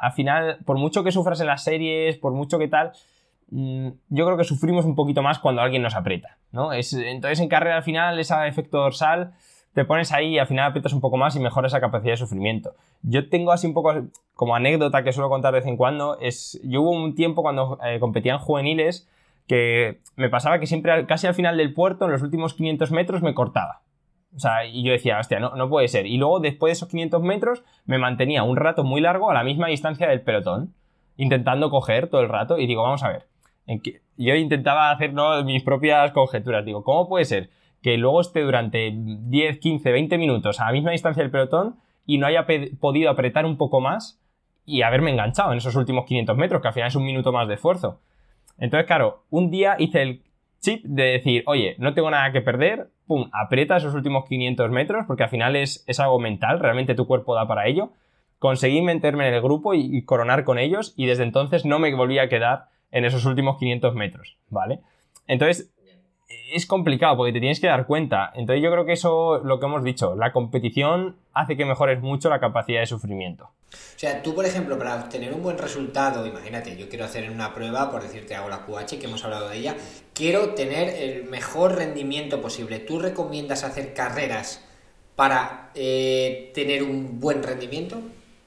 al 0.00 0.12
final, 0.12 0.58
por 0.64 0.78
mucho 0.78 1.04
que 1.04 1.12
sufras 1.12 1.40
en 1.40 1.46
las 1.46 1.62
series, 1.62 2.16
por 2.16 2.32
mucho 2.32 2.58
que 2.58 2.68
tal, 2.68 2.92
mm, 3.50 3.88
yo 4.08 4.24
creo 4.24 4.38
que 4.38 4.44
sufrimos 4.44 4.86
un 4.86 4.94
poquito 4.94 5.22
más 5.22 5.38
cuando 5.38 5.60
alguien 5.60 5.82
nos 5.82 5.94
aprieta, 5.94 6.38
¿no? 6.52 6.72
Es, 6.72 6.94
entonces 6.94 7.38
en 7.40 7.48
carrera 7.48 7.76
al 7.76 7.82
final, 7.82 8.18
ese 8.18 8.34
efecto 8.48 8.78
dorsal, 8.78 9.34
te 9.74 9.84
pones 9.84 10.10
ahí 10.12 10.34
y 10.34 10.38
al 10.38 10.46
final 10.46 10.70
aprietas 10.70 10.94
un 10.94 11.00
poco 11.00 11.18
más 11.18 11.36
y 11.36 11.40
mejoras 11.40 11.72
esa 11.72 11.80
capacidad 11.80 12.14
de 12.14 12.16
sufrimiento. 12.16 12.74
Yo 13.02 13.28
tengo 13.28 13.52
así 13.52 13.66
un 13.66 13.74
poco, 13.74 13.92
como 14.34 14.56
anécdota 14.56 15.04
que 15.04 15.12
suelo 15.12 15.28
contar 15.28 15.52
de 15.52 15.60
vez 15.60 15.68
en 15.68 15.76
cuando, 15.76 16.18
es, 16.18 16.58
yo 16.64 16.80
hubo 16.80 16.90
un 16.90 17.14
tiempo 17.14 17.42
cuando 17.42 17.78
eh, 17.84 18.00
competía 18.00 18.32
en 18.32 18.38
juveniles 18.38 19.08
que 19.46 20.00
me 20.16 20.30
pasaba 20.30 20.60
que 20.60 20.66
siempre, 20.66 21.06
casi 21.06 21.26
al 21.26 21.34
final 21.34 21.56
del 21.56 21.74
puerto, 21.74 22.06
en 22.06 22.12
los 22.12 22.22
últimos 22.22 22.54
500 22.54 22.90
metros, 22.92 23.22
me 23.22 23.34
cortaba. 23.34 23.82
O 24.34 24.38
sea, 24.38 24.64
y 24.64 24.84
yo 24.84 24.92
decía, 24.92 25.18
hostia, 25.18 25.40
no, 25.40 25.56
no 25.56 25.68
puede 25.68 25.88
ser. 25.88 26.06
Y 26.06 26.16
luego, 26.16 26.40
después 26.40 26.70
de 26.70 26.72
esos 26.74 26.88
500 26.88 27.22
metros, 27.22 27.64
me 27.84 27.98
mantenía 27.98 28.42
un 28.42 28.56
rato 28.56 28.84
muy 28.84 29.00
largo 29.00 29.30
a 29.30 29.34
la 29.34 29.42
misma 29.42 29.68
distancia 29.68 30.08
del 30.08 30.20
pelotón, 30.20 30.74
intentando 31.16 31.70
coger 31.70 32.08
todo 32.08 32.20
el 32.20 32.28
rato. 32.28 32.58
Y 32.58 32.66
digo, 32.66 32.82
vamos 32.82 33.02
a 33.02 33.08
ver. 33.08 33.26
en 33.66 33.82
Yo 34.16 34.34
intentaba 34.34 34.90
hacer 34.90 35.12
mis 35.44 35.62
propias 35.62 36.12
conjeturas. 36.12 36.64
Digo, 36.64 36.84
¿cómo 36.84 37.08
puede 37.08 37.24
ser 37.24 37.50
que 37.82 37.96
luego 37.96 38.20
esté 38.20 38.40
durante 38.40 38.92
10, 38.94 39.58
15, 39.58 39.90
20 39.90 40.18
minutos 40.18 40.60
a 40.60 40.66
la 40.66 40.72
misma 40.72 40.90
distancia 40.92 41.22
del 41.22 41.32
pelotón 41.32 41.76
y 42.06 42.18
no 42.18 42.26
haya 42.26 42.46
podido 42.78 43.10
apretar 43.10 43.46
un 43.46 43.56
poco 43.56 43.80
más 43.80 44.20
y 44.66 44.82
haberme 44.82 45.10
enganchado 45.10 45.52
en 45.52 45.58
esos 45.58 45.74
últimos 45.74 46.04
500 46.04 46.36
metros, 46.36 46.62
que 46.62 46.68
al 46.68 46.74
final 46.74 46.88
es 46.88 46.96
un 46.96 47.04
minuto 47.04 47.32
más 47.32 47.48
de 47.48 47.54
esfuerzo? 47.54 48.00
Entonces, 48.58 48.86
claro, 48.86 49.24
un 49.30 49.50
día 49.50 49.76
hice 49.78 50.02
el 50.02 50.22
chip 50.60 50.84
de 50.84 51.04
decir, 51.04 51.42
oye, 51.46 51.74
no 51.78 51.94
tengo 51.94 52.10
nada 52.10 52.30
que 52.32 52.42
perder, 52.42 52.90
pum, 53.10 53.28
aprieta 53.32 53.76
esos 53.76 53.92
últimos 53.92 54.24
500 54.26 54.70
metros, 54.70 55.04
porque 55.08 55.24
al 55.24 55.30
final 55.30 55.56
es, 55.56 55.82
es 55.88 55.98
algo 55.98 56.20
mental, 56.20 56.60
realmente 56.60 56.94
tu 56.94 57.08
cuerpo 57.08 57.34
da 57.34 57.48
para 57.48 57.66
ello. 57.66 57.90
Conseguí 58.38 58.82
meterme 58.82 59.26
en 59.26 59.34
el 59.34 59.42
grupo 59.42 59.74
y, 59.74 60.04
coronar 60.04 60.44
con 60.44 60.60
ellos, 60.60 60.94
y 60.96 61.06
desde 61.06 61.24
entonces 61.24 61.64
no 61.64 61.80
me 61.80 61.92
volví 61.92 62.20
a 62.20 62.28
quedar 62.28 62.66
en 62.92 63.04
esos 63.04 63.24
últimos 63.24 63.58
500 63.58 63.96
metros, 63.96 64.36
¿vale? 64.48 64.78
Entonces, 65.26 65.72
es 66.52 66.66
complicado 66.66 67.16
porque 67.16 67.32
te 67.32 67.40
tienes 67.40 67.60
que 67.60 67.66
dar 67.66 67.86
cuenta. 67.86 68.32
Entonces, 68.34 68.62
yo 68.62 68.70
creo 68.70 68.84
que 68.84 68.92
eso, 68.92 69.38
lo 69.44 69.58
que 69.58 69.66
hemos 69.66 69.84
dicho, 69.84 70.14
la 70.16 70.32
competición 70.32 71.16
hace 71.32 71.56
que 71.56 71.64
mejores 71.64 72.00
mucho 72.00 72.28
la 72.28 72.40
capacidad 72.40 72.80
de 72.80 72.86
sufrimiento. 72.86 73.50
O 73.72 73.98
sea, 73.98 74.22
tú, 74.22 74.34
por 74.34 74.44
ejemplo, 74.44 74.76
para 74.78 74.96
obtener 74.96 75.32
un 75.32 75.42
buen 75.42 75.58
resultado, 75.58 76.26
imagínate, 76.26 76.76
yo 76.76 76.88
quiero 76.88 77.04
hacer 77.04 77.30
una 77.30 77.54
prueba, 77.54 77.90
por 77.90 78.02
decirte, 78.02 78.34
hago 78.34 78.48
la 78.48 78.64
QH, 78.66 78.98
que 78.98 79.06
hemos 79.06 79.24
hablado 79.24 79.48
de 79.48 79.58
ella, 79.58 79.76
quiero 80.12 80.54
tener 80.54 80.88
el 80.88 81.24
mejor 81.24 81.76
rendimiento 81.76 82.40
posible. 82.40 82.80
¿Tú 82.80 82.98
recomiendas 82.98 83.62
hacer 83.62 83.94
carreras 83.94 84.66
para 85.14 85.70
eh, 85.74 86.50
tener 86.54 86.82
un 86.82 87.20
buen 87.20 87.42
rendimiento? 87.42 88.00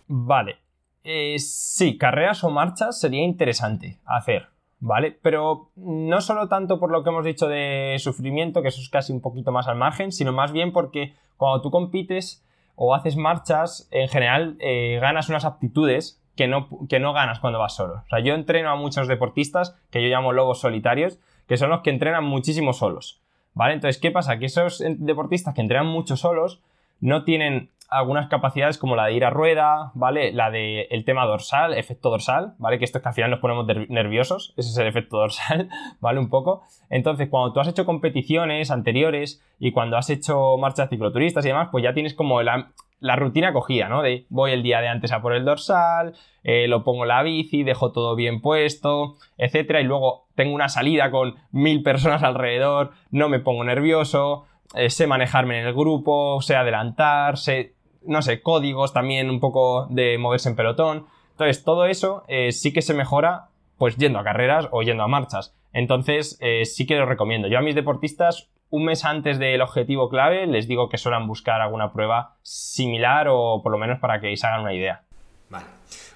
Vale. 0.08 0.58
Eh, 1.04 1.38
sí, 1.40 1.98
carreras 1.98 2.44
o 2.44 2.50
marchas 2.50 3.00
sería 3.00 3.24
interesante 3.24 4.00
hacer, 4.06 4.48
¿vale? 4.84 5.18
Pero 5.22 5.70
no 5.78 6.20
solo 6.20 6.50
tanto 6.50 6.78
por 6.78 6.92
lo 6.92 7.04
que 7.04 7.10
hemos 7.10 7.24
dicho 7.24 7.48
de 7.48 7.96
sufrimiento, 8.00 8.62
que 8.62 8.68
eso 8.68 8.82
es 8.82 8.90
casi 8.90 9.14
un 9.14 9.22
poquito 9.22 9.54
más 9.54 9.70
al 9.70 9.78
margen, 9.78 10.12
sino 10.12 10.34
más 10.34 10.52
bien 10.52 10.74
porque 10.74 11.14
cuando 11.38 11.62
tú 11.62 11.72
compites 11.72 12.46
o 12.76 12.94
haces 12.94 13.16
marchas, 13.16 13.88
en 13.92 14.10
general 14.10 14.58
eh, 14.60 15.00
ganas 15.02 15.30
unas 15.30 15.46
aptitudes 15.46 16.22
que 16.36 16.48
no, 16.48 16.68
que 16.90 17.00
no 17.00 17.14
ganas 17.14 17.40
cuando 17.40 17.60
vas 17.60 17.78
solo. 17.78 18.04
O 18.06 18.10
sea, 18.10 18.20
yo 18.20 18.34
entreno 18.36 18.72
a 18.72 18.76
muchos 18.76 19.08
deportistas 19.08 19.80
que 19.90 20.04
yo 20.04 20.10
llamo 20.10 20.34
lobos 20.34 20.60
solitarios, 20.60 21.18
que 21.48 21.56
son 21.56 21.70
los 21.70 21.80
que 21.80 21.90
entrenan 21.90 22.26
muchísimo 22.26 22.74
solos, 22.74 23.22
¿vale? 23.54 23.76
Entonces, 23.76 24.02
¿qué 24.02 24.12
pasa? 24.12 24.38
Que 24.38 24.48
esos 24.48 24.84
deportistas 24.86 25.54
que 25.54 25.62
entrenan 25.62 25.88
mucho 25.88 26.18
solos 26.18 26.62
no 27.00 27.24
tienen 27.24 27.70
algunas 27.94 28.28
capacidades 28.28 28.78
como 28.78 28.96
la 28.96 29.06
de 29.06 29.14
ir 29.14 29.26
a 29.26 29.30
rueda, 29.30 29.92
¿vale? 29.94 30.32
La 30.34 30.52
de 30.52 30.88
el 30.92 31.06
tema 31.06 31.26
dorsal, 31.26 31.74
efecto 31.74 32.10
dorsal, 32.10 32.54
¿vale? 32.58 32.80
Que 32.80 32.86
esto 32.86 32.98
es 32.98 33.02
que 33.02 33.10
al 33.10 33.16
final 33.16 33.32
nos 33.32 33.40
ponemos 33.40 33.66
ner- 33.68 33.88
nerviosos, 33.90 34.54
ese 34.58 34.70
es 34.70 34.78
el 34.78 34.88
efecto 34.88 35.18
dorsal, 35.18 35.70
¿vale? 36.02 36.20
Un 36.20 36.30
poco. 36.30 36.64
Entonces, 36.90 37.30
cuando 37.30 37.54
tú 37.54 37.60
has 37.60 37.68
hecho 37.68 37.86
competiciones 37.86 38.72
anteriores 38.72 39.42
y 39.60 39.72
cuando 39.72 39.98
has 39.98 40.10
hecho 40.10 40.58
marchas 40.58 40.90
cicloturistas 40.90 41.46
y 41.46 41.50
demás, 41.50 41.70
pues 41.72 41.84
ya 41.84 41.94
tienes 41.94 42.14
como 42.14 42.42
la, 42.42 42.72
rutina 43.16 43.54
cogida, 43.54 43.90
¿no? 43.90 44.02
De 44.02 44.26
voy 44.30 44.52
el 44.52 44.64
día 44.64 44.82
de 44.82 44.88
antes 44.88 45.12
a 45.12 45.22
por 45.22 45.34
el 45.34 45.46
dorsal, 45.46 46.14
eh, 46.44 46.68
lo 46.68 46.84
pongo 46.84 47.06
la 47.06 47.22
bici, 47.24 47.64
dejo 47.64 47.92
todo 47.92 48.16
bien 48.16 48.42
puesto, 48.42 49.16
etcétera, 49.38 49.82
y 49.82 49.84
luego 49.86 50.28
tengo 50.36 50.56
una 50.56 50.70
salida 50.70 51.12
con 51.12 51.36
mil 51.52 51.84
personas 51.84 52.24
alrededor, 52.24 52.92
no 53.12 53.30
me 53.30 53.40
pongo 53.40 53.64
nervioso, 53.64 54.46
eh, 54.76 54.90
sé 54.90 55.06
manejarme 55.06 55.60
en 55.60 55.68
el 55.68 55.74
grupo, 55.74 56.42
sé 56.42 56.56
adelantar, 56.56 57.38
sé, 57.38 57.74
no 58.06 58.22
sé, 58.22 58.42
códigos 58.42 58.94
también 58.94 59.30
un 59.30 59.40
poco 59.40 59.88
de 59.90 60.18
moverse 60.18 60.50
en 60.50 60.56
pelotón. 60.56 61.08
Entonces, 61.32 61.64
todo 61.64 61.86
eso 61.86 62.24
eh, 62.28 62.52
sí 62.52 62.74
que 62.74 62.82
se 62.82 62.94
mejora 62.94 63.50
pues 63.78 63.98
yendo 63.98 64.20
a 64.20 64.24
carreras 64.24 64.68
o 64.72 64.82
yendo 64.84 65.04
a 65.04 65.08
marchas. 65.08 65.56
Entonces, 65.74 66.38
eh, 66.40 66.66
sí 66.66 66.86
que 66.86 66.96
lo 66.96 67.06
recomiendo. 67.06 67.48
Yo 67.48 67.58
a 67.58 67.62
mis 67.62 67.76
deportistas, 67.76 68.50
un 68.70 68.86
mes 68.86 69.04
antes 69.04 69.40
del 69.40 69.62
objetivo 69.62 70.10
clave, 70.10 70.46
les 70.46 70.68
digo 70.68 70.90
que 70.90 70.98
suelen 70.98 71.28
buscar 71.28 71.62
alguna 71.62 71.92
prueba 71.92 72.36
similar 72.44 73.28
o 73.30 73.62
por 73.64 73.72
lo 73.72 73.78
menos 73.78 74.00
para 74.00 74.22
que 74.22 74.36
se 74.38 74.46
hagan 74.48 74.62
una 74.62 74.74
idea. 74.74 75.04
Vale. 75.50 75.66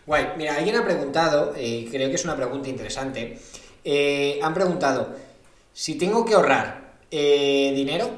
Guay, 0.06 0.28
mira, 0.38 0.56
alguien 0.56 0.76
ha 0.78 0.86
preguntado, 0.86 1.54
eh, 1.58 1.88
creo 1.91 2.10
que 2.10 2.15
es 2.15 2.23
una 2.23 2.36
pregunta 2.36 2.69
interesante. 2.69 3.38
eh, 3.84 4.39
han 4.41 4.54
preguntado: 4.54 5.15
si 5.73 5.97
tengo 5.97 6.23
que 6.26 6.36
ahorrar 6.36 6.88
dinero, 7.10 8.10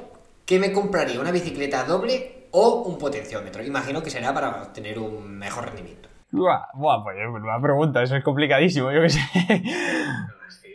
¿qué 0.45 0.59
me 0.59 0.71
compraría? 0.71 1.19
¿Una 1.19 1.31
bicicleta 1.31 1.83
doble 1.83 2.38
o 2.51 2.83
un 2.83 2.97
potenciómetro? 2.97 3.63
Imagino 3.63 4.01
que 4.01 4.09
será 4.09 4.33
para 4.33 4.63
obtener 4.63 4.99
un 4.99 5.37
mejor 5.37 5.65
rendimiento. 5.65 6.09
Buah, 6.31 7.03
pues 7.03 7.17
una 7.27 7.61
pregunta, 7.61 8.03
eso 8.03 8.15
es 8.15 8.23
complicadísimo, 8.23 8.91
yo 8.91 9.01
qué 9.01 9.09
sé. 9.09 9.19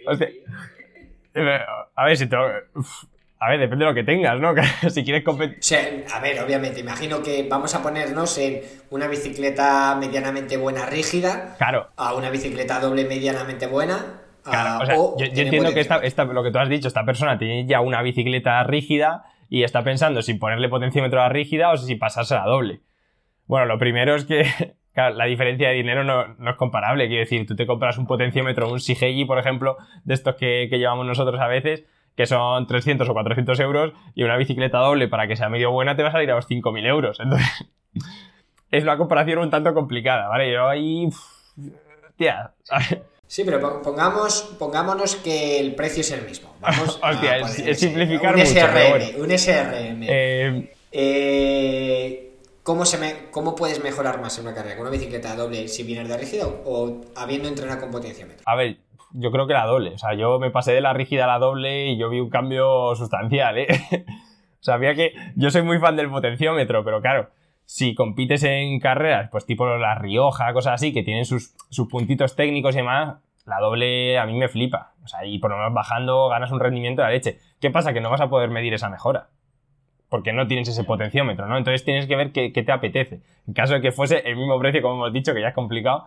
Hostia. 0.06 0.28
A 1.96 2.04
ver, 2.04 2.16
si 2.16 2.26
te... 2.26 2.36
A 2.36 3.50
ver, 3.50 3.60
depende 3.60 3.84
de 3.84 3.90
lo 3.90 3.94
que 3.94 4.04
tengas, 4.04 4.40
¿no? 4.40 4.54
si 4.90 5.04
quieres 5.04 5.22
competir... 5.22 5.58
O 5.58 5.62
sea, 5.62 5.86
a 6.14 6.20
ver, 6.20 6.42
obviamente, 6.42 6.80
imagino 6.80 7.22
que 7.22 7.46
vamos 7.48 7.74
a 7.74 7.82
ponernos 7.82 8.38
en 8.38 8.62
una 8.90 9.06
bicicleta 9.06 9.96
medianamente 10.00 10.56
buena 10.56 10.86
rígida. 10.86 11.54
Claro. 11.58 11.88
A 11.96 12.14
una 12.14 12.30
bicicleta 12.30 12.80
doble 12.80 13.04
medianamente 13.04 13.66
buena. 13.66 14.22
Claro, 14.42 14.82
o 14.82 14.86
sea, 14.86 14.96
yo, 14.96 15.42
entiendo 15.42 15.72
que 15.72 15.80
esta, 15.80 16.24
lo 16.24 16.42
que 16.42 16.50
tú 16.50 16.58
has 16.58 16.68
dicho, 16.68 16.88
esta 16.88 17.04
persona 17.04 17.38
tiene 17.38 17.66
ya 17.66 17.80
una 17.80 18.02
bicicleta 18.02 18.62
rígida 18.64 19.24
y 19.54 19.62
está 19.62 19.84
pensando 19.84 20.20
si 20.20 20.34
ponerle 20.34 20.68
potenciómetro 20.68 21.20
a 21.20 21.24
la 21.24 21.28
rígida 21.28 21.70
o 21.70 21.76
si 21.76 21.94
pasarse 21.94 22.34
a 22.34 22.38
la 22.38 22.46
doble. 22.46 22.80
Bueno, 23.46 23.66
lo 23.66 23.78
primero 23.78 24.16
es 24.16 24.24
que 24.24 24.44
la 24.96 25.26
diferencia 25.26 25.68
de 25.68 25.74
dinero 25.74 26.02
no, 26.02 26.50
es 26.50 26.56
comparable. 26.56 27.06
Quiero 27.06 27.20
decir, 27.20 27.46
tú 27.46 27.54
te 27.54 27.64
compras 27.64 27.96
un 27.96 28.08
potenciómetro, 28.08 28.68
un 28.68 28.80
Sigegi, 28.80 29.24
por 29.24 29.38
ejemplo, 29.38 29.76
de 30.02 30.14
estos 30.14 30.34
que, 30.34 30.66
llevamos 30.66 31.06
nosotros 31.06 31.40
a 31.40 31.46
veces, 31.46 31.84
que 32.16 32.26
son 32.26 32.66
300 32.66 33.08
o 33.08 33.12
400 33.12 33.60
euros, 33.60 33.92
y 34.16 34.24
una 34.24 34.36
bicicleta 34.36 34.78
doble 34.78 35.06
para 35.06 35.28
que 35.28 35.36
sea 35.36 35.48
medio 35.48 35.70
buena 35.70 35.94
te 35.94 36.02
va 36.02 36.08
a 36.08 36.12
salir 36.12 36.32
a 36.32 36.34
los 36.34 36.50
5.000 36.50 36.84
euros. 36.88 37.20
Entonces, 37.20 37.72
es 38.72 38.82
una 38.82 38.96
comparación 38.96 39.38
un 39.38 39.50
tanto 39.50 39.72
complicada, 39.72 40.26
¿vale? 40.26 40.52
Yo 40.52 40.66
ahí... 40.66 41.08
Tía, 42.16 42.54
Sí, 43.26 43.42
pero 43.44 43.82
pongamos, 43.82 44.54
pongámonos 44.58 45.16
que 45.16 45.58
el 45.60 45.74
precio 45.74 46.02
es 46.02 46.10
el 46.12 46.24
mismo. 46.24 46.54
Vamos 46.60 47.00
Hostia, 47.02 47.38
es, 47.38 47.78
simplificar 47.78 48.34
un 48.34 48.40
mucho. 48.40 48.52
SRM, 48.52 49.20
Un 49.20 49.38
SRM. 49.38 50.02
Eh, 50.02 50.74
eh... 50.92 52.30
¿Cómo, 52.62 52.86
se 52.86 52.96
me, 52.96 53.30
¿Cómo 53.30 53.54
puedes 53.54 53.84
mejorar 53.84 54.22
más 54.22 54.38
en 54.38 54.46
una 54.46 54.54
carrera? 54.54 54.76
¿Con 54.76 54.86
una 54.86 54.90
bicicleta 54.90 55.36
doble 55.36 55.68
si 55.68 55.82
vienes 55.82 56.08
de 56.08 56.16
rígida 56.16 56.46
o, 56.46 57.02
habiendo 57.14 57.46
entrenado 57.46 57.78
con 57.78 57.90
potenciómetro? 57.90 58.42
A 58.46 58.56
ver, 58.56 58.78
yo 59.12 59.30
creo 59.30 59.46
que 59.46 59.52
la 59.52 59.66
doble. 59.66 59.90
O 59.90 59.98
sea, 59.98 60.14
yo 60.14 60.38
me 60.38 60.50
pasé 60.50 60.72
de 60.72 60.80
la 60.80 60.94
rígida 60.94 61.24
a 61.24 61.26
la 61.26 61.38
doble 61.38 61.88
y 61.88 61.98
yo 61.98 62.08
vi 62.08 62.20
un 62.20 62.30
cambio 62.30 62.94
sustancial, 62.94 63.58
¿eh? 63.58 63.66
había 64.72 64.94
que. 64.94 65.12
Yo 65.36 65.50
soy 65.50 65.62
muy 65.62 65.78
fan 65.78 65.96
del 65.96 66.08
potenciómetro, 66.08 66.82
pero 66.84 67.02
claro, 67.02 67.28
si 67.64 67.94
compites 67.94 68.42
en 68.44 68.78
carreras, 68.80 69.28
pues 69.30 69.46
tipo 69.46 69.66
la 69.66 69.94
Rioja, 69.94 70.52
cosas 70.52 70.74
así, 70.74 70.92
que 70.92 71.02
tienen 71.02 71.24
sus, 71.24 71.54
sus 71.70 71.88
puntitos 71.88 72.36
técnicos 72.36 72.74
y 72.74 72.78
demás, 72.78 73.16
la 73.46 73.60
doble 73.60 74.18
a 74.18 74.26
mí 74.26 74.36
me 74.36 74.48
flipa. 74.48 74.92
O 75.04 75.08
sea, 75.08 75.24
y 75.26 75.38
por 75.38 75.50
lo 75.50 75.56
menos 75.56 75.74
bajando 75.74 76.28
ganas 76.28 76.50
un 76.50 76.60
rendimiento 76.60 77.02
de 77.02 77.08
la 77.08 77.14
leche. 77.14 77.38
¿Qué 77.60 77.70
pasa? 77.70 77.92
Que 77.92 78.00
no 78.00 78.10
vas 78.10 78.20
a 78.20 78.28
poder 78.28 78.50
medir 78.50 78.74
esa 78.74 78.88
mejora 78.88 79.28
porque 80.14 80.32
no 80.32 80.46
tienes 80.46 80.68
ese 80.68 80.84
potenciómetro, 80.84 81.48
¿no? 81.48 81.58
Entonces 81.58 81.84
tienes 81.84 82.06
que 82.06 82.14
ver 82.14 82.30
qué, 82.30 82.50
te 82.50 82.70
apetece. 82.70 83.20
En 83.48 83.52
caso 83.52 83.74
de 83.74 83.80
que 83.80 83.90
fuese 83.90 84.22
el 84.24 84.36
mismo 84.36 84.56
precio, 84.60 84.80
como 84.80 84.94
hemos 84.94 85.12
dicho, 85.12 85.34
que 85.34 85.40
ya 85.40 85.48
es 85.48 85.54
complicado. 85.54 86.06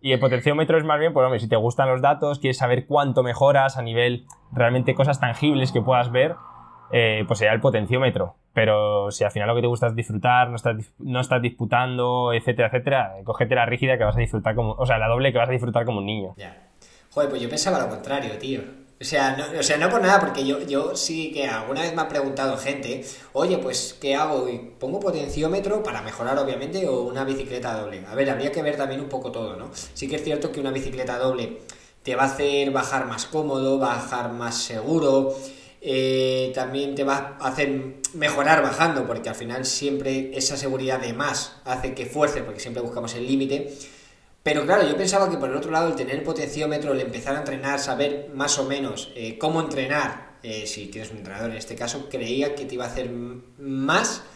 Y 0.00 0.12
el 0.12 0.20
potenciómetro 0.20 0.78
es 0.78 0.84
más 0.84 1.00
bien, 1.00 1.12
pues 1.12 1.24
hombre, 1.24 1.40
si 1.40 1.48
te 1.48 1.56
gustan 1.56 1.88
los 1.88 2.00
datos, 2.00 2.38
quieres 2.38 2.58
saber 2.58 2.86
cuánto 2.86 3.24
mejoras 3.24 3.76
a 3.76 3.82
nivel 3.82 4.24
realmente 4.52 4.94
cosas 4.94 5.18
tangibles 5.18 5.72
que 5.72 5.82
puedas 5.82 6.12
ver, 6.12 6.36
eh, 6.92 7.24
pues 7.26 7.40
sería 7.40 7.52
el 7.52 7.60
potenciómetro. 7.60 8.36
Pero 8.52 9.10
si 9.10 9.24
al 9.24 9.30
final 9.30 9.48
lo 9.48 9.54
que 9.54 9.60
te 9.60 9.66
gusta 9.66 9.86
es 9.86 9.94
disfrutar, 9.94 10.48
no 10.50 10.56
estás, 10.56 10.76
no 10.98 11.20
estás 11.20 11.40
disputando, 11.40 12.32
etcétera, 12.32 12.68
etcétera, 12.68 13.14
cógete 13.24 13.54
la 13.54 13.66
rígida 13.66 13.96
que 13.96 14.04
vas 14.04 14.16
a 14.16 14.20
disfrutar 14.20 14.54
como, 14.54 14.72
o 14.72 14.86
sea, 14.86 14.98
la 14.98 15.06
doble 15.06 15.32
que 15.32 15.38
vas 15.38 15.48
a 15.48 15.52
disfrutar 15.52 15.84
como 15.84 15.98
un 15.98 16.06
niño. 16.06 16.34
Ya. 16.36 16.70
Joder, 17.10 17.30
pues 17.30 17.42
yo 17.42 17.48
pensaba 17.48 17.78
lo 17.78 17.88
contrario, 17.88 18.36
tío. 18.38 18.60
O 19.00 19.04
sea, 19.04 19.34
no, 19.34 19.58
o 19.58 19.62
sea, 19.62 19.78
no 19.78 19.88
por 19.88 20.02
nada, 20.02 20.20
porque 20.20 20.46
yo, 20.46 20.60
yo 20.60 20.94
sí 20.94 21.32
que 21.32 21.46
alguna 21.48 21.80
vez 21.80 21.94
me 21.94 22.02
ha 22.02 22.08
preguntado 22.08 22.58
gente, 22.58 23.02
oye, 23.32 23.56
pues, 23.56 23.96
¿qué 23.98 24.14
hago? 24.14 24.46
¿Pongo 24.78 25.00
potenciómetro 25.00 25.82
para 25.82 26.02
mejorar, 26.02 26.38
obviamente, 26.38 26.86
o 26.86 27.04
una 27.04 27.24
bicicleta 27.24 27.80
doble? 27.80 28.04
A 28.06 28.14
ver, 28.14 28.28
habría 28.28 28.52
que 28.52 28.62
ver 28.62 28.76
también 28.76 29.00
un 29.00 29.08
poco 29.08 29.32
todo, 29.32 29.56
¿no? 29.56 29.70
Sí 29.72 30.06
que 30.06 30.16
es 30.16 30.24
cierto 30.24 30.52
que 30.52 30.60
una 30.60 30.70
bicicleta 30.70 31.18
doble 31.18 31.62
te 32.02 32.14
va 32.14 32.24
a 32.24 32.26
hacer 32.26 32.72
bajar 32.72 33.06
más 33.06 33.24
cómodo, 33.24 33.78
bajar 33.78 34.32
más 34.32 34.56
seguro, 34.62 35.34
eh, 35.82 36.52
también 36.54 36.94
te 36.94 37.04
va 37.04 37.36
a 37.40 37.48
hacer 37.48 37.96
mejorar 38.14 38.62
bajando, 38.62 39.06
porque 39.06 39.30
al 39.30 39.34
final 39.34 39.64
siempre 39.64 40.36
esa 40.36 40.56
seguridad 40.56 41.00
de 41.00 41.14
más 41.14 41.60
hace 41.64 41.94
que 41.94 42.06
fuerce, 42.06 42.42
porque 42.42 42.60
siempre 42.60 42.82
buscamos 42.82 43.14
el 43.14 43.26
límite. 43.26 43.72
Pero 44.42 44.64
claro, 44.64 44.86
yo 44.86 44.96
pensaba 44.96 45.30
que 45.30 45.36
por 45.36 45.50
el 45.50 45.56
otro 45.56 45.70
lado 45.70 45.88
el 45.88 45.96
tener 45.96 46.22
potenciómetro, 46.22 46.92
el 46.92 47.00
empezar 47.00 47.36
a 47.36 47.40
entrenar, 47.40 47.78
saber 47.78 48.30
más 48.34 48.58
o 48.58 48.64
menos 48.64 49.12
eh, 49.14 49.38
cómo 49.38 49.60
entrenar, 49.60 50.30
eh, 50.42 50.66
si 50.66 50.86
tienes 50.86 51.10
un 51.10 51.18
entrenador 51.18 51.50
en 51.50 51.56
este 51.56 51.76
caso, 51.76 52.08
creía 52.10 52.54
que 52.54 52.64
te 52.64 52.74
iba 52.74 52.84
a 52.84 52.88
hacer 52.88 53.10
más 53.10 54.26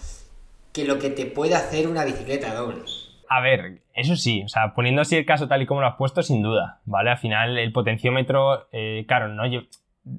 que 0.72 0.84
lo 0.84 0.98
que 0.98 1.10
te 1.10 1.26
puede 1.26 1.54
hacer 1.54 1.88
una 1.88 2.04
bicicleta 2.04 2.54
doble. 2.54 2.82
A 3.28 3.40
ver, 3.40 3.82
eso 3.94 4.16
sí, 4.16 4.42
o 4.44 4.48
sea, 4.48 4.74
poniendo 4.74 5.02
así 5.02 5.16
el 5.16 5.24
caso 5.24 5.48
tal 5.48 5.62
y 5.62 5.66
como 5.66 5.80
lo 5.80 5.86
has 5.86 5.96
puesto, 5.96 6.22
sin 6.22 6.42
duda, 6.42 6.80
¿vale? 6.84 7.10
Al 7.10 7.18
final 7.18 7.56
el 7.56 7.72
potenciómetro, 7.72 8.68
claro, 9.06 9.28
no, 9.28 9.44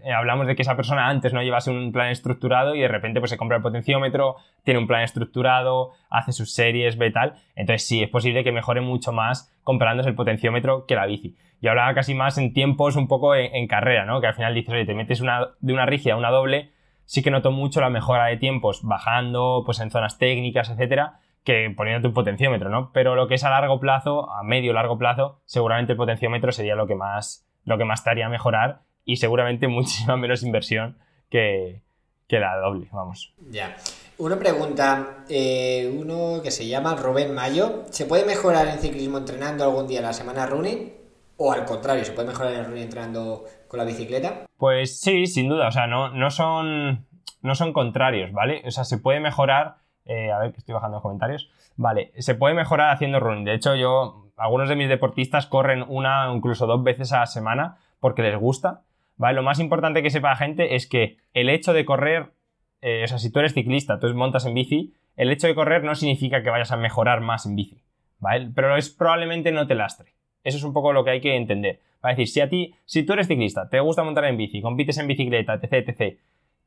eh, 0.04 0.12
hablamos 0.12 0.48
de 0.48 0.56
que 0.56 0.64
esa 0.64 0.76
persona 0.76 1.08
antes 1.08 1.32
no 1.34 1.44
llevase 1.44 1.70
un 1.70 1.92
plan 1.92 2.10
estructurado 2.10 2.76
y 2.76 2.82
de 2.82 2.88
repente 2.88 3.20
pues 3.20 3.30
se 3.30 3.38
compra 3.38 3.58
el 3.58 3.64
potenciómetro, 3.64 4.38
tiene 4.64 4.80
un 4.80 4.88
plan 4.88 5.04
estructurado, 5.04 5.92
hace 6.10 6.32
sus 6.32 6.54
series, 6.54 6.98
ve 6.98 7.12
tal. 7.12 7.36
Entonces 7.56 7.88
sí, 7.88 8.02
es 8.02 8.10
posible 8.10 8.44
que 8.44 8.52
mejore 8.52 8.82
mucho 8.82 9.12
más 9.12 9.54
comparándose 9.64 10.10
el 10.10 10.16
potenciómetro 10.16 10.86
que 10.86 10.96
la 10.96 11.06
bici. 11.06 11.36
Yo 11.62 11.70
hablaba 11.70 11.94
casi 11.94 12.14
más 12.14 12.38
en 12.38 12.54
tiempos 12.54 12.96
un 12.96 13.08
poco 13.08 13.36
en, 13.36 13.68
carrera, 13.68 14.06
¿no? 14.06 14.22
Que 14.22 14.28
al 14.28 14.34
final 14.34 14.54
dices, 14.54 14.74
oye, 14.74 14.86
te 14.86 14.94
metes 14.94 15.22
una, 15.22 15.50
de 15.60 15.74
una 15.74 15.86
rígida 15.86 16.14
a 16.14 16.18
una 16.18 16.30
doble, 16.30 16.72
sí 17.06 17.24
que 17.24 17.32
noto 17.32 17.52
mucho 17.52 17.82
la 17.82 17.90
mejora 17.90 18.26
de 18.26 18.38
tiempos 18.38 18.82
bajando, 18.84 19.64
pues 19.66 19.80
en 19.80 19.90
zonas 19.90 20.18
técnicas, 20.18 20.70
etcétera, 20.70 21.20
que 21.44 21.74
poniéndote 21.76 22.08
un 22.08 22.14
potenciómetro, 22.14 22.70
¿no? 22.70 22.92
Pero 22.92 23.16
lo 23.16 23.28
que 23.28 23.36
es 23.36 23.44
a 23.44 23.50
largo 23.50 23.80
plazo, 23.80 24.32
a 24.32 24.44
medio 24.44 24.74
largo 24.74 24.98
plazo, 24.98 25.42
seguramente 25.46 25.94
el 25.94 25.98
potenciómetro 25.98 26.52
sería 26.52 26.76
lo 26.76 26.88
que 26.88 26.96
más, 26.96 27.48
lo 27.64 27.78
que 27.78 27.86
más 27.86 28.04
te 28.04 28.10
haría 28.10 28.30
mejorar 28.30 28.85
y 29.06 29.18
seguramente 29.18 29.68
muchísima 29.70 30.18
menos 30.18 30.44
inversión 30.44 30.98
que, 31.30 31.82
la 32.30 32.58
doble, 32.58 32.88
vamos. 32.92 33.34
Ya. 33.50 33.76
Una 34.18 34.38
pregunta, 34.40 35.26
eh, 35.30 35.94
uno 35.98 36.42
que 36.42 36.52
se 36.52 36.68
llama 36.68 36.96
Rubén 36.96 37.34
Mayo, 37.34 37.84
¿se 37.90 38.06
puede 38.06 38.26
mejorar 38.26 38.68
en 38.68 38.80
ciclismo 38.80 39.18
entrenando 39.18 39.66
algún 39.66 39.88
día 39.88 40.02
la 40.02 40.14
semana 40.14 40.46
running? 40.46 40.94
¿O 41.38 41.52
al 41.52 41.66
contrario, 41.66 42.06
se 42.06 42.14
puede 42.14 42.30
mejorar 42.30 42.54
en 42.54 42.60
el 42.60 42.66
running 42.66 42.84
entrenando 42.84 43.44
con 43.68 43.78
la 43.78 43.84
bicicleta? 43.84 44.46
Pues 44.58 45.02
sí, 45.02 45.28
sin 45.28 45.50
duda, 45.50 45.68
o 45.68 45.72
sea, 45.72 45.88
no, 45.88 46.10
no, 46.10 46.32
son, 46.32 47.06
no 47.42 47.56
son 47.56 47.74
contrarios, 47.74 48.32
¿vale? 48.32 48.64
O 48.66 48.72
sea, 48.72 48.86
se 48.86 48.98
puede 48.98 49.20
mejorar, 49.20 49.76
eh, 50.06 50.32
a 50.32 50.40
ver 50.40 50.54
que 50.54 50.60
estoy 50.60 50.74
bajando 50.74 50.96
los 50.96 51.04
comentarios, 51.04 51.50
vale, 51.76 52.14
se 52.18 52.36
puede 52.36 52.56
mejorar 52.56 52.92
haciendo 52.92 53.20
running. 53.20 53.44
De 53.44 53.54
hecho, 53.54 53.76
yo, 53.76 54.32
algunos 54.38 54.70
de 54.70 54.78
mis 54.78 54.88
deportistas 54.88 55.46
corren 55.46 55.84
una, 55.86 56.32
incluso 56.34 56.68
dos 56.68 56.82
veces 56.84 57.12
a 57.12 57.20
la 57.20 57.26
semana 57.26 57.78
porque 58.00 58.22
les 58.22 58.40
gusta 58.40 58.85
¿vale? 59.18 59.36
Lo 59.36 59.44
más 59.44 59.60
importante 59.60 60.04
que 60.04 60.10
sepa 60.10 60.30
la 60.30 60.36
gente 60.36 60.76
es 60.76 60.88
que 60.88 61.18
el 61.34 61.50
hecho 61.50 61.74
de 61.74 61.86
correr, 61.86 62.34
eh, 62.82 63.04
o 63.04 63.08
sea, 63.08 63.18
si 63.18 63.32
tú 63.32 63.40
eres 63.40 63.54
ciclista, 63.54 64.00
tú 64.00 64.14
montas 64.14 64.46
en 64.46 64.54
bici, 64.54 64.94
el 65.16 65.32
hecho 65.32 65.48
de 65.48 65.56
correr 65.56 65.84
no 65.84 65.96
significa 65.96 66.44
que 66.44 66.50
vayas 66.50 66.72
a 66.72 66.78
mejorar 66.78 67.22
más 67.22 67.46
en 67.46 67.56
bici, 67.56 67.84
¿vale? 68.20 68.52
Pero 68.54 68.76
es 68.76 68.90
probablemente 68.90 69.52
no 69.52 69.68
te 69.68 69.76
lastre. 69.76 70.14
Eso 70.44 70.58
es 70.58 70.64
un 70.64 70.74
poco 70.74 70.94
lo 70.94 71.04
que 71.04 71.12
hay 71.12 71.22
que 71.22 71.36
entender. 71.36 71.80
Va 72.04 72.10
a 72.10 72.14
decir, 72.14 72.28
si 72.28 72.42
a 72.42 72.50
ti, 72.50 72.76
si 72.86 73.04
tú 73.04 73.14
eres 73.14 73.28
ciclista, 73.28 73.70
te 73.70 73.80
gusta 73.80 74.04
montar 74.04 74.26
en 74.26 74.38
bici, 74.38 74.62
compites 74.62 74.98
en 74.98 75.08
bicicleta, 75.08 75.56
etc, 75.56 75.90
etc, 75.90 76.20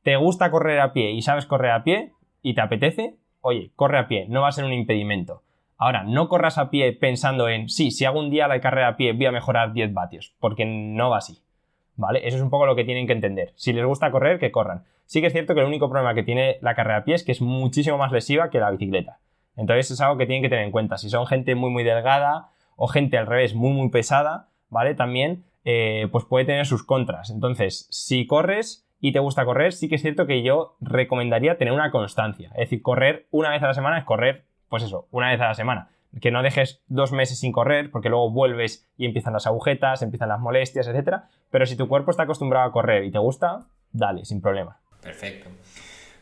te 0.03 0.17
gusta 0.17 0.51
correr 0.51 0.81
a 0.81 0.93
pie 0.93 1.13
y 1.13 1.23
sabes 1.23 1.47
correr 1.47 1.71
a 1.71 1.85
pie 1.85 2.13
y 2.43 2.55
te 2.55 2.61
apetece, 2.61 3.17
oye, 3.41 3.71
corre 3.77 3.99
a 3.99 4.09
pie, 4.09 4.27
no 4.29 4.43
va 4.43 4.49
a 4.49 4.53
ser 4.53 4.65
un 4.65 4.73
impedimento. 4.73 5.43
Ahora, 5.77 6.03
no 6.03 6.29
corras 6.29 6.59
a 6.59 6.71
pie 6.71 6.93
pensando 6.93 7.49
en, 7.49 7.69
sí, 7.69 7.93
si 7.93 8.05
hago 8.05 8.19
un 8.19 8.31
día 8.31 8.49
la 8.49 8.61
carrera 8.61 8.89
a 8.89 8.97
pie 8.97 9.13
voy 9.13 9.27
a 9.27 9.33
mejorar 9.33 9.73
10 9.73 9.95
vatios, 9.95 10.35
porque 10.41 10.65
no 10.65 11.11
va 11.11 11.19
así. 11.19 11.39
¿Vale? 11.99 12.27
Eso 12.27 12.39
es 12.39 12.43
un 12.43 12.49
poco 12.49 12.65
lo 12.65 12.77
que 12.77 12.85
tienen 12.85 13.07
que 13.07 13.13
entender. 13.13 13.53
Si 13.57 13.75
les 13.75 13.85
gusta 13.85 14.11
correr, 14.11 14.39
que 14.39 14.51
corran. 14.51 14.85
Sí 15.05 15.21
que 15.21 15.27
es 15.27 15.33
cierto 15.33 15.55
que 15.55 15.61
el 15.61 15.67
único 15.67 15.91
problema 15.91 16.15
que 16.15 16.23
tiene 16.23 16.59
la 16.63 16.75
carrera 16.75 16.99
a 16.99 17.05
pie 17.05 17.17
es 17.17 17.25
que 17.25 17.33
es 17.33 17.43
muchísimo 17.43 17.99
más 17.99 18.13
lesiva 18.13 18.49
que 18.49 18.61
la 18.61 18.71
bicicleta. 18.71 19.19
Entonces 19.57 19.91
es 19.91 20.01
algo 20.01 20.17
que 20.17 20.27
tienen 20.27 20.43
que 20.43 20.49
tener 20.49 20.65
en 20.65 20.71
cuenta. 20.71 20.97
Si 20.97 21.11
son 21.11 21.27
gente 21.27 21.55
muy 21.55 21.71
muy 21.71 21.83
delgada 21.83 22.51
o 22.77 22.87
gente 22.87 23.19
al 23.19 23.27
revés 23.27 23.55
muy 23.55 23.73
muy 23.73 23.91
pesada, 23.91 24.49
¿vale? 24.71 24.95
También 24.95 25.45
eh, 25.65 26.09
pues 26.13 26.25
puede 26.25 26.45
tener 26.45 26.67
sus 26.67 26.85
contras. 26.85 27.31
Entonces, 27.31 27.89
si 27.91 28.27
corres 28.27 28.87
y 29.01 29.13
te 29.13 29.19
gusta 29.19 29.45
correr, 29.45 29.73
sí 29.73 29.89
que 29.89 29.97
es 29.97 30.03
cierto 30.03 30.27
que 30.27 30.43
yo 30.43 30.77
recomendaría 30.81 31.59
tener 31.59 31.75
una 31.75 31.91
constancia. 31.91 32.51
Es 32.51 32.71
decir, 32.71 32.81
correr 32.81 33.27
una 33.31 33.51
vez 33.51 33.63
a 33.63 33.67
la 33.67 33.75
semana 33.75 33.99
es 33.99 34.05
correr, 34.05 34.45
pues 34.69 34.85
eso, 34.85 35.09
una 35.11 35.31
vez 35.31 35.41
a 35.41 35.49
la 35.49 35.55
semana 35.55 35.91
que 36.21 36.31
no 36.31 36.43
dejes 36.43 36.83
dos 36.89 37.13
meses 37.13 37.39
sin 37.41 37.53
correr, 37.53 37.91
porque 37.91 38.09
luego 38.09 38.31
vuelves 38.31 38.89
y 38.97 39.07
empiezan 39.07 39.33
las 39.33 39.47
agujetas, 39.47 40.03
empiezan 40.03 40.29
las 40.29 40.41
molestias, 40.41 40.89
etc. 40.89 41.23
Pero 41.51 41.67
si 41.67 41.77
tu 41.77 41.89
cuerpo 41.89 42.11
está 42.11 42.25
acostumbrado 42.25 42.69
a 42.69 42.73
correr 42.73 43.05
y 43.05 43.11
te 43.11 43.19
gusta, 43.19 43.67
dale, 43.93 44.25
sin 44.25 44.41
problema. 44.41 44.79
Perfecto. 45.03 45.51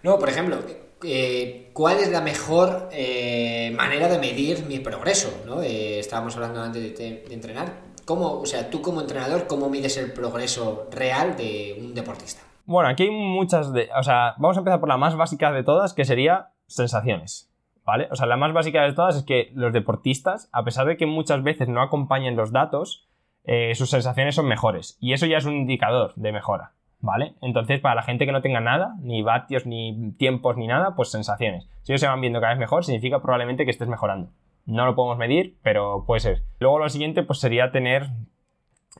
No, 0.02 0.18
por 0.18 0.28
ejemplo, 0.28 0.58
eh, 1.04 1.70
¿cuál 1.72 1.98
es 1.98 2.10
la 2.10 2.20
mejor 2.20 2.88
eh, 2.92 3.72
manera 3.76 4.08
de 4.08 4.18
medir 4.18 4.64
mi 4.66 4.78
progreso? 4.78 5.42
¿no? 5.46 5.62
Eh, 5.62 5.98
estábamos 5.98 6.36
hablando 6.36 6.62
antes 6.62 6.98
de, 6.98 7.24
entrenar. 7.30 7.72
¿Cómo, 8.04 8.40
o 8.40 8.46
sea, 8.46 8.70
tú 8.70 8.82
como 8.82 9.00
entrenador, 9.00 9.46
cómo 9.46 9.68
mides 9.68 9.96
el 9.96 10.12
progreso 10.12 10.88
real 10.92 11.36
de 11.36 11.76
un 11.80 11.94
deportista? 11.94 12.42
Bueno, 12.64 12.88
aquí 12.88 13.04
hay 13.04 13.10
muchas 13.10 13.72
de. 13.72 13.88
O 13.98 14.02
sea, 14.02 14.34
vamos 14.38 14.56
a 14.56 14.60
empezar 14.60 14.80
por 14.80 14.88
la 14.88 14.96
más 14.96 15.16
básica 15.16 15.50
de 15.50 15.64
todas, 15.64 15.92
que 15.92 16.04
sería 16.04 16.50
sensaciones. 16.66 17.50
¿Vale? 17.86 18.08
O 18.10 18.16
sea, 18.16 18.26
la 18.26 18.36
más 18.36 18.52
básica 18.52 18.82
de 18.82 18.92
todas 18.92 19.16
es 19.16 19.22
que 19.22 19.52
los 19.54 19.72
deportistas, 19.72 20.50
a 20.52 20.64
pesar 20.64 20.86
de 20.86 20.96
que 20.96 21.06
muchas 21.06 21.42
veces 21.42 21.68
no 21.68 21.80
acompañen 21.80 22.36
los 22.36 22.52
datos, 22.52 23.06
eh, 23.44 23.74
sus 23.76 23.88
sensaciones 23.88 24.34
son 24.34 24.46
mejores. 24.46 24.98
Y 25.00 25.12
eso 25.12 25.24
ya 25.24 25.38
es 25.38 25.46
un 25.46 25.54
indicador 25.54 26.12
de 26.16 26.32
mejora, 26.32 26.72
¿vale? 27.00 27.34
Entonces, 27.40 27.80
para 27.80 27.94
la 27.94 28.02
gente 28.02 28.26
que 28.26 28.32
no 28.32 28.42
tenga 28.42 28.60
nada, 28.60 28.96
ni 29.00 29.22
vatios, 29.22 29.66
ni 29.66 30.12
tiempos, 30.18 30.56
ni 30.56 30.66
nada, 30.66 30.96
pues 30.96 31.10
sensaciones. 31.10 31.68
Si 31.82 31.92
ellos 31.92 32.00
se 32.00 32.08
van 32.08 32.20
viendo 32.20 32.40
cada 32.40 32.54
vez 32.54 32.58
mejor, 32.58 32.84
significa 32.84 33.22
probablemente 33.22 33.64
que 33.64 33.70
estés 33.70 33.88
mejorando. 33.88 34.30
No 34.66 34.84
lo 34.84 34.96
podemos 34.96 35.16
medir, 35.16 35.56
pero 35.62 36.04
puede 36.06 36.20
ser. 36.20 36.42
Luego 36.58 36.80
lo 36.80 36.88
siguiente, 36.88 37.22
pues 37.22 37.38
sería 37.38 37.70
tener... 37.70 38.08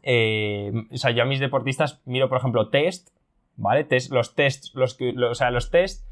Eh, 0.04 0.72
o 0.92 0.96
sea, 0.96 1.10
yo 1.10 1.24
a 1.24 1.26
mis 1.26 1.40
deportistas 1.40 2.00
miro, 2.04 2.28
por 2.28 2.38
ejemplo, 2.38 2.68
test, 2.68 3.08
¿vale? 3.56 3.82
Test, 3.82 4.12
los 4.12 4.36
tests, 4.36 4.72
los, 4.76 4.96
o 5.28 5.34
sea, 5.34 5.50
los 5.50 5.70
test 5.70 6.05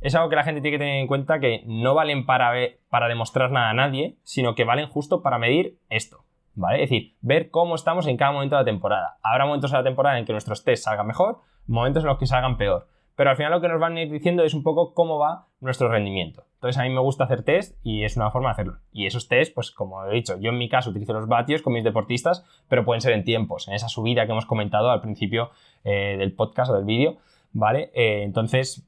es 0.00 0.14
algo 0.14 0.28
que 0.28 0.36
la 0.36 0.44
gente 0.44 0.60
tiene 0.60 0.76
que 0.76 0.84
tener 0.84 1.00
en 1.00 1.06
cuenta 1.06 1.40
que 1.40 1.62
no 1.66 1.94
valen 1.94 2.26
para, 2.26 2.52
para 2.88 3.08
demostrar 3.08 3.50
nada 3.50 3.70
a 3.70 3.74
nadie, 3.74 4.16
sino 4.22 4.54
que 4.54 4.64
valen 4.64 4.88
justo 4.88 5.22
para 5.22 5.38
medir 5.38 5.78
esto. 5.88 6.24
¿Vale? 6.54 6.82
Es 6.82 6.90
decir, 6.90 7.14
ver 7.20 7.50
cómo 7.50 7.76
estamos 7.76 8.08
en 8.08 8.16
cada 8.16 8.32
momento 8.32 8.56
de 8.56 8.62
la 8.62 8.64
temporada. 8.64 9.18
Habrá 9.22 9.46
momentos 9.46 9.70
de 9.70 9.78
la 9.78 9.84
temporada 9.84 10.18
en 10.18 10.24
que 10.24 10.32
nuestros 10.32 10.64
tests 10.64 10.86
salgan 10.86 11.06
mejor, 11.06 11.38
momentos 11.68 12.02
en 12.02 12.08
los 12.08 12.18
que 12.18 12.26
salgan 12.26 12.56
peor. 12.56 12.88
Pero 13.18 13.30
al 13.30 13.36
final 13.36 13.50
lo 13.50 13.60
que 13.60 13.68
nos 13.68 13.80
van 13.80 13.96
a 13.96 14.02
ir 14.02 14.10
diciendo 14.12 14.44
es 14.44 14.54
un 14.54 14.62
poco 14.62 14.94
cómo 14.94 15.18
va 15.18 15.46
nuestro 15.60 15.88
rendimiento. 15.88 16.44
Entonces 16.54 16.80
a 16.80 16.84
mí 16.84 16.90
me 16.90 17.00
gusta 17.00 17.24
hacer 17.24 17.42
test 17.42 17.76
y 17.82 18.04
es 18.04 18.16
una 18.16 18.30
forma 18.30 18.48
de 18.48 18.52
hacerlo. 18.52 18.78
Y 18.92 19.06
esos 19.06 19.26
test, 19.26 19.54
pues 19.54 19.72
como 19.72 20.04
he 20.06 20.14
dicho, 20.14 20.38
yo 20.38 20.50
en 20.50 20.58
mi 20.58 20.68
caso 20.68 20.90
utilizo 20.90 21.12
los 21.12 21.26
vatios 21.26 21.62
con 21.62 21.72
mis 21.72 21.84
deportistas, 21.84 22.44
pero 22.68 22.84
pueden 22.84 23.00
ser 23.00 23.12
en 23.12 23.24
tiempos, 23.24 23.66
en 23.66 23.74
esa 23.74 23.88
subida 23.88 24.24
que 24.24 24.30
hemos 24.30 24.46
comentado 24.46 24.90
al 24.90 25.00
principio 25.00 25.50
eh, 25.82 26.16
del 26.18 26.32
podcast 26.32 26.70
o 26.70 26.74
del 26.74 26.84
vídeo, 26.84 27.18
¿vale? 27.52 27.90
Eh, 27.94 28.22
entonces 28.22 28.87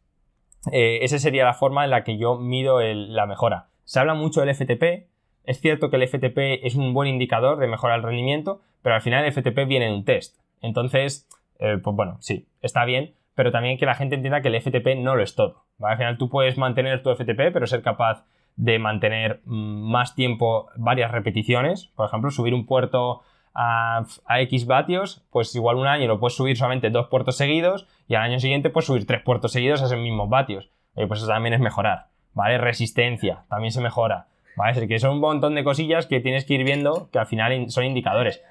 eh, 0.73 0.99
esa 1.03 1.19
sería 1.19 1.45
la 1.45 1.55
forma 1.55 1.85
en 1.85 1.91
la 1.91 2.05
que 2.05 2.19
yo 2.19 2.37
mido 2.37 2.81
la 2.81 3.27
mejora. 3.27 3.69
Se 3.85 3.99
habla 3.99 4.15
mucho 4.15 4.41
del 4.41 4.55
FTP. 4.55 5.09
Es 5.45 5.61
cierto 5.61 5.91
que 5.91 5.97
el 5.97 6.07
FTP 6.07 6.65
es 6.65 6.75
un 6.75 6.93
buen 6.93 7.09
indicador 7.09 7.59
de 7.59 7.67
mejora 7.67 7.95
del 7.95 8.03
rendimiento, 8.03 8.61
pero 8.83 8.95
al 8.95 9.01
final 9.01 9.25
el 9.25 9.33
FTP 9.33 9.67
viene 9.67 9.87
de 9.87 9.95
un 9.95 10.05
test. 10.05 10.39
Entonces, 10.61 11.27
eh, 11.59 11.79
pues 11.83 11.97
bueno, 11.97 12.19
sí, 12.21 12.47
está 12.63 12.85
bien, 12.85 13.15
pero 13.35 13.51
también 13.51 13.79
que 13.79 13.87
la 13.87 13.95
gente 13.95 14.17
entienda 14.17 14.43
que 14.43 14.49
el 14.49 14.61
FTP 14.61 14.97
no 14.99 15.17
lo 15.17 15.23
es 15.23 15.35
todo. 15.35 15.65
Al 15.81 15.97
final 15.97 16.19
tú 16.19 16.29
puedes 16.29 16.59
mantener 16.59 17.03
tu 17.03 17.15
FTP, 17.15 17.53
pero 17.53 17.67
ser 17.67 17.83
capaz 17.83 18.25
de 18.57 18.79
mantener 18.79 19.41
mm, 19.45 19.91
más 19.91 20.15
tiempo 20.15 20.69
varias 20.77 21.11
repeticiones. 21.11 21.87
Por 21.97 22.07
ejemplo, 22.07 22.31
subir 22.31 22.55
un 22.55 22.67
puerto 22.67 23.23
a, 23.55 24.05
X 24.41 24.67
vatios, 24.67 25.23
pues 25.31 25.55
igual 25.55 25.77
un 25.77 25.87
año 25.87 26.07
lo 26.07 26.21
puedes 26.21 26.37
subir 26.37 26.57
solamente 26.57 26.91
dos 26.91 27.09
puertos 27.09 27.37
seguidos 27.37 27.87
y 28.09 28.15
al 28.15 28.23
año 28.23 28.41
siguiente 28.41 28.71
puedes 28.71 28.87
subir 28.87 29.07
tres 29.07 29.23
puertos 29.23 29.53
seguidos 29.53 29.83
a 29.83 29.87
esos 29.87 29.99
mismos 29.99 30.29
vatios. 30.29 30.71
pues 30.95 31.21
eso 31.21 31.27
también 31.27 31.55
es 31.55 31.61
mejorar, 31.61 32.07
¿vale? 32.35 32.59
Resistencia, 32.59 33.45
también 33.49 33.73
se 33.73 33.81
mejora, 33.81 34.27
¿vale? 34.57 34.81
Es 34.81 34.89
que 34.89 34.99
son 34.99 35.15
un 35.15 35.21
montón 35.21 35.55
de 35.55 35.65
cosillas 35.65 36.07
que 36.07 36.21
tienes 36.21 36.45
que 36.45 36.55
ir 36.55 36.65
viendo 36.65 37.09
que 37.11 37.19
al 37.19 37.27
final 37.27 37.71
son 37.71 37.85
indicadores. 37.85 38.43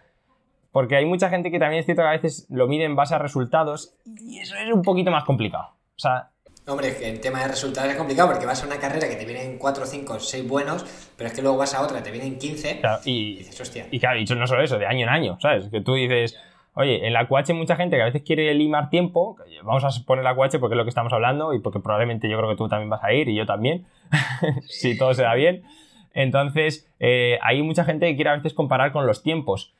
Porque 0.71 0.95
hay 0.95 1.05
mucha 1.05 1.29
gente 1.29 1.49
que 1.49 1.59
también 1.59 1.79
es 1.79 1.85
cierto 1.85 2.03
que 2.03 2.09
a 2.09 2.11
veces 2.11 2.45
lo 2.49 2.67
mide 2.67 2.83
en 2.83 2.95
base 2.95 3.15
a 3.15 3.17
resultados 3.17 3.95
y 4.05 4.39
eso 4.39 4.55
es 4.55 4.71
un 4.71 4.83
poquito 4.83 5.09
más 5.09 5.23
complicado. 5.23 5.69
O 5.95 6.01
sea, 6.01 6.29
Hombre, 6.69 6.95
que 6.95 7.09
el 7.09 7.19
tema 7.19 7.41
de 7.41 7.47
resultados 7.47 7.89
es 7.89 7.97
complicado 7.97 8.29
porque 8.29 8.45
vas 8.45 8.63
a 8.63 8.67
una 8.67 8.77
carrera 8.77 9.09
que 9.09 9.15
te 9.15 9.25
vienen 9.25 9.57
4, 9.57 9.85
5, 9.85 10.19
6 10.19 10.47
buenos, 10.47 10.85
pero 11.17 11.27
es 11.27 11.35
que 11.35 11.41
luego 11.41 11.57
vas 11.57 11.73
a 11.73 11.81
otra, 11.81 12.03
te 12.03 12.11
vienen 12.11 12.37
15 12.37 12.81
y, 13.05 13.11
y, 13.11 13.35
dices, 13.37 13.59
hostia. 13.59 13.87
Y 13.89 13.99
claro, 13.99 14.19
dicho 14.19 14.35
no 14.35 14.45
solo 14.45 14.61
eso, 14.61 14.77
de 14.77 14.85
año 14.85 15.03
en 15.03 15.09
año, 15.09 15.37
¿sabes? 15.41 15.69
Que 15.69 15.81
tú 15.81 15.95
dices, 15.95 16.37
oye, 16.75 17.07
en 17.07 17.13
la 17.13 17.27
QH 17.27 17.53
mucha 17.53 17.75
gente 17.75 17.95
que 17.95 18.03
a 18.03 18.05
veces 18.05 18.21
quiere 18.21 18.53
limar 18.53 18.89
tiempo, 18.91 19.37
vamos 19.63 19.83
a 19.83 20.05
poner 20.05 20.23
la 20.23 20.35
QH 20.35 20.59
porque 20.59 20.75
es 20.75 20.77
lo 20.77 20.83
que 20.83 20.89
estamos 20.89 21.11
hablando 21.11 21.53
y 21.55 21.59
porque 21.59 21.79
probablemente 21.79 22.29
yo 22.29 22.37
creo 22.37 22.49
que 22.49 22.55
tú 22.55 22.69
también 22.69 22.89
vas 22.89 23.03
a 23.03 23.13
ir 23.13 23.29
y 23.29 23.35
yo 23.35 23.45
también, 23.47 23.85
si 24.67 24.95
todo 24.95 25.13
se 25.15 25.23
da 25.23 25.33
bien. 25.33 25.63
Entonces, 26.13 26.87
eh, 26.99 27.39
hay 27.41 27.61
mucha 27.63 27.83
gente 27.83 28.05
que 28.07 28.15
quiere 28.15 28.29
a 28.29 28.35
veces 28.35 28.53
comparar 28.53 28.91
con 28.91 29.07
los 29.07 29.23
tiempos 29.23 29.73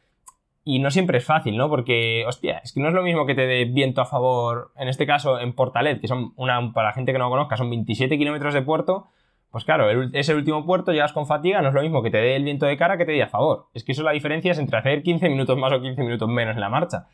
y 0.64 0.80
no 0.80 0.91
siempre 0.91 1.18
es 1.18 1.26
fácil, 1.26 1.57
¿no? 1.57 1.70
Porque, 1.70 2.26
hostia, 2.28 2.60
es 2.64 2.74
que 2.74 2.80
no 2.80 2.89
es 2.89 2.93
lo 2.93 3.01
mismo 3.01 3.26
que 3.26 3.36
te 3.36 3.47
dé 3.47 3.66
viento 3.66 4.01
a 4.01 4.05
favor, 4.05 4.72
en 4.78 4.88
este 4.88 5.07
caso 5.07 5.39
en 5.39 5.53
Portalet, 5.53 6.01
que 6.01 6.07
son 6.07 6.34
una, 6.36 6.74
para 6.74 6.89
la 6.89 6.93
gente 6.93 7.12
que 7.12 7.18
no 7.18 7.26
lo 7.26 7.32
conozca, 7.32 7.57
son 7.57 7.70
27 7.70 8.18
kilómetros 8.18 8.53
de 8.53 8.62
puerto, 8.62 9.07
pues 9.51 9.64
claro, 9.66 9.89
es 10.14 10.30
el 10.30 10.36
último 10.36 10.64
puerto, 10.66 10.91
llegas 10.91 11.12
con 11.12 11.26
fatiga, 11.26 11.62
no 11.62 11.70
es 11.70 11.74
lo 11.74 11.82
mismo 11.82 12.03
que 12.03 12.12
te 12.12 12.18
dé 12.18 12.36
el 12.36 12.43
viento 12.43 12.68
de 12.68 12.78
cara 12.78 12.97
que 12.97 13.05
te 13.05 13.14
dé 13.14 13.24
a 13.24 13.28
favor. 13.28 13.68
Es 13.74 13.84
que 13.84 13.93
eso 13.93 14.03
la 14.03 14.12
diferencia 14.12 14.51
es 14.51 14.60
entre 14.60 14.78
hacer 14.78 15.01
15 15.01 15.28
minutos 15.28 15.57
más 15.57 15.74
o 15.74 15.82
15 15.82 16.03
minutos 16.03 16.30
menos 16.30 16.53
en 16.53 16.62
la 16.62 16.70
marcha. 16.70 17.07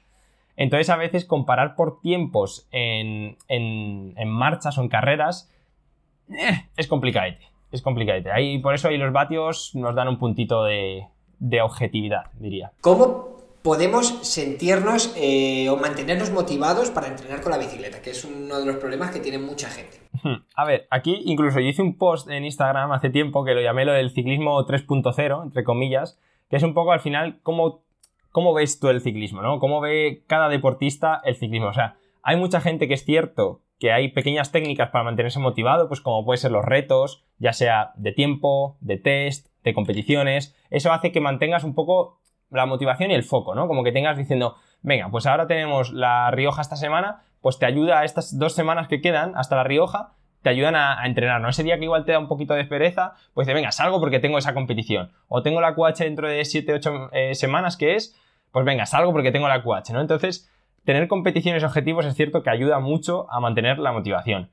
Entonces, 0.57 0.89
a 0.89 0.97
veces 0.97 1.23
comparar 1.23 1.75
por 1.75 2.01
tiempos 2.01 2.67
en, 2.71 3.37
en, 3.47 4.29
marchas 4.29 4.77
o 4.77 4.81
en 4.81 4.89
carreras 4.89 5.49
eh, 6.29 6.67
es 6.75 6.87
complicadete. 6.87 7.45
Es 7.71 7.81
complicadete. 7.81 8.31
Ahí, 8.31 8.59
por 8.59 8.73
eso 8.73 8.89
ahí 8.89 8.97
los 8.97 9.13
vatios 9.13 9.71
nos 9.73 9.95
dan 9.95 10.09
un 10.09 10.17
puntito 10.17 10.65
de, 10.65 11.07
de 11.39 11.61
objetividad, 11.61 12.31
diría. 12.39 12.71
¿Cómo 12.81 13.34
podemos 13.66 14.20
sentirnos 14.22 15.11
eh, 15.18 15.70
o 15.70 15.76
mantenernos 15.76 16.30
motivados 16.30 16.91
para 16.91 17.07
entrenar 17.07 17.41
con 17.41 17.51
la 17.51 17.57
bicicleta, 17.57 17.99
que 17.99 18.11
es 18.11 18.24
uno 18.24 18.59
de 18.59 18.66
los 18.68 18.76
problemas 18.76 19.09
que 19.09 19.20
tiene 19.20 19.39
mucha 19.39 19.68
gente. 19.72 19.97
A 20.55 20.66
ver, 20.66 20.88
aquí 20.91 21.24
incluso 21.26 21.59
yo 21.59 21.70
hice 21.70 21.82
un 21.82 21.97
post 21.97 22.30
en 22.30 22.45
Instagram 22.45 22.91
hace 22.91 23.09
tiempo 23.09 23.43
que 23.43 23.55
lo 23.55 23.61
llamé 23.61 23.84
lo 23.84 23.93
del 23.93 24.11
ciclismo 24.11 24.63
3.0, 24.68 25.43
entre 25.43 25.63
comillas, 25.63 26.20
que 26.47 26.57
es 26.57 26.63
un 26.63 26.76
poco 26.76 26.91
al 26.91 26.99
final 26.99 27.39
cómo, 27.41 27.82
cómo 28.30 28.53
ves 28.53 28.80
tú 28.80 28.89
el 28.89 29.01
ciclismo, 29.01 29.41
¿no? 29.41 29.57
Cómo 29.57 29.82
ve 29.82 30.24
cada 30.28 30.47
deportista 30.47 31.20
el 31.26 31.36
ciclismo. 31.36 31.70
O 31.70 31.74
sea, 31.74 31.95
hay 32.22 32.38
mucha 32.38 32.61
gente 32.61 32.88
que 32.88 32.93
es 32.93 33.03
cierto 33.03 33.61
que 33.80 33.91
hay 33.91 34.09
pequeñas 34.09 34.51
técnicas 34.51 34.91
para 34.91 35.05
mantenerse 35.05 35.39
motivado, 35.39 35.88
pues 35.88 36.01
como 36.01 36.24
pueden 36.24 36.39
ser 36.39 36.51
los 36.51 36.63
retos, 36.63 37.26
ya 37.39 37.51
sea 37.51 37.93
de 37.95 38.11
tiempo, 38.11 38.78
de 38.80 38.97
test, 38.97 39.47
de 39.63 39.74
competiciones. 39.74 40.55
Eso 40.70 40.93
hace 40.93 41.11
que 41.11 41.20
mantengas 41.20 41.63
un 41.63 41.74
poco 41.74 42.20
la 42.56 42.66
motivación 42.66 43.12
y 43.12 43.14
el 43.14 43.24
foco, 43.24 43.56
¿no? 43.56 43.68
Como 43.68 43.84
que 43.84 43.91
tengas 43.91 44.18
diciendo, 44.18 44.56
venga, 44.82 45.10
pues 45.10 45.26
ahora 45.26 45.47
tenemos 45.47 45.91
la 45.91 46.32
Rioja 46.32 46.62
esta 46.62 46.76
semana, 46.76 47.24
pues 47.41 47.60
te 47.60 47.66
ayuda 47.66 47.99
a 47.99 48.03
estas 48.06 48.38
dos 48.38 48.53
semanas 48.53 48.88
que 48.88 49.01
quedan 49.01 49.34
hasta 49.36 49.56
la 49.56 49.64
Rioja, 49.64 50.14
te 50.41 50.49
ayudan 50.49 50.76
a, 50.76 51.03
entrenar, 51.06 51.41
¿no? 51.41 51.49
Ese 51.49 51.64
día 51.64 51.78
que 51.80 51.86
igual 51.86 52.06
te 52.06 52.12
da 52.12 52.20
un 52.20 52.28
poquito 52.28 52.53
de 52.53 52.66
pereza, 52.66 53.14
pues 53.34 53.47
dice, 53.47 53.56
venga, 53.56 53.72
salgo 53.72 53.99
porque 53.99 54.20
tengo 54.20 54.38
esa 54.38 54.53
competición. 54.53 55.12
O 55.28 55.41
tengo 55.41 55.60
la 55.60 55.74
QH 55.74 56.03
dentro 56.03 56.30
de 56.30 56.45
7, 56.45 56.74
8 56.74 57.10
eh, 57.14 57.36
semanas, 57.36 57.78
que 57.78 57.95
es, 57.95 58.16
pues 58.51 58.64
venga, 58.64 58.86
salgo 58.86 59.12
porque 59.12 59.32
tengo 59.32 59.47
la 59.47 59.64
QH, 59.64 59.93
¿no? 59.93 60.01
Entonces, 60.01 60.51
tener 60.84 61.08
competiciones 61.08 61.64
objetivos 61.64 62.06
es 62.06 62.14
cierto 62.14 62.43
que 62.43 62.51
ayuda 62.51 62.80
mucho 62.80 63.26
a 63.32 63.39
mantener 63.39 63.80
la 63.80 63.91
motivación. 63.91 64.51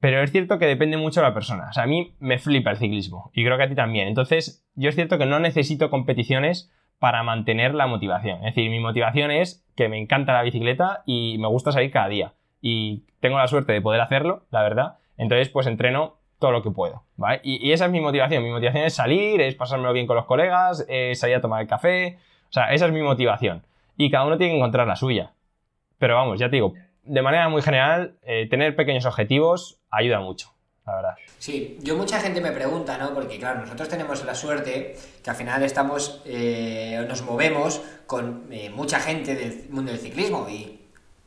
Pero 0.00 0.22
es 0.22 0.32
cierto 0.32 0.58
que 0.58 0.66
depende 0.66 0.96
mucho 0.96 1.20
de 1.20 1.28
la 1.28 1.34
persona. 1.34 1.68
O 1.70 1.72
sea, 1.72 1.84
a 1.84 1.86
mí 1.86 2.14
me 2.18 2.38
flipa 2.38 2.70
el 2.70 2.76
ciclismo 2.76 3.30
y 3.32 3.44
creo 3.44 3.56
que 3.56 3.64
a 3.64 3.68
ti 3.68 3.74
también. 3.74 4.08
Entonces, 4.08 4.66
yo 4.74 4.88
es 4.88 4.94
cierto 4.94 5.18
que 5.18 5.26
no 5.26 5.38
necesito 5.40 5.88
competiciones 5.88 6.70
para 7.04 7.22
mantener 7.22 7.74
la 7.74 7.86
motivación. 7.86 8.38
Es 8.38 8.54
decir, 8.54 8.70
mi 8.70 8.80
motivación 8.80 9.30
es 9.30 9.62
que 9.76 9.90
me 9.90 9.98
encanta 9.98 10.32
la 10.32 10.40
bicicleta 10.40 11.02
y 11.04 11.36
me 11.36 11.48
gusta 11.48 11.70
salir 11.70 11.90
cada 11.90 12.08
día. 12.08 12.32
Y 12.62 13.04
tengo 13.20 13.36
la 13.36 13.46
suerte 13.46 13.74
de 13.74 13.82
poder 13.82 14.00
hacerlo, 14.00 14.46
la 14.50 14.62
verdad. 14.62 14.96
Entonces, 15.18 15.50
pues 15.50 15.66
entreno 15.66 16.16
todo 16.38 16.50
lo 16.50 16.62
que 16.62 16.70
puedo. 16.70 17.02
Y, 17.42 17.72
esa 17.72 17.84
es 17.84 17.90
mi 17.90 18.00
motivación. 18.00 18.42
Mi 18.42 18.48
motivación 18.48 18.84
es 18.84 18.94
salir, 18.94 19.42
es 19.42 19.54
pasármelo 19.54 19.92
bien 19.92 20.06
con 20.06 20.16
los 20.16 20.24
colegas, 20.24 20.86
es 20.88 21.20
salir 21.20 21.36
a 21.36 21.42
tomar 21.42 21.60
el 21.60 21.68
café. 21.68 22.16
O 22.48 22.52
sea, 22.54 22.72
esa 22.72 22.86
es 22.86 22.92
mi 22.92 23.02
motivación. 23.02 23.66
Y 23.98 24.08
cada 24.08 24.24
uno 24.24 24.38
tiene 24.38 24.54
que 24.54 24.58
encontrar 24.60 24.86
la 24.86 24.96
suya. 24.96 25.34
Pero 25.98 26.14
vamos, 26.14 26.38
ya 26.38 26.48
te 26.48 26.56
digo, 26.56 26.72
de 27.02 27.20
manera 27.20 27.50
muy 27.50 27.60
general, 27.60 28.14
eh, 28.22 28.48
tener 28.48 28.76
pequeños 28.76 29.04
objetivos 29.04 29.78
ayuda 29.90 30.20
mucho 30.20 30.53
la 30.86 30.96
verdad. 30.96 31.14
Sí, 31.38 31.78
yo 31.82 31.96
mucha 31.96 32.20
gente 32.20 32.40
me 32.40 32.52
pregunta, 32.52 32.98
¿no? 32.98 33.14
Porque 33.14 33.38
claro, 33.38 33.60
nosotros 33.60 33.88
tenemos 33.88 34.24
la 34.24 34.34
suerte 34.34 34.96
que 35.22 35.30
al 35.30 35.36
final 35.36 35.62
estamos, 35.62 36.22
eh, 36.24 37.04
nos 37.08 37.22
movemos 37.22 37.80
con 38.06 38.46
eh, 38.50 38.70
mucha 38.70 39.00
gente 39.00 39.34
del 39.34 39.66
mundo 39.70 39.92
del 39.92 40.00
ciclismo 40.00 40.46
y 40.48 40.83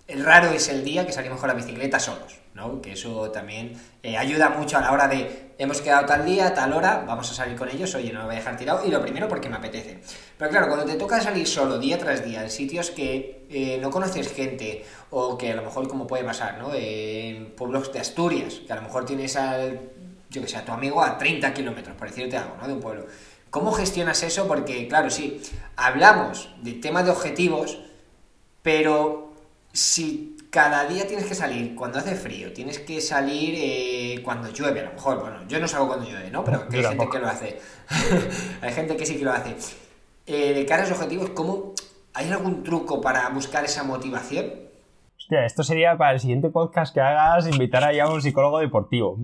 el 0.07 0.23
raro 0.23 0.51
es 0.51 0.69
el 0.69 0.83
día 0.85 1.05
que 1.05 1.11
salimos 1.11 1.39
con 1.39 1.49
la 1.49 1.53
bicicleta 1.53 1.99
solos, 1.99 2.37
¿no? 2.53 2.81
Que 2.81 2.93
eso 2.93 3.29
también 3.31 3.73
eh, 4.01 4.17
ayuda 4.17 4.49
mucho 4.49 4.77
a 4.77 4.81
la 4.81 4.93
hora 4.93 5.07
de, 5.07 5.53
hemos 5.57 5.81
quedado 5.81 6.05
tal 6.05 6.25
día, 6.25 6.53
tal 6.53 6.71
hora, 6.71 7.03
vamos 7.05 7.29
a 7.29 7.33
salir 7.33 7.57
con 7.57 7.67
ellos, 7.69 7.93
oye, 7.93 8.13
no 8.13 8.19
me 8.19 8.25
voy 8.27 8.35
a 8.35 8.37
dejar 8.39 8.55
tirado, 8.55 8.85
y 8.85 8.89
lo 8.89 9.01
primero 9.01 9.27
porque 9.27 9.49
me 9.49 9.57
apetece. 9.57 9.99
Pero 10.37 10.49
claro, 10.49 10.67
cuando 10.67 10.85
te 10.85 10.95
toca 10.95 11.19
salir 11.19 11.45
solo 11.45 11.77
día 11.77 11.97
tras 11.97 12.23
día 12.23 12.41
en 12.41 12.49
sitios 12.49 12.91
que 12.91 13.45
eh, 13.49 13.79
no 13.81 13.89
conoces 13.89 14.31
gente, 14.31 14.85
o 15.09 15.37
que 15.37 15.51
a 15.51 15.55
lo 15.55 15.63
mejor 15.63 15.89
como 15.89 16.07
puede 16.07 16.23
pasar, 16.23 16.57
¿no? 16.57 16.73
en 16.73 17.51
pueblos 17.51 17.91
de 17.91 17.99
Asturias, 17.99 18.61
que 18.65 18.71
a 18.71 18.77
lo 18.77 18.83
mejor 18.83 19.05
tienes 19.05 19.35
al, 19.35 19.91
yo 20.29 20.41
que 20.41 20.47
sé, 20.47 20.55
a 20.55 20.63
tu 20.63 20.71
amigo 20.71 21.03
a 21.03 21.17
30 21.17 21.53
kilómetros, 21.53 21.97
por 21.97 22.07
decirte 22.07 22.37
algo, 22.37 22.55
¿no? 22.61 22.67
De 22.67 22.73
un 22.73 22.79
pueblo. 22.79 23.05
¿Cómo 23.49 23.71
gestionas 23.71 24.23
eso? 24.23 24.47
Porque, 24.47 24.87
claro, 24.87 25.09
sí, 25.09 25.41
hablamos 25.75 26.49
de 26.61 26.73
tema 26.73 27.03
de 27.03 27.11
objetivos, 27.11 27.79
pero 28.61 29.26
si 29.77 30.35
cada 30.49 30.87
día 30.87 31.05
tienes 31.05 31.27
que 31.27 31.35
salir 31.35 31.75
cuando 31.75 31.99
hace 31.99 32.15
frío, 32.15 32.51
tienes 32.51 32.79
que 32.79 32.99
salir 32.99 33.53
eh, 33.55 34.21
cuando 34.23 34.49
llueve, 34.49 34.79
a 34.79 34.85
lo 34.85 34.93
mejor, 34.93 35.19
bueno, 35.19 35.47
yo 35.47 35.59
no 35.59 35.67
salgo 35.67 35.87
cuando 35.87 36.07
llueve, 36.07 36.31
¿no? 36.31 36.43
Pero 36.43 36.63
hay 36.71 36.83
gente 36.83 37.07
que 37.07 37.19
lo 37.19 37.27
hace. 37.27 37.59
hay 38.61 38.73
gente 38.73 38.97
que 38.97 39.05
sí 39.05 39.17
que 39.17 39.23
lo 39.23 39.33
hace. 39.33 39.55
Eh, 40.25 40.53
de 40.53 40.65
cara 40.65 40.83
a 40.83 40.89
los 40.89 40.97
objetivos, 40.97 41.29
¿cómo, 41.29 41.73
¿hay 42.15 42.27
algún 42.31 42.63
truco 42.63 43.01
para 43.01 43.29
buscar 43.29 43.65
esa 43.65 43.83
motivación? 43.83 44.51
Hostia, 45.15 45.45
esto 45.45 45.61
sería 45.61 45.95
para 45.95 46.13
el 46.13 46.19
siguiente 46.19 46.49
podcast 46.49 46.91
que 46.91 47.01
hagas 47.01 47.47
invitar 47.47 47.83
a 47.83 48.09
un 48.09 48.21
psicólogo 48.23 48.57
deportivo. 48.57 49.19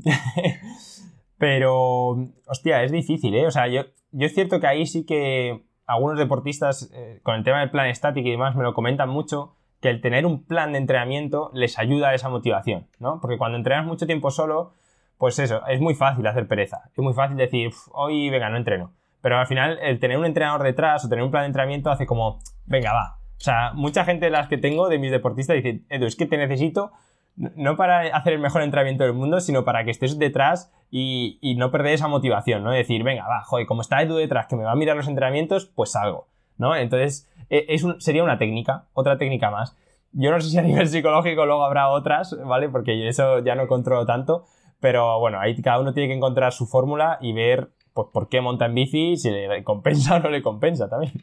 Pero, 1.40 2.30
hostia, 2.46 2.84
es 2.84 2.92
difícil, 2.92 3.34
¿eh? 3.34 3.48
O 3.48 3.52
sea, 3.52 3.68
yo, 3.68 3.86
yo 4.12 4.28
es 4.28 4.36
cierto 4.36 4.60
que 4.60 4.68
ahí 4.68 4.86
sí 4.86 5.04
que 5.04 5.66
algunos 5.88 6.20
deportistas, 6.20 6.92
eh, 6.94 7.22
con 7.24 7.34
el 7.34 7.44
tema 7.44 7.62
del 7.62 7.72
plan 7.72 7.88
estático 7.88 8.28
y 8.28 8.32
demás, 8.32 8.56
me 8.56 8.64
lo 8.64 8.76
comentan 8.76 9.10
mucho, 9.10 9.56
que 9.84 9.90
el 9.90 10.00
tener 10.00 10.26
un 10.26 10.46
plan 10.46 10.72
de 10.72 10.78
entrenamiento 10.78 11.52
les 11.54 11.78
ayuda 11.78 12.08
a 12.08 12.14
esa 12.14 12.30
motivación, 12.30 12.88
¿no? 13.00 13.20
Porque 13.20 13.38
cuando 13.38 13.58
entrenas 13.58 13.86
mucho 13.86 14.08
tiempo 14.08 14.32
solo, 14.32 14.72
pues 15.18 15.38
eso, 15.40 15.62
es 15.68 15.82
muy 15.82 15.94
fácil 15.94 16.26
hacer 16.26 16.48
pereza. 16.48 16.84
Es 16.96 17.04
muy 17.04 17.14
fácil 17.14 17.36
decir, 17.36 17.70
hoy, 17.92 18.30
venga, 18.30 18.50
no 18.50 18.56
entreno. 18.56 18.94
Pero 19.20 19.38
al 19.38 19.46
final, 19.46 19.78
el 19.82 20.00
tener 20.00 20.18
un 20.18 20.26
entrenador 20.26 20.64
detrás 20.64 21.04
o 21.04 21.10
tener 21.10 21.22
un 21.22 21.32
plan 21.32 21.44
de 21.44 21.48
entrenamiento 21.48 21.92
hace 21.92 22.06
como, 22.06 22.40
venga, 22.66 22.94
va. 22.94 23.18
O 23.36 23.42
sea, 23.44 23.74
mucha 23.74 24.06
gente 24.06 24.28
de 24.28 24.32
las 24.32 24.48
que 24.48 24.58
tengo, 24.58 24.88
de 24.88 25.00
mis 25.00 25.12
deportistas, 25.12 25.58
dice, 25.58 25.82
Edu, 25.90 26.06
es 26.06 26.16
que 26.16 26.28
te 26.28 26.38
necesito 26.38 26.94
no 27.36 27.76
para 27.76 28.16
hacer 28.16 28.32
el 28.32 28.40
mejor 28.40 28.62
entrenamiento 28.62 29.04
del 29.04 29.12
mundo, 29.12 29.42
sino 29.42 29.66
para 29.66 29.84
que 29.84 29.92
estés 29.92 30.18
detrás 30.18 30.72
y, 30.90 31.56
no 31.58 31.72
perder 31.72 31.96
esa 31.96 32.08
motivación, 32.08 32.64
¿no? 32.64 32.72
Decir, 32.72 33.04
venga, 33.04 33.28
va, 33.28 33.44
joder, 33.44 33.66
como 33.66 33.82
está 33.82 34.02
Edu 34.02 34.16
detrás, 34.16 34.48
que 34.48 34.56
me 34.56 34.64
va 34.64 34.72
a 34.72 34.76
mirar 34.76 34.96
los 34.96 35.10
entrenamientos, 35.10 35.66
pues 35.66 35.92
salgo, 35.92 36.30
¿no? 36.58 36.74
Entonces, 36.74 37.30
e, 37.50 37.66
es 37.70 37.86
sería 38.00 38.24
una 38.24 38.38
técnica, 38.38 38.86
otra 38.94 39.18
técnica 39.18 39.52
más. 39.52 39.76
Yo 40.12 40.32
no 40.32 40.40
sé 40.40 40.50
si 40.50 40.58
a 40.58 40.62
nivel 40.62 40.88
psicológico 40.88 41.46
luego 41.46 41.66
habrá 41.66 41.90
otras, 41.90 42.38
¿vale? 42.46 42.70
Porque 42.70 43.08
eso 43.08 43.40
ya 43.40 43.56
no 43.56 43.68
controlo 43.68 44.06
tanto, 44.06 44.46
pero 44.80 45.20
bueno, 45.20 45.40
ahí 45.40 45.60
cada 45.62 45.80
uno 45.80 45.94
tiene 45.94 46.10
que 46.10 46.16
encontrar 46.16 46.54
su 46.54 46.68
fórmula 46.68 47.18
y 47.22 47.34
ver 47.34 47.72
pues, 47.94 48.08
por 48.12 48.30
qué 48.30 48.42
monta 48.42 48.66
en 48.66 48.76
bici, 48.76 49.18
si 49.18 49.32
le 49.32 49.64
compensa 49.66 50.16
o 50.16 50.20
no 50.20 50.30
le 50.30 50.42
compensa 50.42 50.90
también. 50.90 51.14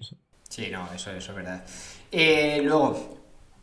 Sí, 0.49 0.69
no, 0.73 0.89
eso, 0.93 1.13
eso 1.13 1.31
es 1.31 1.37
verdad. 1.37 1.65
Eh, 2.11 2.61
luego, 2.65 2.97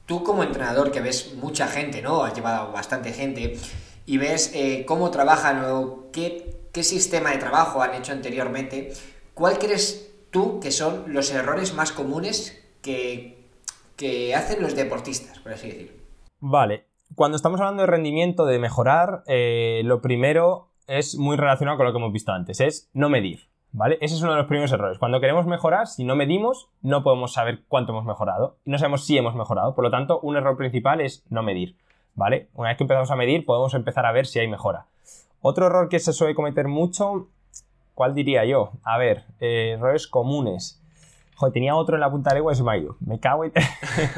tú 0.06 0.24
como 0.24 0.44
entrenador 0.44 0.92
que 0.92 1.02
ves 1.02 1.36
mucha 1.36 1.68
gente, 1.68 2.02
¿no? 2.02 2.24
Has 2.24 2.34
llevado 2.34 2.72
bastante 2.72 3.12
gente 3.12 3.58
y 4.06 4.18
ves 4.18 4.52
eh, 4.56 4.86
cómo 4.88 5.12
trabajan 5.12 5.66
o 5.66 6.06
qué, 6.14 6.70
qué 6.72 6.84
sistema 6.84 7.32
de 7.32 7.38
trabajo 7.38 7.82
han 7.82 7.94
hecho 7.94 8.14
anteriormente, 8.14 8.94
¿cuál 9.34 9.60
crees 9.60 10.07
tú 10.32 10.60
que 10.60 10.72
son 10.72 11.14
los 11.14 11.32
errores 11.32 11.74
más 11.74 11.92
comunes 11.92 12.64
que, 12.82 13.50
que 13.96 14.36
hacen 14.36 14.62
los 14.62 14.76
deportistas, 14.76 15.40
por 15.40 15.54
así 15.54 15.70
decirlo? 15.70 15.98
Vale, 16.40 16.86
cuando 17.16 17.36
estamos 17.36 17.60
hablando 17.60 17.82
de 17.82 17.88
rendimiento, 17.88 18.46
de 18.46 18.60
mejorar, 18.60 19.24
eh, 19.28 19.82
lo 19.86 20.02
primero 20.02 20.70
es 20.88 21.18
muy 21.18 21.36
relacionado 21.38 21.78
con 21.78 21.86
lo 21.86 21.92
que 21.92 21.98
hemos 21.98 22.14
visto 22.14 22.32
antes, 22.32 22.60
es 22.60 22.90
no 22.94 23.10
medir. 23.10 23.48
¿Vale? 23.74 23.98
Ese 24.02 24.16
es 24.16 24.22
uno 24.22 24.32
de 24.32 24.38
los 24.38 24.48
primeros 24.48 24.72
errores. 24.72 24.98
Cuando 24.98 25.20
queremos 25.20 25.46
mejorar, 25.46 25.88
si 25.88 26.04
no 26.04 26.16
medimos, 26.16 26.70
no 26.82 27.04
podemos 27.04 27.34
saber 27.34 27.64
cuánto 27.68 27.92
hemos 27.92 28.06
mejorado. 28.06 28.58
Y 28.66 28.72
no 28.72 28.80
sabemos 28.80 29.06
si 29.06 29.18
hemos 29.18 29.36
mejorado. 29.36 29.76
Por 29.76 29.84
lo 29.84 29.92
tanto, 29.92 30.20
un 30.22 30.38
error 30.38 30.58
principal 30.58 31.02
es 31.02 31.26
no 31.30 31.44
medir. 31.44 31.76
¿Vale? 32.16 32.50
Una 32.56 32.70
vez 32.70 32.78
que 32.78 32.86
empezamos 32.86 33.12
a 33.12 33.16
medir, 33.16 33.46
podemos 33.46 33.74
empezar 33.74 34.06
a 34.06 34.12
ver 34.14 34.26
si 34.26 34.40
hay 34.40 34.48
mejora. 34.48 34.88
Otro 35.42 35.68
error 35.68 35.90
que 35.90 36.00
se 36.00 36.14
suele 36.14 36.34
cometer 36.34 36.68
mucho, 36.68 37.28
¿cuál 37.98 38.14
diría 38.14 38.46
yo? 38.46 38.74
A 38.84 39.00
ver, 39.00 39.26
eh, 39.40 39.72
errores 39.78 40.08
comunes. 40.08 40.80
Joder, 41.36 41.52
tenía 41.52 41.76
otro 41.76 41.96
en 41.96 42.02
la 42.02 42.12
punta 42.12 42.30
de 42.30 42.36
lengua 42.36 42.54
y 42.54 42.56
se 42.56 42.64
me 42.64 42.72
ha 42.72 42.78
ido. 42.78 42.96
Me 43.00 43.20
cago 43.20 43.44
en... 43.44 43.52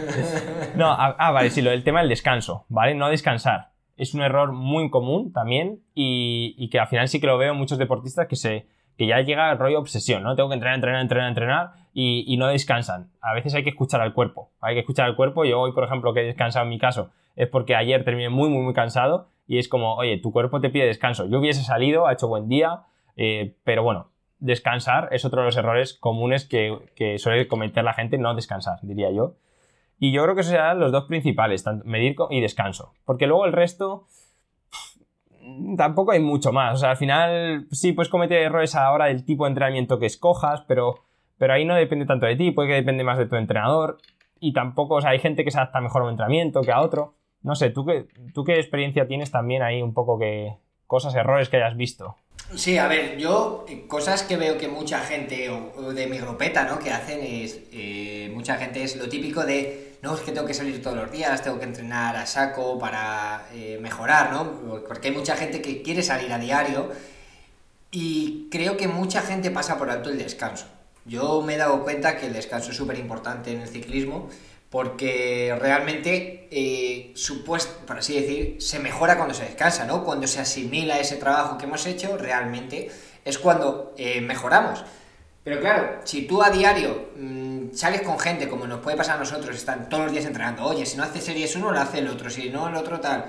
no, 0.75 0.91
ah, 0.91 1.15
ah, 1.17 1.31
vale, 1.31 1.49
sí, 1.49 1.61
lo 1.61 1.69
del 1.69 1.83
tema 1.85 2.01
del 2.01 2.09
descanso, 2.09 2.65
¿vale? 2.67 2.93
No 2.93 3.09
descansar. 3.09 3.71
Es 3.95 4.13
un 4.13 4.21
error 4.21 4.51
muy 4.51 4.89
común 4.89 5.31
también 5.31 5.81
y, 5.95 6.55
y 6.57 6.69
que 6.69 6.79
al 6.79 6.87
final 6.87 7.07
sí 7.07 7.21
que 7.21 7.27
lo 7.27 7.37
veo 7.37 7.53
en 7.53 7.57
muchos 7.57 7.77
deportistas 7.77 8.27
que 8.27 8.35
se 8.35 8.67
que 8.99 9.07
ya 9.07 9.21
llega 9.21 9.49
el 9.49 9.57
rollo 9.57 9.79
obsesión, 9.79 10.23
¿no? 10.23 10.35
Tengo 10.35 10.49
que 10.49 10.55
entrenar, 10.55 10.75
entrenar, 10.75 11.01
entrenar, 11.01 11.29
entrenar 11.29 11.71
y, 11.93 12.35
no 12.37 12.47
descansan. 12.47 13.09
A 13.21 13.33
veces 13.33 13.55
hay 13.55 13.63
que 13.63 13.69
escuchar 13.69 14.01
al 14.01 14.13
cuerpo, 14.13 14.51
hay 14.59 14.75
que 14.75 14.81
escuchar 14.81 15.05
al 15.05 15.15
cuerpo. 15.15 15.45
Yo 15.45 15.57
hoy, 15.61 15.71
por 15.71 15.85
ejemplo, 15.85 16.13
que 16.13 16.19
he 16.19 16.25
descansado 16.25 16.65
en 16.65 16.69
mi 16.69 16.79
caso, 16.79 17.09
es 17.37 17.47
porque 17.47 17.77
ayer 17.77 18.03
terminé 18.03 18.27
muy, 18.27 18.49
muy, 18.49 18.61
muy 18.61 18.73
cansado 18.73 19.29
y 19.47 19.57
es 19.57 19.69
como, 19.69 19.95
oye, 19.95 20.17
tu 20.17 20.33
cuerpo 20.33 20.59
te 20.59 20.69
pide 20.69 20.85
descanso. 20.85 21.25
Yo 21.27 21.39
hubiese 21.39 21.63
salido, 21.63 22.07
ha 22.07 22.13
hecho 22.13 22.27
buen 22.27 22.49
día, 22.49 22.81
eh, 23.21 23.57
pero 23.65 23.83
bueno, 23.83 24.11
descansar 24.39 25.09
es 25.11 25.25
otro 25.25 25.41
de 25.41 25.47
los 25.47 25.57
errores 25.57 25.93
comunes 25.93 26.45
que, 26.45 27.17
suele 27.17 27.49
cometer 27.49 27.83
la 27.83 27.93
gente, 27.93 28.17
no 28.17 28.33
descansar, 28.33 28.79
diría 28.81 29.11
yo. 29.11 29.35
Y 29.99 30.13
yo 30.13 30.23
creo 30.23 30.35
que 30.35 30.41
esos 30.41 30.51
serán 30.51 30.79
los 30.79 30.93
dos 30.93 31.03
principales, 31.03 31.65
tanto 31.65 31.83
medir 31.83 32.15
y 32.29 32.39
descanso. 32.39 32.93
Porque 33.03 33.27
luego 33.27 33.45
el 33.45 33.51
resto, 33.51 34.07
tampoco 35.75 36.13
hay 36.13 36.21
mucho 36.21 36.53
más. 36.53 36.75
O 36.75 36.77
sea, 36.77 36.91
al 36.91 36.95
final 36.95 37.67
sí 37.71 37.91
puedes 37.91 38.07
cometer 38.07 38.41
errores 38.41 38.73
a 38.75 38.83
la 38.83 38.93
hora 38.93 39.05
del 39.07 39.25
tipo 39.25 39.43
de 39.43 39.49
entrenamiento 39.49 39.99
que 39.99 40.05
escojas, 40.05 40.61
pero, 40.61 40.95
pero 41.37 41.51
ahí 41.51 41.65
no 41.65 41.75
depende 41.75 42.05
tanto 42.05 42.25
de 42.25 42.37
ti, 42.37 42.51
puede 42.51 42.69
que 42.69 42.75
depende 42.75 43.03
más 43.03 43.17
de 43.17 43.25
tu 43.25 43.35
entrenador. 43.35 43.97
Y 44.39 44.53
tampoco, 44.53 44.95
o 44.95 45.01
sea, 45.01 45.11
hay 45.11 45.19
gente 45.19 45.43
que 45.43 45.51
se 45.51 45.57
adapta 45.57 45.81
mejor 45.81 46.03
a 46.03 46.05
un 46.05 46.11
entrenamiento 46.11 46.61
que 46.61 46.71
a 46.71 46.79
otro. 46.79 47.15
No 47.41 47.55
sé, 47.55 47.69
¿tú 47.69 47.85
qué, 47.85 48.07
¿tú 48.33 48.45
qué 48.45 48.55
experiencia 48.55 49.07
tienes 49.07 49.29
también 49.29 49.61
ahí 49.61 49.81
un 49.81 49.93
poco 49.93 50.17
que 50.17 50.55
cosas, 50.87 51.13
errores 51.15 51.49
que 51.49 51.57
hayas 51.57 51.75
visto? 51.75 52.15
Sí, 52.55 52.77
a 52.79 52.87
ver, 52.87 53.17
yo 53.17 53.65
eh, 53.69 53.85
cosas 53.87 54.23
que 54.23 54.35
veo 54.35 54.57
que 54.57 54.67
mucha 54.67 54.99
gente, 55.01 55.49
o, 55.49 55.93
de 55.93 56.07
mi 56.07 56.17
grupeta, 56.17 56.63
¿no? 56.63 56.79
Que 56.79 56.91
hacen 56.91 57.19
es, 57.21 57.59
eh, 57.71 58.31
mucha 58.33 58.57
gente 58.57 58.83
es 58.83 58.95
lo 58.95 59.07
típico 59.07 59.45
de 59.45 59.97
no, 60.01 60.15
es 60.15 60.21
que 60.21 60.31
tengo 60.31 60.47
que 60.47 60.53
salir 60.53 60.81
todos 60.81 60.97
los 60.97 61.11
días, 61.11 61.43
tengo 61.43 61.59
que 61.59 61.65
entrenar 61.65 62.15
a 62.15 62.25
saco 62.25 62.79
para 62.79 63.47
eh, 63.53 63.77
mejorar, 63.81 64.31
¿no? 64.31 64.81
Porque 64.87 65.09
hay 65.09 65.13
mucha 65.13 65.35
gente 65.35 65.61
que 65.61 65.83
quiere 65.83 66.01
salir 66.01 66.31
a 66.33 66.39
diario 66.39 66.89
y 67.91 68.47
creo 68.49 68.77
que 68.77 68.87
mucha 68.87 69.21
gente 69.21 69.51
pasa 69.51 69.77
por 69.77 69.89
alto 69.91 70.09
el 70.09 70.17
descanso. 70.17 70.65
Yo 71.05 71.41
me 71.41 71.55
he 71.55 71.57
dado 71.57 71.83
cuenta 71.83 72.17
que 72.17 72.27
el 72.27 72.33
descanso 72.33 72.71
es 72.71 72.77
súper 72.77 72.97
importante 72.97 73.51
en 73.51 73.61
el 73.61 73.67
ciclismo 73.67 74.29
porque 74.69 75.55
realmente, 75.59 76.47
eh, 76.51 77.11
supuesto, 77.15 77.85
por 77.87 77.97
así 77.97 78.19
decir, 78.19 78.57
se 78.61 78.79
mejora 78.79 79.17
cuando 79.17 79.33
se 79.33 79.45
descansa, 79.45 79.85
¿no? 79.85 80.03
Cuando 80.03 80.27
se 80.27 80.39
asimila 80.39 80.99
ese 80.99 81.15
trabajo 81.15 81.57
que 81.57 81.65
hemos 81.65 81.85
hecho, 81.87 82.17
realmente 82.17 82.91
es 83.25 83.39
cuando 83.39 83.93
eh, 83.97 84.21
mejoramos. 84.21 84.83
Pero 85.43 85.59
claro, 85.59 86.01
si 86.03 86.23
tú 86.23 86.43
a 86.43 86.51
diario 86.51 87.09
mm, 87.17 87.73
sales 87.73 88.01
con 88.01 88.19
gente, 88.19 88.47
como 88.47 88.67
nos 88.67 88.81
puede 88.81 88.95
pasar 88.95 89.15
a 89.15 89.19
nosotros, 89.19 89.55
están 89.55 89.89
todos 89.89 90.03
los 90.03 90.11
días 90.11 90.25
entrenando, 90.25 90.63
oye, 90.65 90.85
si 90.85 90.97
no 90.97 91.03
hace 91.03 91.21
series 91.21 91.55
uno, 91.55 91.71
lo 91.71 91.79
hace 91.79 91.99
el 91.99 92.07
otro, 92.07 92.29
si 92.29 92.49
no 92.49 92.67
el 92.67 92.75
otro 92.75 92.99
tal. 92.99 93.25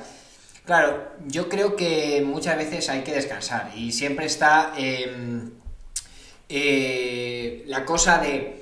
Claro, 0.67 1.13
yo 1.27 1.49
creo 1.49 1.75
que 1.75 2.23
muchas 2.25 2.57
veces 2.59 2.89
hay 2.91 3.01
que 3.01 3.13
descansar 3.13 3.73
y 3.75 3.93
siempre 3.93 4.27
está 4.27 4.75
em, 4.77 5.51
eh, 6.49 7.65
la 7.67 7.85
cosa 7.85 8.19
de, 8.19 8.60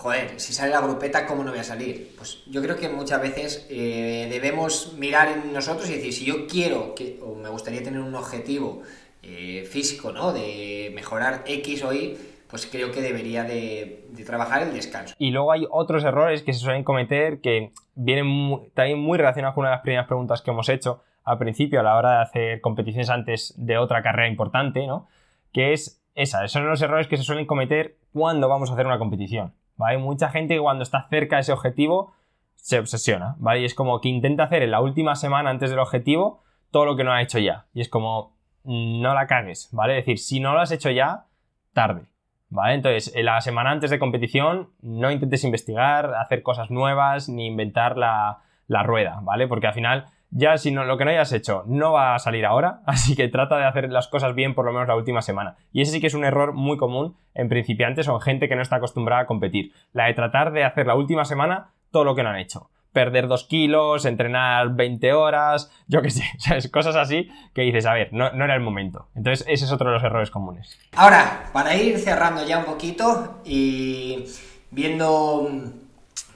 joder, 0.00 0.40
si 0.40 0.54
sale 0.54 0.72
la 0.72 0.80
grupeta, 0.80 1.26
¿cómo 1.26 1.44
no 1.44 1.50
voy 1.50 1.60
a 1.60 1.64
salir? 1.64 2.14
Pues 2.16 2.42
yo 2.46 2.62
creo 2.62 2.76
que 2.76 2.88
muchas 2.88 3.20
veces 3.20 3.66
eh, 3.68 4.28
debemos 4.30 4.94
mirar 4.98 5.28
en 5.28 5.52
nosotros 5.52 5.90
y 5.90 5.96
decir, 5.96 6.14
si 6.14 6.24
yo 6.24 6.46
quiero, 6.46 6.94
que, 6.94 7.20
o 7.22 7.34
me 7.34 7.50
gustaría 7.50 7.82
tener 7.82 8.00
un 8.00 8.14
objetivo 8.14 8.80
eh, 9.22 9.68
físico, 9.70 10.10
¿no? 10.10 10.32
De 10.32 10.90
mejorar 10.94 11.44
X 11.46 11.84
o 11.84 11.92
Y, 11.92 12.16
pues 12.48 12.66
creo 12.66 12.90
que 12.90 13.02
debería 13.02 13.44
de, 13.44 14.06
trabajar 14.24 14.62
el 14.62 14.72
descanso. 14.72 15.14
Y 15.18 15.32
luego 15.32 15.52
hay 15.52 15.66
otros 15.70 16.02
errores 16.02 16.42
que 16.42 16.54
se 16.54 16.60
suelen 16.60 16.82
cometer 16.82 17.42
que 17.42 17.72
vienen 17.94 18.70
también 18.72 18.98
muy 18.98 19.18
relacionados 19.18 19.54
con 19.54 19.62
una 19.62 19.70
de 19.70 19.76
las 19.76 19.82
primeras 19.82 20.06
preguntas 20.06 20.40
que 20.40 20.50
hemos 20.50 20.70
hecho 20.70 21.02
al 21.24 21.36
principio 21.36 21.78
a 21.78 21.82
la 21.82 21.96
hora 21.96 22.12
de 22.12 22.22
hacer 22.22 22.60
competiciones 22.62 23.10
antes 23.10 23.52
de 23.58 23.76
otra 23.76 24.02
carrera 24.02 24.28
importante, 24.28 24.86
¿no? 24.86 25.08
Que 25.52 25.74
es 25.74 26.00
esa, 26.14 26.38
esos 26.38 26.52
son 26.52 26.66
los 26.66 26.80
errores 26.80 27.06
que 27.06 27.18
se 27.18 27.22
suelen 27.22 27.44
cometer 27.44 27.96
cuando 28.14 28.48
vamos 28.48 28.70
a 28.70 28.72
hacer 28.72 28.86
una 28.86 28.98
competición. 28.98 29.52
Hay 29.86 29.98
mucha 29.98 30.28
gente 30.28 30.54
que 30.54 30.60
cuando 30.60 30.82
está 30.82 31.06
cerca 31.08 31.36
de 31.36 31.42
ese 31.42 31.52
objetivo 31.52 32.12
se 32.56 32.78
obsesiona, 32.78 33.36
¿vale? 33.38 33.60
Y 33.60 33.64
es 33.64 33.74
como 33.74 34.00
que 34.00 34.08
intenta 34.08 34.44
hacer 34.44 34.62
en 34.62 34.70
la 34.70 34.80
última 34.80 35.14
semana 35.16 35.50
antes 35.50 35.70
del 35.70 35.78
objetivo 35.78 36.42
todo 36.70 36.84
lo 36.84 36.96
que 36.96 37.04
no 37.04 37.12
ha 37.12 37.22
hecho 37.22 37.38
ya. 37.38 37.66
Y 37.74 37.80
es 37.80 37.88
como, 37.88 38.36
mm, 38.64 39.00
no 39.00 39.14
la 39.14 39.26
cagues, 39.26 39.68
¿vale? 39.72 39.98
Es 39.98 40.06
decir, 40.06 40.18
si 40.18 40.40
no 40.40 40.52
lo 40.52 40.60
has 40.60 40.70
hecho 40.70 40.90
ya, 40.90 41.26
tarde. 41.72 42.06
¿Vale? 42.52 42.74
Entonces, 42.74 43.14
en 43.14 43.26
la 43.26 43.40
semana 43.40 43.70
antes 43.70 43.90
de 43.90 44.00
competición, 44.00 44.70
no 44.82 45.12
intentes 45.12 45.44
investigar, 45.44 46.14
hacer 46.14 46.42
cosas 46.42 46.68
nuevas, 46.70 47.28
ni 47.28 47.46
inventar 47.46 47.96
la, 47.96 48.42
rueda, 48.84 49.20
¿vale? 49.22 49.46
Porque 49.46 49.68
al 49.68 49.74
final, 49.74 50.06
ya 50.30 50.56
si 50.58 50.70
no, 50.70 50.84
lo 50.84 50.96
que 50.96 51.04
no 51.04 51.10
hayas 51.10 51.32
hecho 51.32 51.64
no 51.66 51.92
va 51.92 52.14
a 52.14 52.18
salir 52.18 52.46
ahora, 52.46 52.80
así 52.86 53.16
que 53.16 53.28
trata 53.28 53.56
de 53.58 53.64
hacer 53.64 53.90
las 53.90 54.08
cosas 54.08 54.34
bien 54.34 54.54
por 54.54 54.64
lo 54.64 54.72
menos 54.72 54.88
la 54.88 54.96
última 54.96 55.22
semana. 55.22 55.56
Y 55.72 55.82
ese 55.82 55.92
sí 55.92 56.00
que 56.00 56.06
es 56.06 56.14
un 56.14 56.24
error 56.24 56.52
muy 56.52 56.76
común 56.76 57.16
en 57.34 57.48
principiantes 57.48 58.08
o 58.08 58.14
en 58.14 58.20
gente 58.20 58.48
que 58.48 58.56
no 58.56 58.62
está 58.62 58.76
acostumbrada 58.76 59.22
a 59.22 59.26
competir. 59.26 59.72
La 59.92 60.06
de 60.06 60.14
tratar 60.14 60.52
de 60.52 60.64
hacer 60.64 60.86
la 60.86 60.94
última 60.94 61.24
semana 61.24 61.70
todo 61.90 62.04
lo 62.04 62.14
que 62.14 62.22
no 62.22 62.30
han 62.30 62.38
hecho 62.38 62.70
perder 62.92 63.28
dos 63.28 63.44
kilos, 63.44 64.04
entrenar 64.04 64.74
20 64.74 65.12
horas, 65.12 65.70
yo 65.86 66.02
qué 66.02 66.10
sé, 66.10 66.24
cosas 66.72 66.96
así 66.96 67.30
que 67.54 67.62
dices, 67.62 67.86
a 67.86 67.94
ver, 67.94 68.12
no, 68.12 68.26
era 68.26 68.54
el 68.54 68.60
momento. 68.60 69.08
Entonces, 69.14 69.46
ese 69.48 69.64
es 69.64 69.72
otro 69.72 69.88
de 69.88 69.94
los 69.94 70.02
errores 70.02 70.30
comunes. 70.30 70.78
Ahora, 70.96 71.50
para 71.52 71.76
ir 71.76 71.98
cerrando 71.98 72.44
ya 72.46 72.58
un 72.58 72.64
poquito 72.64 73.40
y 73.44 74.24
viendo 74.70 75.48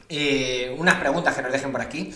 eh, 0.08 0.74
unas 0.78 0.94
preguntas 0.96 1.34
que 1.34 1.42
nos 1.42 1.52
dejen 1.52 1.72
por 1.72 1.80
aquí, 1.80 2.12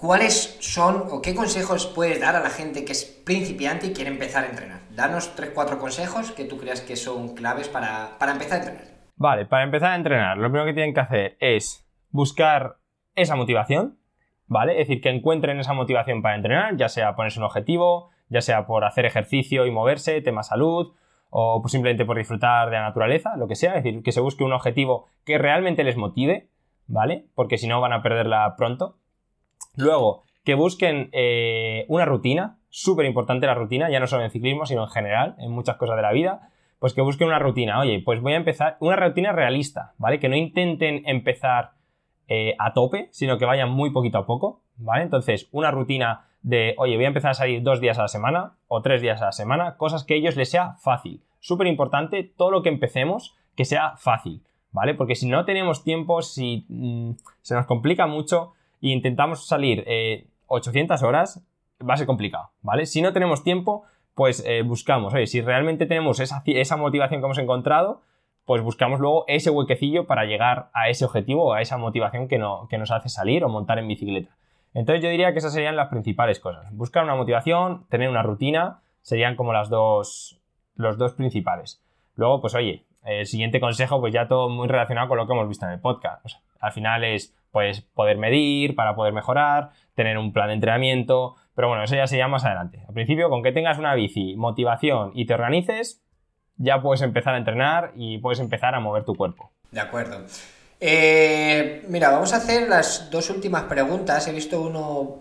¿cuáles 0.00 0.56
son 0.60 1.04
o 1.10 1.20
qué 1.20 1.34
consejos 1.34 1.86
puedes 1.86 2.20
dar 2.20 2.34
a 2.34 2.40
la 2.40 2.50
gente 2.50 2.84
que 2.84 2.92
es 2.92 3.04
principiante 3.04 3.88
y 3.88 3.92
quiere 3.92 4.10
empezar 4.10 4.44
a 4.44 4.48
entrenar? 4.48 4.80
Danos 4.90 5.36
3-4 5.36 5.78
consejos 5.78 6.32
que 6.32 6.44
tú 6.44 6.58
creas 6.58 6.80
que 6.80 6.96
son 6.96 7.34
claves 7.34 7.68
para, 7.68 8.16
para 8.18 8.32
empezar 8.32 8.60
a 8.60 8.62
entrenar. 8.62 8.84
Vale, 9.16 9.44
para 9.44 9.64
empezar 9.64 9.92
a 9.92 9.96
entrenar, 9.96 10.38
lo 10.38 10.48
primero 10.48 10.64
que 10.64 10.72
tienen 10.72 10.94
que 10.94 11.00
hacer 11.00 11.36
es 11.40 11.86
buscar 12.10 12.78
esa 13.14 13.36
motivación, 13.36 13.98
¿vale? 14.46 14.80
Es 14.80 14.88
decir, 14.88 15.02
que 15.02 15.10
encuentren 15.10 15.60
esa 15.60 15.74
motivación 15.74 16.22
para 16.22 16.36
entrenar, 16.36 16.76
ya 16.76 16.88
sea 16.88 17.14
ponerse 17.14 17.38
un 17.38 17.44
objetivo, 17.44 18.10
ya 18.30 18.40
sea 18.40 18.66
por 18.66 18.84
hacer 18.84 19.04
ejercicio 19.04 19.66
y 19.66 19.70
moverse, 19.70 20.22
tema 20.22 20.42
salud, 20.42 20.94
o 21.28 21.60
pues 21.60 21.72
simplemente 21.72 22.06
por 22.06 22.16
disfrutar 22.16 22.70
de 22.70 22.76
la 22.76 22.82
naturaleza, 22.82 23.36
lo 23.36 23.46
que 23.46 23.54
sea, 23.54 23.76
es 23.76 23.84
decir, 23.84 24.02
que 24.02 24.12
se 24.12 24.20
busque 24.20 24.42
un 24.42 24.52
objetivo 24.52 25.06
que 25.24 25.36
realmente 25.36 25.84
les 25.84 25.96
motive, 25.96 26.48
¿vale? 26.86 27.26
Porque 27.34 27.58
si 27.58 27.68
no 27.68 27.80
van 27.80 27.92
a 27.92 28.02
perderla 28.02 28.54
pronto. 28.56 28.96
Luego, 29.76 30.24
que 30.44 30.54
busquen 30.54 31.10
eh, 31.12 31.84
una 31.88 32.04
rutina, 32.04 32.58
súper 32.68 33.06
importante 33.06 33.46
la 33.46 33.54
rutina, 33.54 33.90
ya 33.90 34.00
no 34.00 34.06
solo 34.06 34.24
en 34.24 34.30
ciclismo, 34.30 34.66
sino 34.66 34.84
en 34.84 34.90
general, 34.90 35.34
en 35.38 35.50
muchas 35.50 35.76
cosas 35.76 35.96
de 35.96 36.02
la 36.02 36.12
vida, 36.12 36.50
pues 36.78 36.94
que 36.94 37.02
busquen 37.02 37.28
una 37.28 37.38
rutina. 37.38 37.78
Oye, 37.78 38.02
pues 38.04 38.20
voy 38.20 38.32
a 38.32 38.36
empezar, 38.36 38.76
una 38.80 38.96
rutina 38.96 39.32
realista, 39.32 39.92
¿vale? 39.98 40.18
Que 40.18 40.28
no 40.28 40.36
intenten 40.36 41.02
empezar 41.06 41.72
eh, 42.28 42.54
a 42.58 42.72
tope, 42.72 43.08
sino 43.12 43.38
que 43.38 43.44
vayan 43.44 43.70
muy 43.70 43.90
poquito 43.90 44.18
a 44.18 44.26
poco, 44.26 44.62
¿vale? 44.76 45.02
Entonces, 45.02 45.48
una 45.52 45.70
rutina 45.70 46.28
de, 46.42 46.74
oye, 46.78 46.96
voy 46.96 47.04
a 47.04 47.08
empezar 47.08 47.32
a 47.32 47.34
salir 47.34 47.62
dos 47.62 47.80
días 47.80 47.98
a 47.98 48.02
la 48.02 48.08
semana 48.08 48.54
o 48.66 48.80
tres 48.82 49.02
días 49.02 49.20
a 49.20 49.26
la 49.26 49.32
semana, 49.32 49.76
cosas 49.76 50.04
que 50.04 50.14
a 50.14 50.16
ellos 50.16 50.36
les 50.36 50.50
sea 50.50 50.76
fácil. 50.80 51.22
Súper 51.38 51.66
importante, 51.66 52.22
todo 52.24 52.50
lo 52.50 52.62
que 52.62 52.70
empecemos, 52.70 53.36
que 53.56 53.64
sea 53.64 53.96
fácil, 53.96 54.42
¿vale? 54.72 54.94
Porque 54.94 55.16
si 55.16 55.28
no 55.28 55.44
tenemos 55.44 55.84
tiempo, 55.84 56.22
si 56.22 56.64
mm, 56.68 57.12
se 57.42 57.54
nos 57.54 57.66
complica 57.66 58.06
mucho 58.06 58.54
e 58.82 58.88
intentamos 58.90 59.46
salir 59.46 59.84
800 60.46 61.02
eh, 61.02 61.06
horas, 61.06 61.46
va 61.88 61.94
a 61.94 61.96
ser 61.96 62.06
complicado, 62.06 62.50
¿vale? 62.62 62.86
Si 62.86 63.02
no 63.02 63.12
tenemos 63.12 63.42
tiempo, 63.42 63.84
pues 64.14 64.44
eh, 64.46 64.62
buscamos, 64.62 65.14
oye, 65.14 65.26
si 65.26 65.40
realmente 65.40 65.86
tenemos 65.86 66.20
esa, 66.20 66.42
esa 66.46 66.76
motivación 66.76 67.20
que 67.20 67.26
hemos 67.26 67.38
encontrado, 67.38 68.02
pues 68.44 68.62
buscamos 68.62 69.00
luego 69.00 69.24
ese 69.28 69.50
huequecillo 69.50 70.06
para 70.06 70.24
llegar 70.24 70.70
a 70.74 70.88
ese 70.88 71.04
objetivo 71.04 71.44
o 71.44 71.52
a 71.52 71.60
esa 71.60 71.76
motivación 71.76 72.26
que, 72.26 72.38
no, 72.38 72.66
que 72.68 72.78
nos 72.78 72.90
hace 72.90 73.08
salir 73.08 73.44
o 73.44 73.48
montar 73.48 73.78
en 73.78 73.88
bicicleta. 73.88 74.36
Entonces 74.74 75.02
yo 75.02 75.10
diría 75.10 75.32
que 75.32 75.38
esas 75.38 75.52
serían 75.52 75.76
las 75.76 75.88
principales 75.88 76.40
cosas. 76.40 76.74
Buscar 76.74 77.04
una 77.04 77.14
motivación, 77.14 77.86
tener 77.88 78.08
una 78.08 78.22
rutina, 78.22 78.82
serían 79.02 79.36
como 79.36 79.52
las 79.52 79.68
dos, 79.68 80.40
los 80.74 80.98
dos 80.98 81.14
principales. 81.14 81.82
Luego, 82.14 82.40
pues 82.40 82.54
oye, 82.54 82.84
el 83.04 83.26
siguiente 83.26 83.60
consejo, 83.60 84.00
pues 84.00 84.12
ya 84.12 84.28
todo 84.28 84.48
muy 84.48 84.68
relacionado 84.68 85.08
con 85.08 85.16
lo 85.16 85.26
que 85.26 85.32
hemos 85.32 85.48
visto 85.48 85.66
en 85.66 85.72
el 85.72 85.80
podcast. 85.80 86.24
al 86.60 86.72
final 86.72 87.04
es 87.04 87.34
pues 87.50 87.80
poder 87.80 88.16
medir 88.16 88.76
para 88.76 88.94
poder 88.94 89.12
mejorar, 89.12 89.70
tener 89.94 90.18
un 90.18 90.32
plan 90.32 90.48
de 90.48 90.54
entrenamiento, 90.54 91.34
pero 91.54 91.68
bueno, 91.68 91.82
eso 91.82 91.96
ya 91.96 92.06
sería 92.06 92.28
más 92.28 92.44
adelante. 92.44 92.84
Al 92.86 92.94
principio, 92.94 93.28
con 93.28 93.42
que 93.42 93.52
tengas 93.52 93.78
una 93.78 93.94
bici, 93.94 94.36
motivación 94.36 95.10
y 95.14 95.26
te 95.26 95.34
organices, 95.34 96.00
ya 96.56 96.80
puedes 96.80 97.02
empezar 97.02 97.34
a 97.34 97.38
entrenar 97.38 97.92
y 97.96 98.18
puedes 98.18 98.38
empezar 98.38 98.74
a 98.74 98.80
mover 98.80 99.04
tu 99.04 99.14
cuerpo. 99.14 99.50
De 99.70 99.80
acuerdo. 99.80 100.24
Eh, 100.78 101.84
mira, 101.88 102.10
vamos 102.10 102.32
a 102.32 102.36
hacer 102.36 102.68
las 102.68 103.10
dos 103.10 103.30
últimas 103.30 103.64
preguntas. 103.64 104.26
He 104.28 104.32
visto 104.32 104.60
uno 104.60 105.18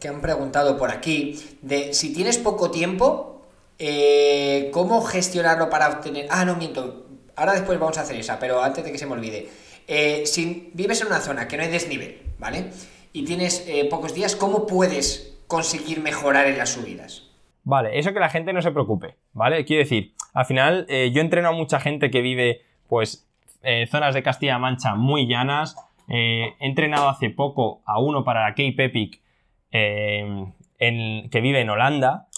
que 0.00 0.08
han 0.08 0.20
preguntado 0.20 0.78
por 0.78 0.90
aquí 0.90 1.58
de 1.62 1.92
si 1.92 2.14
tienes 2.14 2.38
poco 2.38 2.70
tiempo, 2.70 3.42
eh, 3.78 4.70
¿cómo 4.72 5.02
gestionarlo 5.02 5.68
para 5.68 5.88
obtener... 5.88 6.26
Ah, 6.30 6.44
no, 6.44 6.56
miento. 6.56 7.03
Ahora 7.36 7.52
después 7.52 7.78
vamos 7.78 7.98
a 7.98 8.02
hacer 8.02 8.16
esa, 8.16 8.38
pero 8.38 8.62
antes 8.62 8.84
de 8.84 8.92
que 8.92 8.98
se 8.98 9.06
me 9.06 9.12
olvide. 9.12 9.48
Eh, 9.86 10.22
si 10.26 10.70
vives 10.72 11.00
en 11.02 11.08
una 11.08 11.20
zona 11.20 11.46
que 11.46 11.56
no 11.56 11.62
hay 11.62 11.70
desnivel, 11.70 12.22
¿vale? 12.38 12.70
Y 13.12 13.24
tienes 13.24 13.66
pocos 13.90 14.14
días, 14.14 14.34
¿cómo 14.34 14.66
puedes 14.66 15.36
conseguir 15.46 16.00
mejorar 16.00 16.46
en 16.46 16.58
las 16.58 16.70
subidas? 16.70 17.30
Vale, 17.62 17.98
eso 17.98 18.12
que 18.12 18.20
la 18.20 18.30
gente 18.30 18.52
no 18.52 18.60
se 18.60 18.72
preocupe, 18.72 19.16
¿vale? 19.32 19.64
Quiero 19.64 19.82
decir, 19.84 20.14
al 20.32 20.46
final 20.46 20.86
yo 20.88 21.20
entreno 21.20 21.50
a 21.50 21.52
mucha 21.52 21.78
gente 21.78 22.10
que 22.10 22.22
vive, 22.22 22.62
pues, 22.88 23.24
eh, 23.64 23.86
zonas 23.86 24.14
de 24.14 24.22
Castilla-La 24.22 24.58
Mancha 24.58 24.94
muy 24.94 25.26
llanas. 25.26 25.74
Eh, 26.08 26.54
he 26.60 26.66
entrenado 26.66 27.08
hace 27.08 27.30
poco 27.30 27.80
a 27.86 27.98
uno 27.98 28.22
para 28.22 28.42
la 28.42 28.50
Cape 28.50 28.84
Epic 28.84 29.22
eh, 29.72 30.44
que 30.78 31.40
vive 31.40 31.60
en 31.62 31.70
Holanda, 31.70 32.28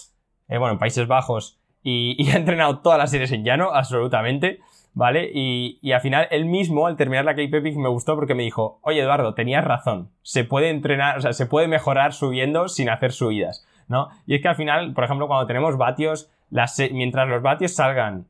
bueno, 0.47 0.71
en 0.71 0.79
Países 0.79 1.05
Bajos, 1.05 1.59
y, 1.83 2.15
y, 2.17 2.29
he 2.31 2.37
entrenado 2.37 2.79
todas 2.79 2.97
las 2.97 3.11
series 3.11 3.31
en 3.33 3.43
llano, 3.43 3.71
absolutamente, 3.73 4.61
¿vale? 4.97 5.29
Y, 5.31 5.77
y, 5.83 5.91
al 5.91 6.01
final 6.01 6.27
él 6.31 6.45
mismo, 6.45 6.87
al 6.87 6.97
terminar 6.97 7.23
la 7.23 7.35
Cape 7.35 7.55
Epic, 7.55 7.75
me 7.75 7.87
gustó 7.87 8.15
porque 8.15 8.33
me 8.33 8.41
dijo, 8.41 8.79
oye 8.81 9.01
Eduardo, 9.01 9.35
tenías 9.35 9.63
razón, 9.63 10.09
se 10.23 10.43
puede 10.43 10.71
entrenar, 10.71 11.19
o 11.19 11.21
sea, 11.21 11.33
se 11.33 11.45
puede 11.45 11.67
mejorar 11.67 12.13
subiendo 12.13 12.67
sin 12.67 12.89
hacer 12.89 13.11
subidas, 13.11 13.67
¿no? 13.87 14.09
Y 14.25 14.33
es 14.33 14.41
que 14.41 14.47
al 14.47 14.55
final, 14.55 14.93
por 14.93 15.03
ejemplo, 15.03 15.27
cuando 15.27 15.45
tenemos 15.45 15.77
vatios, 15.77 16.31
las, 16.49 16.81
mientras 16.91 17.29
los 17.29 17.43
vatios 17.43 17.75
salgan, 17.75 18.25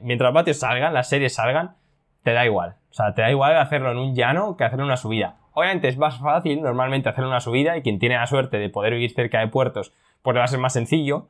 mientras 0.00 0.28
los 0.28 0.34
vatios 0.34 0.58
salgan, 0.58 0.94
las 0.94 1.08
series 1.08 1.34
salgan, 1.34 1.74
te 2.22 2.32
da 2.32 2.46
igual. 2.46 2.76
O 2.90 2.94
sea, 2.94 3.12
te 3.12 3.22
da 3.22 3.30
igual 3.32 3.56
hacerlo 3.56 3.90
en 3.90 3.98
un 3.98 4.14
llano 4.14 4.56
que 4.56 4.62
hacerlo 4.62 4.84
en 4.84 4.90
una 4.90 4.96
subida. 4.96 5.38
Obviamente 5.54 5.88
es 5.88 5.98
más 5.98 6.20
fácil 6.20 6.62
normalmente 6.62 7.08
hacer 7.08 7.24
una 7.24 7.40
subida 7.40 7.76
y 7.76 7.82
quien 7.82 7.98
tiene 7.98 8.14
la 8.14 8.28
suerte 8.28 8.58
de 8.58 8.68
poder 8.68 8.92
vivir 8.92 9.12
cerca 9.12 9.40
de 9.40 9.48
puertos, 9.48 9.92
pues 10.22 10.34
le 10.34 10.38
va 10.38 10.44
a 10.44 10.48
ser 10.48 10.60
más 10.60 10.72
sencillo. 10.72 11.26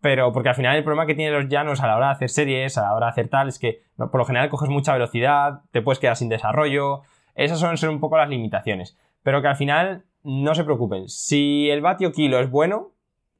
Pero 0.00 0.32
porque 0.32 0.48
al 0.48 0.54
final 0.54 0.76
el 0.76 0.84
problema 0.84 1.06
que 1.06 1.14
tienen 1.14 1.34
los 1.34 1.48
llanos 1.48 1.80
a 1.80 1.86
la 1.86 1.96
hora 1.96 2.06
de 2.06 2.12
hacer 2.12 2.30
series, 2.30 2.78
a 2.78 2.82
la 2.82 2.94
hora 2.94 3.06
de 3.06 3.12
hacer 3.12 3.28
tal, 3.28 3.48
es 3.48 3.58
que 3.58 3.82
por 3.96 4.16
lo 4.16 4.24
general 4.24 4.48
coges 4.48 4.70
mucha 4.70 4.92
velocidad, 4.94 5.60
te 5.72 5.82
puedes 5.82 5.98
quedar 5.98 6.16
sin 6.16 6.28
desarrollo. 6.28 7.02
Esas 7.34 7.60
ser 7.78 7.90
un 7.90 8.00
poco 8.00 8.16
las 8.16 8.28
limitaciones. 8.28 8.98
Pero 9.22 9.42
que 9.42 9.48
al 9.48 9.56
final 9.56 10.04
no 10.22 10.54
se 10.54 10.64
preocupen. 10.64 11.08
Si 11.08 11.68
el 11.70 11.82
vatio 11.82 12.12
kilo 12.12 12.40
es 12.40 12.50
bueno, 12.50 12.92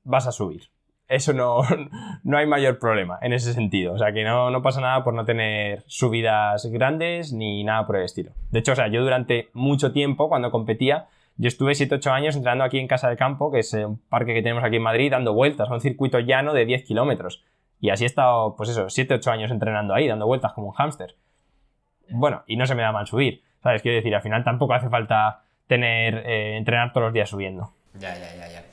vas 0.04 0.26
a 0.26 0.32
subir 0.32 0.70
eso 1.10 1.32
no, 1.32 1.62
no 2.22 2.38
hay 2.38 2.46
mayor 2.46 2.78
problema 2.78 3.18
en 3.20 3.34
ese 3.34 3.52
sentido. 3.52 3.92
O 3.92 3.98
sea, 3.98 4.12
que 4.12 4.24
no, 4.24 4.50
no, 4.50 4.62
pasa 4.62 4.80
nada 4.80 5.04
por 5.04 5.12
no 5.12 5.24
tener 5.24 5.82
subidas 5.86 6.64
grandes 6.66 7.32
ni 7.32 7.64
nada 7.64 7.86
por 7.86 7.96
el 7.96 8.04
estilo. 8.04 8.32
De 8.50 8.60
hecho, 8.60 8.72
o 8.72 8.76
sea, 8.76 8.88
yo 8.88 9.02
durante 9.02 9.50
mucho 9.52 9.92
tiempo, 9.92 10.28
cuando 10.28 10.50
competía, 10.50 11.08
yo 11.40 11.48
estuve 11.48 11.72
7-8 11.72 12.10
años 12.10 12.36
entrenando 12.36 12.64
aquí 12.64 12.78
en 12.78 12.86
Casa 12.86 13.08
del 13.08 13.16
Campo, 13.16 13.50
que 13.50 13.60
es 13.60 13.72
un 13.72 13.96
parque 14.10 14.34
que 14.34 14.42
tenemos 14.42 14.62
aquí 14.62 14.76
en 14.76 14.82
Madrid, 14.82 15.10
dando 15.10 15.32
vueltas, 15.32 15.70
un 15.70 15.80
circuito 15.80 16.18
llano 16.18 16.52
de 16.52 16.66
10 16.66 16.84
kilómetros. 16.84 17.42
Y 17.80 17.88
así 17.88 18.04
he 18.04 18.06
estado, 18.06 18.54
pues 18.56 18.68
eso, 18.68 18.88
7-8 18.88 19.26
años 19.32 19.50
entrenando 19.50 19.94
ahí, 19.94 20.06
dando 20.06 20.26
vueltas 20.26 20.52
como 20.52 20.68
un 20.68 20.74
hámster. 20.74 21.16
Bueno, 22.10 22.42
y 22.46 22.58
no 22.58 22.66
se 22.66 22.74
me 22.74 22.82
da 22.82 22.92
mal 22.92 23.06
subir. 23.06 23.42
¿Sabes? 23.62 23.80
Quiero 23.80 23.96
decir, 23.96 24.14
al 24.14 24.20
final 24.20 24.44
tampoco 24.44 24.74
hace 24.74 24.90
falta 24.90 25.44
tener, 25.66 26.26
eh, 26.26 26.58
entrenar 26.58 26.92
todos 26.92 27.06
los 27.06 27.14
días 27.14 27.30
subiendo. 27.30 27.72
Ya, 27.94 28.14
ya, 28.18 28.34
ya, 28.36 28.46
ya. 28.46 28.64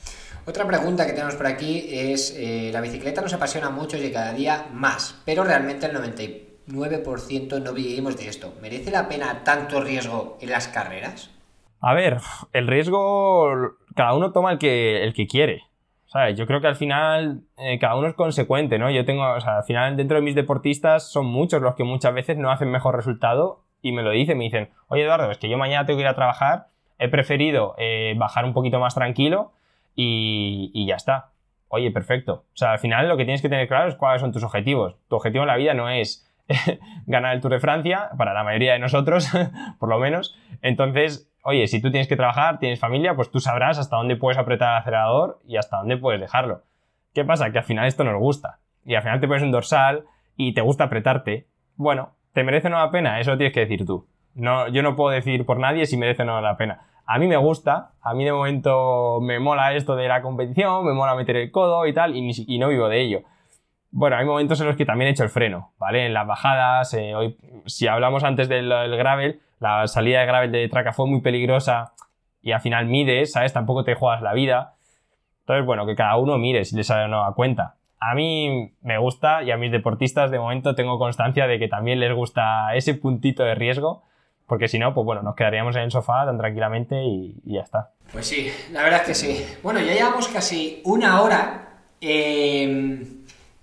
Otra 0.45 0.67
pregunta 0.67 1.05
que 1.05 1.13
tenemos 1.13 1.35
por 1.35 1.47
aquí 1.47 1.87
es, 1.89 2.35
eh, 2.37 2.69
la 2.73 2.81
bicicleta 2.81 3.21
nos 3.21 3.31
apasiona 3.31 3.69
mucho 3.69 3.95
y 3.95 4.11
cada 4.11 4.33
día 4.33 4.67
más, 4.73 5.21
pero 5.23 5.45
realmente 5.45 5.85
el 5.85 5.93
99% 5.93 7.61
no 7.61 7.71
vivimos 7.71 8.17
de 8.17 8.27
esto. 8.27 8.53
¿Merece 8.61 8.91
la 8.91 9.07
pena 9.07 9.45
tanto 9.45 9.79
riesgo 9.79 10.37
en 10.41 10.49
las 10.49 10.67
carreras? 10.67 11.29
A 11.79 11.93
ver, 11.93 12.17
el 12.53 12.67
riesgo 12.67 13.75
cada 13.95 14.13
uno 14.13 14.31
toma 14.31 14.51
el 14.51 14.57
que, 14.57 15.03
el 15.03 15.13
que 15.13 15.27
quiere. 15.27 15.63
¿sabes? 16.07 16.37
Yo 16.37 16.47
creo 16.47 16.61
que 16.61 16.67
al 16.67 16.75
final 16.75 17.41
eh, 17.57 17.77
cada 17.79 17.95
uno 17.95 18.07
es 18.07 18.15
consecuente, 18.15 18.79
¿no? 18.79 18.89
Yo 18.89 19.05
tengo, 19.05 19.29
o 19.29 19.41
sea, 19.41 19.57
al 19.57 19.63
final 19.63 19.97
dentro 19.97 20.15
de 20.15 20.23
mis 20.23 20.35
deportistas 20.35 21.11
son 21.11 21.25
muchos 21.25 21.61
los 21.61 21.75
que 21.75 21.83
muchas 21.83 22.13
veces 22.13 22.37
no 22.37 22.49
hacen 22.49 22.71
mejor 22.71 22.95
resultado 22.95 23.63
y 23.81 23.91
me 23.91 24.01
lo 24.01 24.11
dicen, 24.11 24.37
me 24.37 24.45
dicen, 24.45 24.69
oye 24.87 25.03
Eduardo, 25.03 25.29
es 25.29 25.37
que 25.37 25.49
yo 25.49 25.57
mañana 25.57 25.85
tengo 25.85 25.97
que 25.97 26.03
ir 26.03 26.07
a 26.07 26.15
trabajar, 26.15 26.67
he 26.97 27.09
preferido 27.09 27.75
eh, 27.77 28.15
bajar 28.17 28.45
un 28.45 28.53
poquito 28.53 28.79
más 28.79 28.95
tranquilo 28.95 29.51
y, 29.95 30.85
ya 30.87 30.95
está. 30.95 31.31
Oye, 31.69 31.91
perfecto. 31.91 32.45
O 32.53 32.57
sea, 32.57 32.71
al 32.71 32.79
final 32.79 33.09
lo 33.09 33.17
que 33.17 33.25
tienes 33.25 33.41
que 33.41 33.49
tener 33.49 33.67
claro 33.67 33.89
es 33.89 33.95
cuáles 33.95 34.21
son 34.21 34.31
tus 34.31 34.43
objetivos. 34.43 34.95
Tu 35.09 35.15
objetivo 35.15 35.43
en 35.43 35.47
la 35.47 35.57
vida 35.57 35.73
no 35.73 35.89
es 35.89 36.31
ganar 37.07 37.35
el 37.35 37.41
Tour 37.41 37.51
de 37.51 37.59
Francia, 37.59 38.09
para 38.17 38.33
la 38.33 38.43
mayoría 38.43 38.73
de 38.73 38.79
nosotros, 38.79 39.29
por 39.79 39.89
lo 39.89 39.99
menos. 39.99 40.37
Entonces, 40.61 41.29
oye, 41.47 41.65
si 41.67 41.81
tú 41.81 41.91
tienes 41.91 42.09
que 42.09 42.17
trabajar, 42.17 42.59
tienes 42.59 42.77
familia, 42.77 43.15
pues 43.15 43.31
tú 43.31 43.39
sabrás 43.39 43.79
hasta 43.79 43.95
dónde 43.95 44.17
puedes 44.17 44.37
apretar 44.37 44.73
el 44.73 44.79
acelerador 44.81 45.39
y 45.47 45.55
hasta 45.55 45.77
dónde 45.77 45.95
puedes 45.95 46.19
dejarlo. 46.19 46.63
¿Qué 47.13 47.23
pasa? 47.23 47.51
Que 47.51 47.59
al 47.59 47.63
final 47.63 47.87
esto 47.87 48.03
nos 48.03 48.19
gusta. 48.19 48.59
Y 48.83 48.95
al 48.95 49.01
final 49.01 49.21
te 49.21 49.29
pones 49.29 49.43
un 49.43 49.51
dorsal 49.51 50.03
y 50.35 50.53
te 50.53 50.59
gusta 50.59 50.83
apretarte. 50.83 51.47
Bueno, 51.77 52.11
¿te 52.33 52.43
merece 52.43 52.67
o 52.67 52.71
no 52.71 52.79
la 52.79 52.91
pena? 52.91 53.21
Eso 53.21 53.31
lo 53.31 53.37
tienes 53.37 53.53
que 53.53 53.61
decir 53.61 53.85
tú. 53.85 54.05
No, 54.35 54.67
yo 54.67 54.83
no 54.83 54.97
puedo 54.97 55.11
decir 55.11 55.45
por 55.45 55.57
nadie 55.57 55.85
si 55.85 55.95
merece 55.95 56.23
o 56.23 56.25
no 56.25 56.41
la 56.41 56.57
pena. 56.57 56.81
A 57.05 57.17
mí 57.17 57.27
me 57.27 57.37
gusta, 57.37 57.91
a 58.01 58.13
mí 58.13 58.25
de 58.25 58.33
momento 58.33 59.21
me 59.21 59.39
mola 59.39 59.73
esto 59.73 59.95
de 59.95 60.09
la 60.09 60.21
competición, 60.21 60.85
me 60.85 60.91
mola 60.91 61.15
meter 61.15 61.37
el 61.37 61.49
codo 61.49 61.87
y 61.87 61.93
tal, 61.93 62.13
y, 62.13 62.59
no 62.59 62.67
vivo 62.67 62.89
de 62.89 62.99
ello. 62.99 63.21
Bueno, 63.89 64.17
hay 64.17 64.25
momentos 64.25 64.59
en 64.59 64.67
los 64.67 64.75
que 64.75 64.85
también 64.85 65.07
he 65.07 65.11
hecho 65.11 65.23
el 65.23 65.29
freno, 65.29 65.71
¿vale? 65.79 66.05
En 66.05 66.13
las 66.13 66.27
bajadas, 66.27 66.93
eh, 66.93 67.15
hoy, 67.15 67.37
si 67.67 67.87
hablamos 67.87 68.25
antes 68.25 68.49
del, 68.49 68.67
gravel, 68.97 69.39
la 69.59 69.87
salida 69.87 70.19
de 70.19 70.25
gravel 70.25 70.51
de 70.51 70.67
Traca 70.69 70.93
fue 70.93 71.07
muy 71.07 71.21
peligrosa 71.21 71.93
y 72.41 72.51
al 72.51 72.61
final 72.61 72.85
mides, 72.85 73.31
¿sabes? 73.31 73.53
Tampoco 73.53 73.83
te 73.83 73.95
juegas 73.95 74.21
la 74.21 74.33
vida. 74.33 74.75
Entonces, 75.41 75.65
bueno, 75.65 75.85
que 75.85 75.95
cada 75.95 76.17
uno 76.17 76.37
mire 76.37 76.65
si 76.65 76.75
le 76.75 76.83
sale 76.83 77.05
o 77.05 77.07
no 77.07 77.33
cuenta. 77.35 77.75
A 77.99 78.13
mí 78.13 78.73
me 78.81 78.97
gusta 78.97 79.43
y 79.43 79.51
a 79.51 79.57
mis 79.57 79.71
deportistas 79.71 80.29
de 80.29 80.39
momento 80.39 80.75
tengo 80.75 80.99
constancia 80.99 81.47
de 81.47 81.57
que 81.57 81.67
también 81.67 81.99
les 81.99 82.13
gusta 82.13 82.75
ese 82.75 82.93
puntito 82.93 83.43
de 83.43 83.55
riesgo 83.55 84.03
porque 84.47 84.69
si 84.69 84.79
no, 84.79 84.93
pues 84.93 85.05
bueno, 85.05 85.21
nos 85.21 85.35
quedaríamos 85.35 85.75
en 85.75 85.83
el 85.83 85.91
sofá 85.91 86.25
tan 86.25 86.37
tranquilamente 86.37 87.03
y, 87.03 87.35
ya 87.43 87.61
está. 87.61 87.91
Pues 88.11 88.25
sí, 88.25 88.49
la 88.71 88.81
verdad 88.81 89.01
es 89.01 89.07
que 89.07 89.13
sí. 89.13 89.45
Bueno, 89.61 89.81
ya 89.81 89.93
llevamos 89.93 90.29
casi 90.29 90.81
una 90.85 91.21
hora 91.21 91.81
em, 91.99 93.16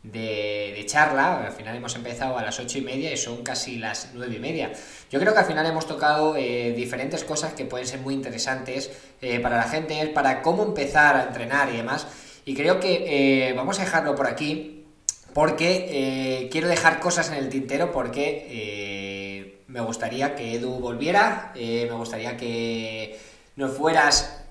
de, 0.05 0.85
charla. 0.87 1.47
Al 1.47 1.53
final 1.53 1.77
hemos 1.77 1.97
empezado 1.97 2.39
a 2.39 2.43
las 2.43 2.61
ocho 2.61 2.79
y 2.79 2.83
media 2.83 3.13
y 3.13 3.17
son 3.17 3.43
casi 3.43 3.79
las 3.79 4.11
nueve 4.15 4.37
y 4.37 4.39
media. 4.39 4.73
Yo 5.11 5.19
creo 5.19 5.33
que 5.33 5.41
al 5.41 5.47
final 5.47 5.67
hemos 5.67 5.87
tocado 5.87 6.37
eh, 6.37 6.73
diferentes 6.77 7.25
cosas 7.25 7.55
que 7.55 7.65
pueden 7.65 7.87
ser 7.87 8.01
muy 8.01 8.15
interesantes 8.15 8.91
eh, 9.21 9.41
para 9.41 9.57
la 9.57 9.65
gente, 9.65 10.07
para 10.09 10.43
cómo 10.43 10.63
empezar 10.63 11.17
a 11.17 11.25
entrenar 11.25 11.71
y 11.73 11.79
demás. 11.79 12.07
Y 12.45 12.55
creo 12.55 12.79
que 12.79 13.49
eh, 13.49 13.53
vamos 13.55 13.81
a 13.81 13.85
dejarlo 13.85 14.15
por 14.15 14.27
aquí 14.27 14.85
porque 15.33 16.49
quiero 16.53 16.69
dejar 16.69 17.01
cosas 17.01 17.31
en 17.31 17.35
el 17.35 17.49
tintero 17.49 17.91
porque 17.91 19.59
me 19.67 19.81
gustaría 19.81 20.37
que 20.37 20.55
Edu 20.55 20.79
volviera, 20.79 21.51
me 21.57 21.91
gustaría 21.91 22.37
que 22.37 23.19
nos 23.57 23.73
fueras 23.73 24.45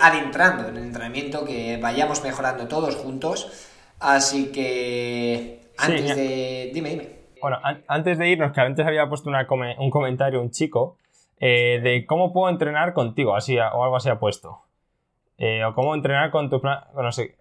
adentrando 0.00 0.68
en 0.68 0.76
el 0.76 0.82
entrenamiento, 0.82 1.46
que 1.46 1.78
vayamos 1.78 2.22
mejorando 2.22 2.68
todos 2.68 2.96
juntos. 2.96 3.70
Así 4.02 4.52
que 4.52 5.60
antes 5.78 6.16
de... 6.16 6.70
Dime, 6.74 6.90
dime. 6.90 7.08
Bueno, 7.40 7.58
antes 7.88 8.18
de 8.18 8.28
irnos, 8.28 8.52
que 8.52 8.60
antes 8.60 8.86
había 8.86 9.08
puesto 9.08 9.30
un 9.30 9.90
comentario 9.90 10.40
un 10.40 10.50
chico 10.50 10.96
de 11.40 12.04
cómo 12.06 12.32
puedo 12.32 12.48
entrenar 12.50 12.92
contigo, 12.92 13.34
así 13.34 13.58
o 13.58 13.82
algo 13.82 13.96
así 13.96 14.08
ha 14.08 14.18
puesto. 14.18 14.60
Eh, 15.38 15.64
o 15.64 15.74
cómo 15.74 15.94
entrenar 15.94 16.30
con 16.30 16.50
tu 16.50 16.60
plan. 16.60 16.84
No 16.94 17.10
sé. 17.10 17.36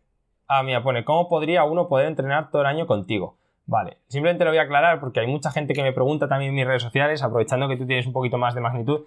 Ah, 0.48 0.64
mira, 0.64 0.82
pone, 0.82 1.06
¿cómo 1.06 1.30
podría 1.30 1.64
uno 1.66 1.88
poder 1.88 2.08
entrenar 2.08 2.50
todo 2.50 2.64
el 2.64 2.68
año 2.68 2.88
contigo? 2.88 3.38
Vale, 3.68 4.00
simplemente 4.08 4.44
lo 4.44 4.50
voy 4.50 4.58
a 4.58 4.64
aclarar 4.64 5.00
porque 5.00 5.20
hay 5.20 5.28
mucha 5.28 5.52
gente 5.52 5.74
que 5.74 5.84
me 5.84 5.94
pregunta 5.94 6.28
también 6.28 6.50
en 6.50 6.56
mis 6.56 6.66
redes 6.66 6.82
sociales, 6.82 7.22
aprovechando 7.22 7.70
que 7.70 7.78
tú 7.78 7.86
tienes 7.86 8.08
un 8.08 8.14
poquito 8.14 8.40
más 8.40 8.56
de 8.56 8.62
magnitud. 8.62 9.02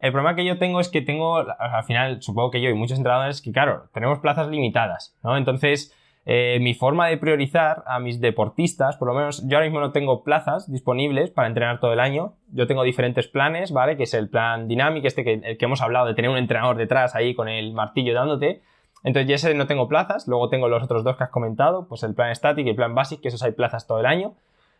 El 0.00 0.10
problema 0.10 0.34
que 0.34 0.44
yo 0.44 0.58
tengo 0.58 0.80
es 0.80 0.88
que 0.88 1.00
tengo, 1.00 1.36
al 1.36 1.84
final, 1.84 2.20
supongo 2.20 2.50
que 2.50 2.60
yo 2.60 2.68
y 2.68 2.74
muchos 2.74 2.98
entrenadores, 2.98 3.40
que 3.40 3.52
claro, 3.52 3.84
tenemos 3.94 4.18
plazas 4.18 4.48
limitadas, 4.48 5.16
¿no? 5.22 5.36
Entonces, 5.36 5.96
eh, 6.24 6.58
mi 6.60 6.74
forma 6.74 7.08
de 7.08 7.16
priorizar 7.16 7.82
a 7.86 7.98
mis 7.98 8.20
deportistas, 8.20 8.96
por 8.96 9.08
lo 9.08 9.14
menos 9.14 9.46
yo 9.48 9.56
ahora 9.56 9.66
mismo 9.66 9.80
no 9.80 9.90
tengo 9.90 10.22
plazas 10.22 10.70
disponibles 10.70 11.30
para 11.30 11.48
entrenar 11.48 11.80
todo 11.80 11.92
el 11.92 12.00
año. 12.00 12.34
Yo 12.52 12.66
tengo 12.66 12.84
diferentes 12.84 13.26
planes, 13.26 13.72
¿vale? 13.72 13.96
Que 13.96 14.04
es 14.04 14.14
el 14.14 14.28
plan 14.28 14.68
dinámico, 14.68 15.08
este 15.08 15.24
que, 15.24 15.34
el 15.42 15.58
que 15.58 15.64
hemos 15.64 15.82
hablado 15.82 16.06
de 16.06 16.14
tener 16.14 16.30
un 16.30 16.36
entrenador 16.36 16.76
detrás 16.76 17.16
ahí 17.16 17.34
con 17.34 17.48
el 17.48 17.72
martillo 17.72 18.14
dándote. 18.14 18.62
Entonces, 19.02 19.28
ya 19.28 19.34
ese 19.34 19.54
no 19.54 19.66
tengo 19.66 19.88
plazas. 19.88 20.28
Luego 20.28 20.48
tengo 20.48 20.68
los 20.68 20.82
otros 20.82 21.02
dos 21.02 21.16
que 21.16 21.24
has 21.24 21.30
comentado, 21.30 21.88
pues 21.88 22.04
el 22.04 22.14
plan 22.14 22.30
estático 22.30 22.68
y 22.68 22.70
el 22.70 22.76
plan 22.76 22.94
básico, 22.94 23.22
que 23.22 23.28
esos 23.28 23.42
hay 23.42 23.52
plazas 23.52 23.88
todo 23.88 23.98
el 23.98 24.06
año. 24.06 24.34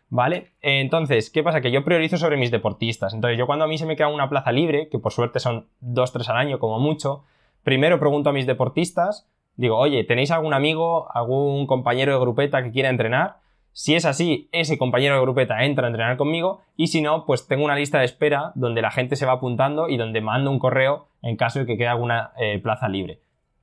¿Vale? 0.09 0.51
Entonces, 0.61 1.29
¿qué 1.29 1.43
pasa? 1.43 1.59
Que 1.59 1.71
yo 1.71 1.83
priorizo 1.83 2.17
sobre 2.17 2.37
mis 2.37 2.51
deportistas. 2.51 3.13
Entonces, 3.13 3.37
yo 3.37 3.47
cuando 3.47 3.65
a 3.65 3.67
mí 3.67 3.77
se 3.77 3.85
me 3.85 3.95
queda 3.95 4.09
una 4.09 4.29
plaza 4.29 4.51
libre, 4.51 4.87
que 4.89 4.99
por 4.99 5.11
suerte 5.11 5.39
son 5.39 5.67
dos, 5.81 6.13
tres 6.13 6.29
al 6.29 6.37
año 6.37 6.59
como 6.59 6.79
mucho, 6.79 7.23
primero 7.63 7.99
pregunto 7.99 8.29
a 8.29 8.33
mis 8.33 8.45
deportistas, 8.45 9.27
Digo, 9.55 9.77
oye, 9.77 10.03
¿tenéis 10.03 10.31
algún 10.31 10.53
amigo, 10.53 11.07
algún 11.13 11.67
compañero 11.67 12.13
de 12.13 12.19
grupeta 12.19 12.63
que 12.63 12.71
quiera 12.71 12.89
entrenar? 12.89 13.37
Si 13.71 13.95
es 13.95 14.05
así, 14.05 14.49
ese 14.51 14.77
compañero 14.77 15.15
de 15.15 15.21
grupeta 15.21 15.63
entra 15.63 15.87
a 15.87 15.89
entrenar 15.89 16.15
conmigo 16.15 16.61
y 16.77 16.87
si 16.87 17.01
no, 17.01 17.25
pues 17.25 17.47
tengo 17.47 17.65
una 17.65 17.75
lista 17.75 17.99
de 17.99 18.05
espera 18.05 18.51
donde 18.53 18.83
la 18.83 18.91
gente 18.91 19.15
se 19.15 19.25
va 19.25 19.33
apuntando 19.33 19.89
y 19.89 19.97
donde 19.97 20.21
mando 20.21 20.51
un 20.51 20.59
correo 20.59 21.07
en 21.23 21.37
caso 21.37 21.59
de 21.59 21.65
que 21.65 21.75
quede 21.75 21.87
alguna 21.87 22.31
eh, 22.37 22.59
plaza 22.59 22.87
libre. 22.87 23.19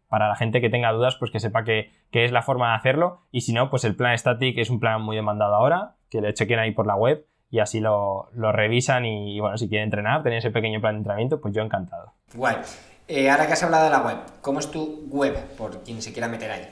Para 0.09 0.29
la 0.29 0.35
gente 0.35 0.61
que 0.61 0.69
tenga 0.69 0.91
dudas, 0.91 1.15
pues 1.15 1.31
que 1.31 1.39
sepa 1.39 1.63
que, 1.63 1.93
es 2.11 2.33
la 2.33 2.43
forma 2.43 2.71
de 2.71 2.75
hacerlo 2.75 3.21
y 3.31 3.43
si 3.43 3.53
no, 3.53 3.71
pues 3.71 3.85
el 3.85 3.95
plan 3.95 4.19
Static 4.19 4.59
es 4.59 4.69
un 4.69 4.81
plan 4.81 5.01
muy 5.01 5.15
demandado 5.15 5.55
ahora, 5.55 5.95
que 6.11 6.21
le 6.21 6.35
chequen 6.35 6.59
ahí 6.59 6.73
por 6.73 6.89
la 6.89 6.97
web 6.97 7.25
y 7.49 7.61
así 7.61 7.79
lo, 7.79 8.31
revisan 8.35 9.05
y, 9.05 9.39
bueno, 9.39 9.59
si 9.59 9.69
quieren 9.69 9.85
entrenar, 9.85 10.25
tener 10.25 10.39
ese 10.39 10.51
pequeño 10.51 10.81
plan 10.81 10.95
de 10.95 10.99
entrenamiento, 10.99 11.41
pues 11.41 11.55
yo 11.55 11.63
encantado. 11.63 12.15
Eh, 13.13 13.29
ahora 13.29 13.49
que 13.49 13.55
has 13.55 13.63
hablado 13.65 13.87
de 13.87 13.91
la 13.91 14.03
web, 14.03 14.19
¿cómo 14.41 14.61
es 14.61 14.71
tu 14.71 15.05
web? 15.09 15.35
Por 15.57 15.83
quien 15.83 16.01
se 16.01 16.13
quiera 16.13 16.29
meter 16.29 16.49
ahí. 16.49 16.69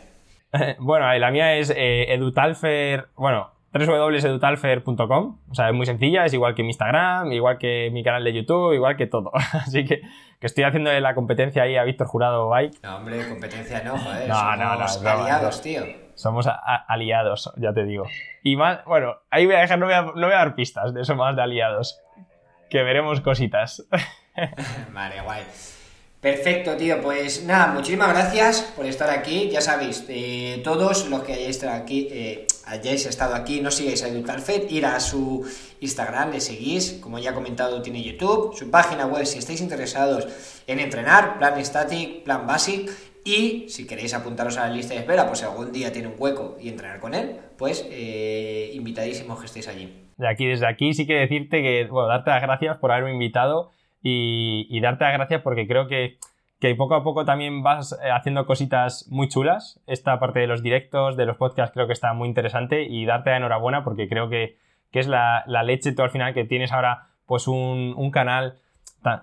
bueno, 0.79 1.13
la 1.13 1.33
mía 1.33 1.57
es 1.57 1.71
eh, 1.71 2.15
edutalfer, 2.15 3.09
bueno, 3.17 3.51
www.edutalfer.com, 3.73 5.39
o 5.51 5.55
sea, 5.55 5.69
es 5.69 5.75
muy 5.75 5.85
sencilla, 5.85 6.25
es 6.27 6.35
igual 6.35 6.55
que 6.55 6.63
mi 6.63 6.69
Instagram, 6.69 7.33
igual 7.33 7.59
que 7.59 7.91
mi 7.93 8.05
canal 8.05 8.23
de 8.23 8.33
YouTube, 8.33 8.73
igual 8.73 8.97
que 8.97 9.09
todo. 9.09 9.33
Así 9.53 9.85
que, 9.85 10.01
que 10.39 10.47
estoy 10.47 10.63
haciendo 10.63 10.93
la 10.93 11.17
competencia 11.17 11.65
ahí 11.65 11.77
a 11.77 11.83
Víctor 11.83 12.07
Jurado 12.07 12.49
Bike. 12.49 12.85
No, 12.85 12.99
hombre, 12.99 13.29
competencia 13.29 13.83
no, 13.83 13.99
joder. 13.99 14.29
No, 14.29 14.57
no, 14.57 14.77
no, 14.77 15.11
aliados, 15.11 15.61
tío. 15.61 15.83
Somos 16.15 16.49
aliados, 16.87 17.53
ya 17.57 17.73
te 17.73 17.83
digo. 17.83 18.05
Y 18.45 18.55
más, 18.55 18.85
bueno, 18.85 19.17
ahí 19.31 19.45
voy 19.45 19.57
a 19.57 19.61
dejar, 19.61 19.81
no 19.81 19.87
voy 19.87 19.95
a, 19.97 20.03
no 20.03 20.13
voy 20.13 20.33
a 20.33 20.39
dar 20.39 20.55
pistas 20.55 20.95
de 20.95 21.01
eso 21.01 21.17
más 21.17 21.35
de 21.35 21.43
aliados. 21.43 22.01
Que 22.71 22.85
veremos 22.85 23.21
cositas. 23.23 23.89
vale, 24.93 25.21
guay. 25.23 25.43
Perfecto, 26.21 26.77
tío. 26.77 27.01
Pues 27.01 27.45
nada, 27.45 27.73
muchísimas 27.73 28.09
gracias 28.09 28.63
por 28.77 28.87
estar 28.87 29.09
aquí. 29.09 29.51
Ya 29.51 29.61
sabéis, 29.61 30.05
eh, 30.09 30.61
todos 30.65 31.09
los 31.09 31.23
que 31.23 31.35
hayáis 31.35 31.51
estado 31.51 31.75
aquí, 31.75 32.09
eh, 32.11 32.47
estado 32.85 33.37
aquí, 33.37 33.61
no 33.61 33.71
sigáis 33.71 34.03
a 34.03 34.09
EducarFed, 34.09 34.69
ir 34.69 34.85
a 34.85 34.99
su 34.99 35.49
Instagram, 35.81 36.33
le 36.33 36.41
seguís, 36.41 36.99
como 37.01 37.21
ya 37.21 37.31
he 37.31 37.35
comentado, 37.35 37.81
tiene 37.83 38.03
YouTube, 38.03 38.57
su 38.57 38.69
página 38.69 39.07
web, 39.07 39.27
si 39.27 39.39
estáis 39.39 39.61
interesados 39.61 40.27
en 40.67 40.81
entrenar, 40.81 41.39
plan 41.39 41.65
static, 41.65 42.25
plan 42.25 42.47
basic, 42.47 42.91
y 43.25 43.69
si 43.69 43.87
queréis 43.87 44.13
apuntaros 44.13 44.57
a 44.57 44.69
la 44.69 44.75
lista 44.75 44.95
de 44.95 45.01
espera, 45.01 45.27
pues 45.27 45.39
si 45.39 45.45
algún 45.45 45.71
día 45.71 45.93
tiene 45.93 46.09
un 46.09 46.15
hueco 46.19 46.57
y 46.61 46.69
entrenar 46.69 46.99
con 46.99 47.15
él, 47.15 47.37
pues 47.57 47.87
eh, 47.91 48.71
invitadísimos 48.75 49.39
que 49.39 49.47
estéis 49.47 49.69
allí. 49.69 50.09
De 50.17 50.29
aquí, 50.29 50.47
desde 50.47 50.67
aquí 50.67 50.95
sí 50.95 51.07
que 51.07 51.15
decirte 51.15 51.63
que, 51.63 51.87
bueno, 51.89 52.09
darte 52.09 52.31
las 52.31 52.43
gracias 52.43 52.79
por 52.79 52.91
haberme 52.91 53.13
invitado 53.13 53.71
y, 54.03 54.81
darte 54.81 55.05
las 55.05 55.15
gracias 55.15 55.43
porque 55.43 55.67
creo 55.67 55.89
que, 55.89 56.19
poco 56.77 56.95
a 56.95 57.03
poco 57.03 57.25
también 57.25 57.63
vas 57.63 57.93
eh, 57.93 58.11
haciendo 58.11 58.47
cositas 58.47 59.07
muy 59.11 59.29
chulas. 59.29 59.81
Esta 59.87 60.19
parte 60.19 60.41
de 60.41 60.47
los 60.47 60.63
directos, 60.63 61.17
de 61.17 61.27
los 61.27 61.37
podcasts, 61.37 61.73
creo 61.75 61.87
que 61.87 61.93
está 61.93 62.13
muy 62.13 62.29
interesante 62.29 62.85
y 62.85 63.05
darte 63.07 63.31
la 63.31 63.39
enhorabuena 63.39 63.85
porque 63.85 64.09
creo 64.09 64.29
que, 64.29 64.57
es 64.93 65.07
la, 65.07 65.45
leche 65.65 65.93
tú 65.93 66.03
al 66.03 66.11
final 66.11 66.35
que 66.35 66.45
tienes 66.45 66.73
ahora 66.73 67.07
pues 67.27 67.47
un, 67.47 68.11
canal 68.11 68.59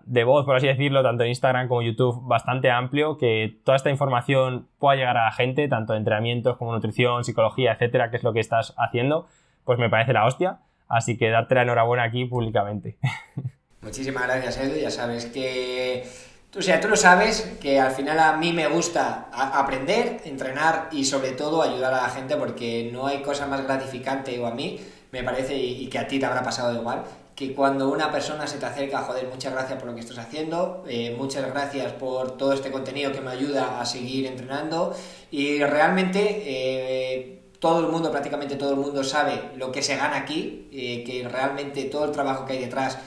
de 0.06 0.24
voz, 0.24 0.46
por 0.46 0.56
así 0.56 0.68
decirlo, 0.68 1.04
tanto 1.04 1.24
en 1.24 1.30
Instagram 1.30 1.68
como 1.68 1.82
YouTube, 1.82 2.22
bastante 2.28 2.72
amplio, 2.72 3.18
que 3.18 3.60
toda 3.66 3.76
esta 3.76 3.90
información 3.90 4.68
pueda 4.80 4.96
llegar 4.96 5.18
a 5.18 5.26
la 5.26 5.32
gente, 5.32 5.68
tanto 5.68 5.94
de 5.94 6.00
entrenamientos 6.00 6.58
como 6.58 6.72
nutrición, 6.72 7.24
psicología, 7.24 7.74
etcétera, 7.74 8.10
que 8.10 8.18
es 8.18 8.24
lo 8.24 8.32
que 8.32 8.40
estás 8.40 8.74
haciendo, 8.78 9.28
pues 9.66 9.80
me 9.80 9.90
parece 9.90 10.14
la 10.14 10.26
hostia. 10.26 10.60
Así 10.88 11.18
que 11.18 11.30
darte 11.30 11.56
la 11.56 11.64
enhorabuena 11.64 12.04
aquí 12.04 12.26
públicamente. 12.26 12.98
Muchísimas 13.86 14.24
gracias, 14.24 14.58
Edu. 14.58 14.78
Ya 14.78 14.90
sabes 14.90 15.28
que... 15.28 16.10
O 16.58 16.62
sea, 16.62 16.80
tú 16.80 16.88
lo 16.88 16.96
sabes, 16.96 17.52
que 17.62 17.80
al 17.80 17.92
final 17.92 18.18
a 18.18 18.38
mí 18.38 18.52
me 18.52 18.68
gusta 18.68 19.28
aprender, 19.32 20.22
entrenar 20.24 20.88
y 20.92 21.04
sobre 21.04 21.34
todo 21.34 21.62
ayudar 21.62 21.94
a 21.94 22.04
la 22.04 22.10
gente 22.10 22.36
porque 22.38 22.90
no 22.92 23.06
hay 23.06 23.22
cosa 23.22 23.46
más 23.46 23.64
gratificante, 23.64 24.40
o 24.40 24.48
a 24.48 24.52
mí 24.52 24.80
me 25.12 25.22
parece, 25.22 25.56
y 25.56 25.88
que 25.88 26.00
a 26.00 26.08
ti 26.08 26.18
te 26.18 26.26
habrá 26.26 26.42
pasado 26.44 26.74
igual, 26.74 27.04
que 27.36 27.54
cuando 27.54 27.90
una 27.90 28.10
persona 28.10 28.48
se 28.48 28.58
te 28.58 28.66
acerca, 28.66 29.02
joder, 29.02 29.28
muchas 29.28 29.52
gracias 29.52 29.78
por 29.78 29.90
lo 29.90 29.96
que 29.96 30.00
estás 30.00 30.18
haciendo, 30.18 30.86
eh, 30.88 31.14
muchas 31.18 31.46
gracias 31.46 31.92
por 31.92 32.38
todo 32.38 32.54
este 32.54 32.72
contenido 32.72 33.12
que 33.12 33.20
me 33.20 33.32
ayuda 33.32 33.82
a 33.82 33.86
seguir 33.86 34.26
entrenando 34.26 34.96
y 35.32 35.62
realmente 35.62 36.42
eh, 36.46 37.42
todo 37.60 37.82
el 37.82 37.92
mundo, 37.92 38.12
prácticamente 38.12 38.56
todo 38.56 38.72
el 38.72 38.78
mundo 38.78 39.04
sabe 39.04 39.52
lo 39.58 39.74
que 39.74 39.84
se 39.84 39.98
gana 39.98 40.16
aquí, 40.16 40.70
eh, 40.72 41.04
que 41.06 41.28
realmente 41.28 41.84
todo 41.84 42.06
el 42.06 42.12
trabajo 42.12 42.46
que 42.46 42.54
hay 42.54 42.60
detrás 42.60 42.98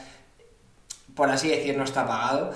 por 1.19 1.29
así 1.29 1.49
decir, 1.49 1.77
no 1.77 1.83
está 1.83 2.07
pagado. 2.07 2.53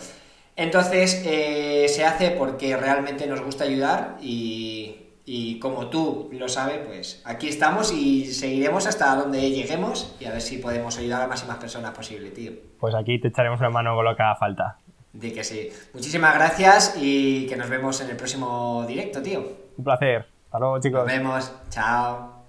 Entonces 0.54 1.20
eh, 1.26 1.86
se 1.88 2.04
hace 2.04 2.30
porque 2.30 2.76
realmente 2.76 3.26
nos 3.26 3.42
gusta 3.42 3.64
ayudar 3.64 4.16
y, 4.20 5.58
como 5.60 5.88
tú 5.88 6.30
lo 6.32 6.48
sabes, 6.48 6.78
pues 6.86 7.22
aquí 7.24 7.48
estamos 7.48 7.92
y 7.92 8.26
seguiremos 8.26 8.86
hasta 8.86 9.16
donde 9.16 9.50
lleguemos 9.50 10.16
y 10.20 10.26
a 10.26 10.30
ver 10.30 10.40
si 10.40 10.58
podemos 10.58 10.96
ayudar 10.96 11.22
a 11.22 11.26
máximas 11.26 11.56
personas 11.56 11.90
posible, 11.90 12.30
tío. 12.30 12.52
Pues 12.78 12.94
aquí 12.94 13.20
te 13.20 13.28
echaremos 13.28 13.58
una 13.58 13.70
mano 13.70 13.96
con 13.96 14.04
lo 14.04 14.14
que 14.14 14.22
haga 14.22 14.36
falta. 14.36 14.78
De 15.12 15.32
que 15.32 15.42
sí. 15.42 15.70
Muchísimas 15.92 16.34
gracias 16.34 16.96
y 17.00 17.46
que 17.48 17.56
nos 17.56 17.68
vemos 17.68 18.00
en 18.00 18.10
el 18.10 18.16
próximo 18.16 18.84
directo, 18.86 19.20
tío. 19.20 19.42
Un 19.76 19.84
placer. 19.84 20.26
Hasta 20.44 20.58
luego, 20.60 20.80
chicos. 20.80 21.00
Nos 21.00 21.06
vemos. 21.06 21.52
Chao. 21.68 22.32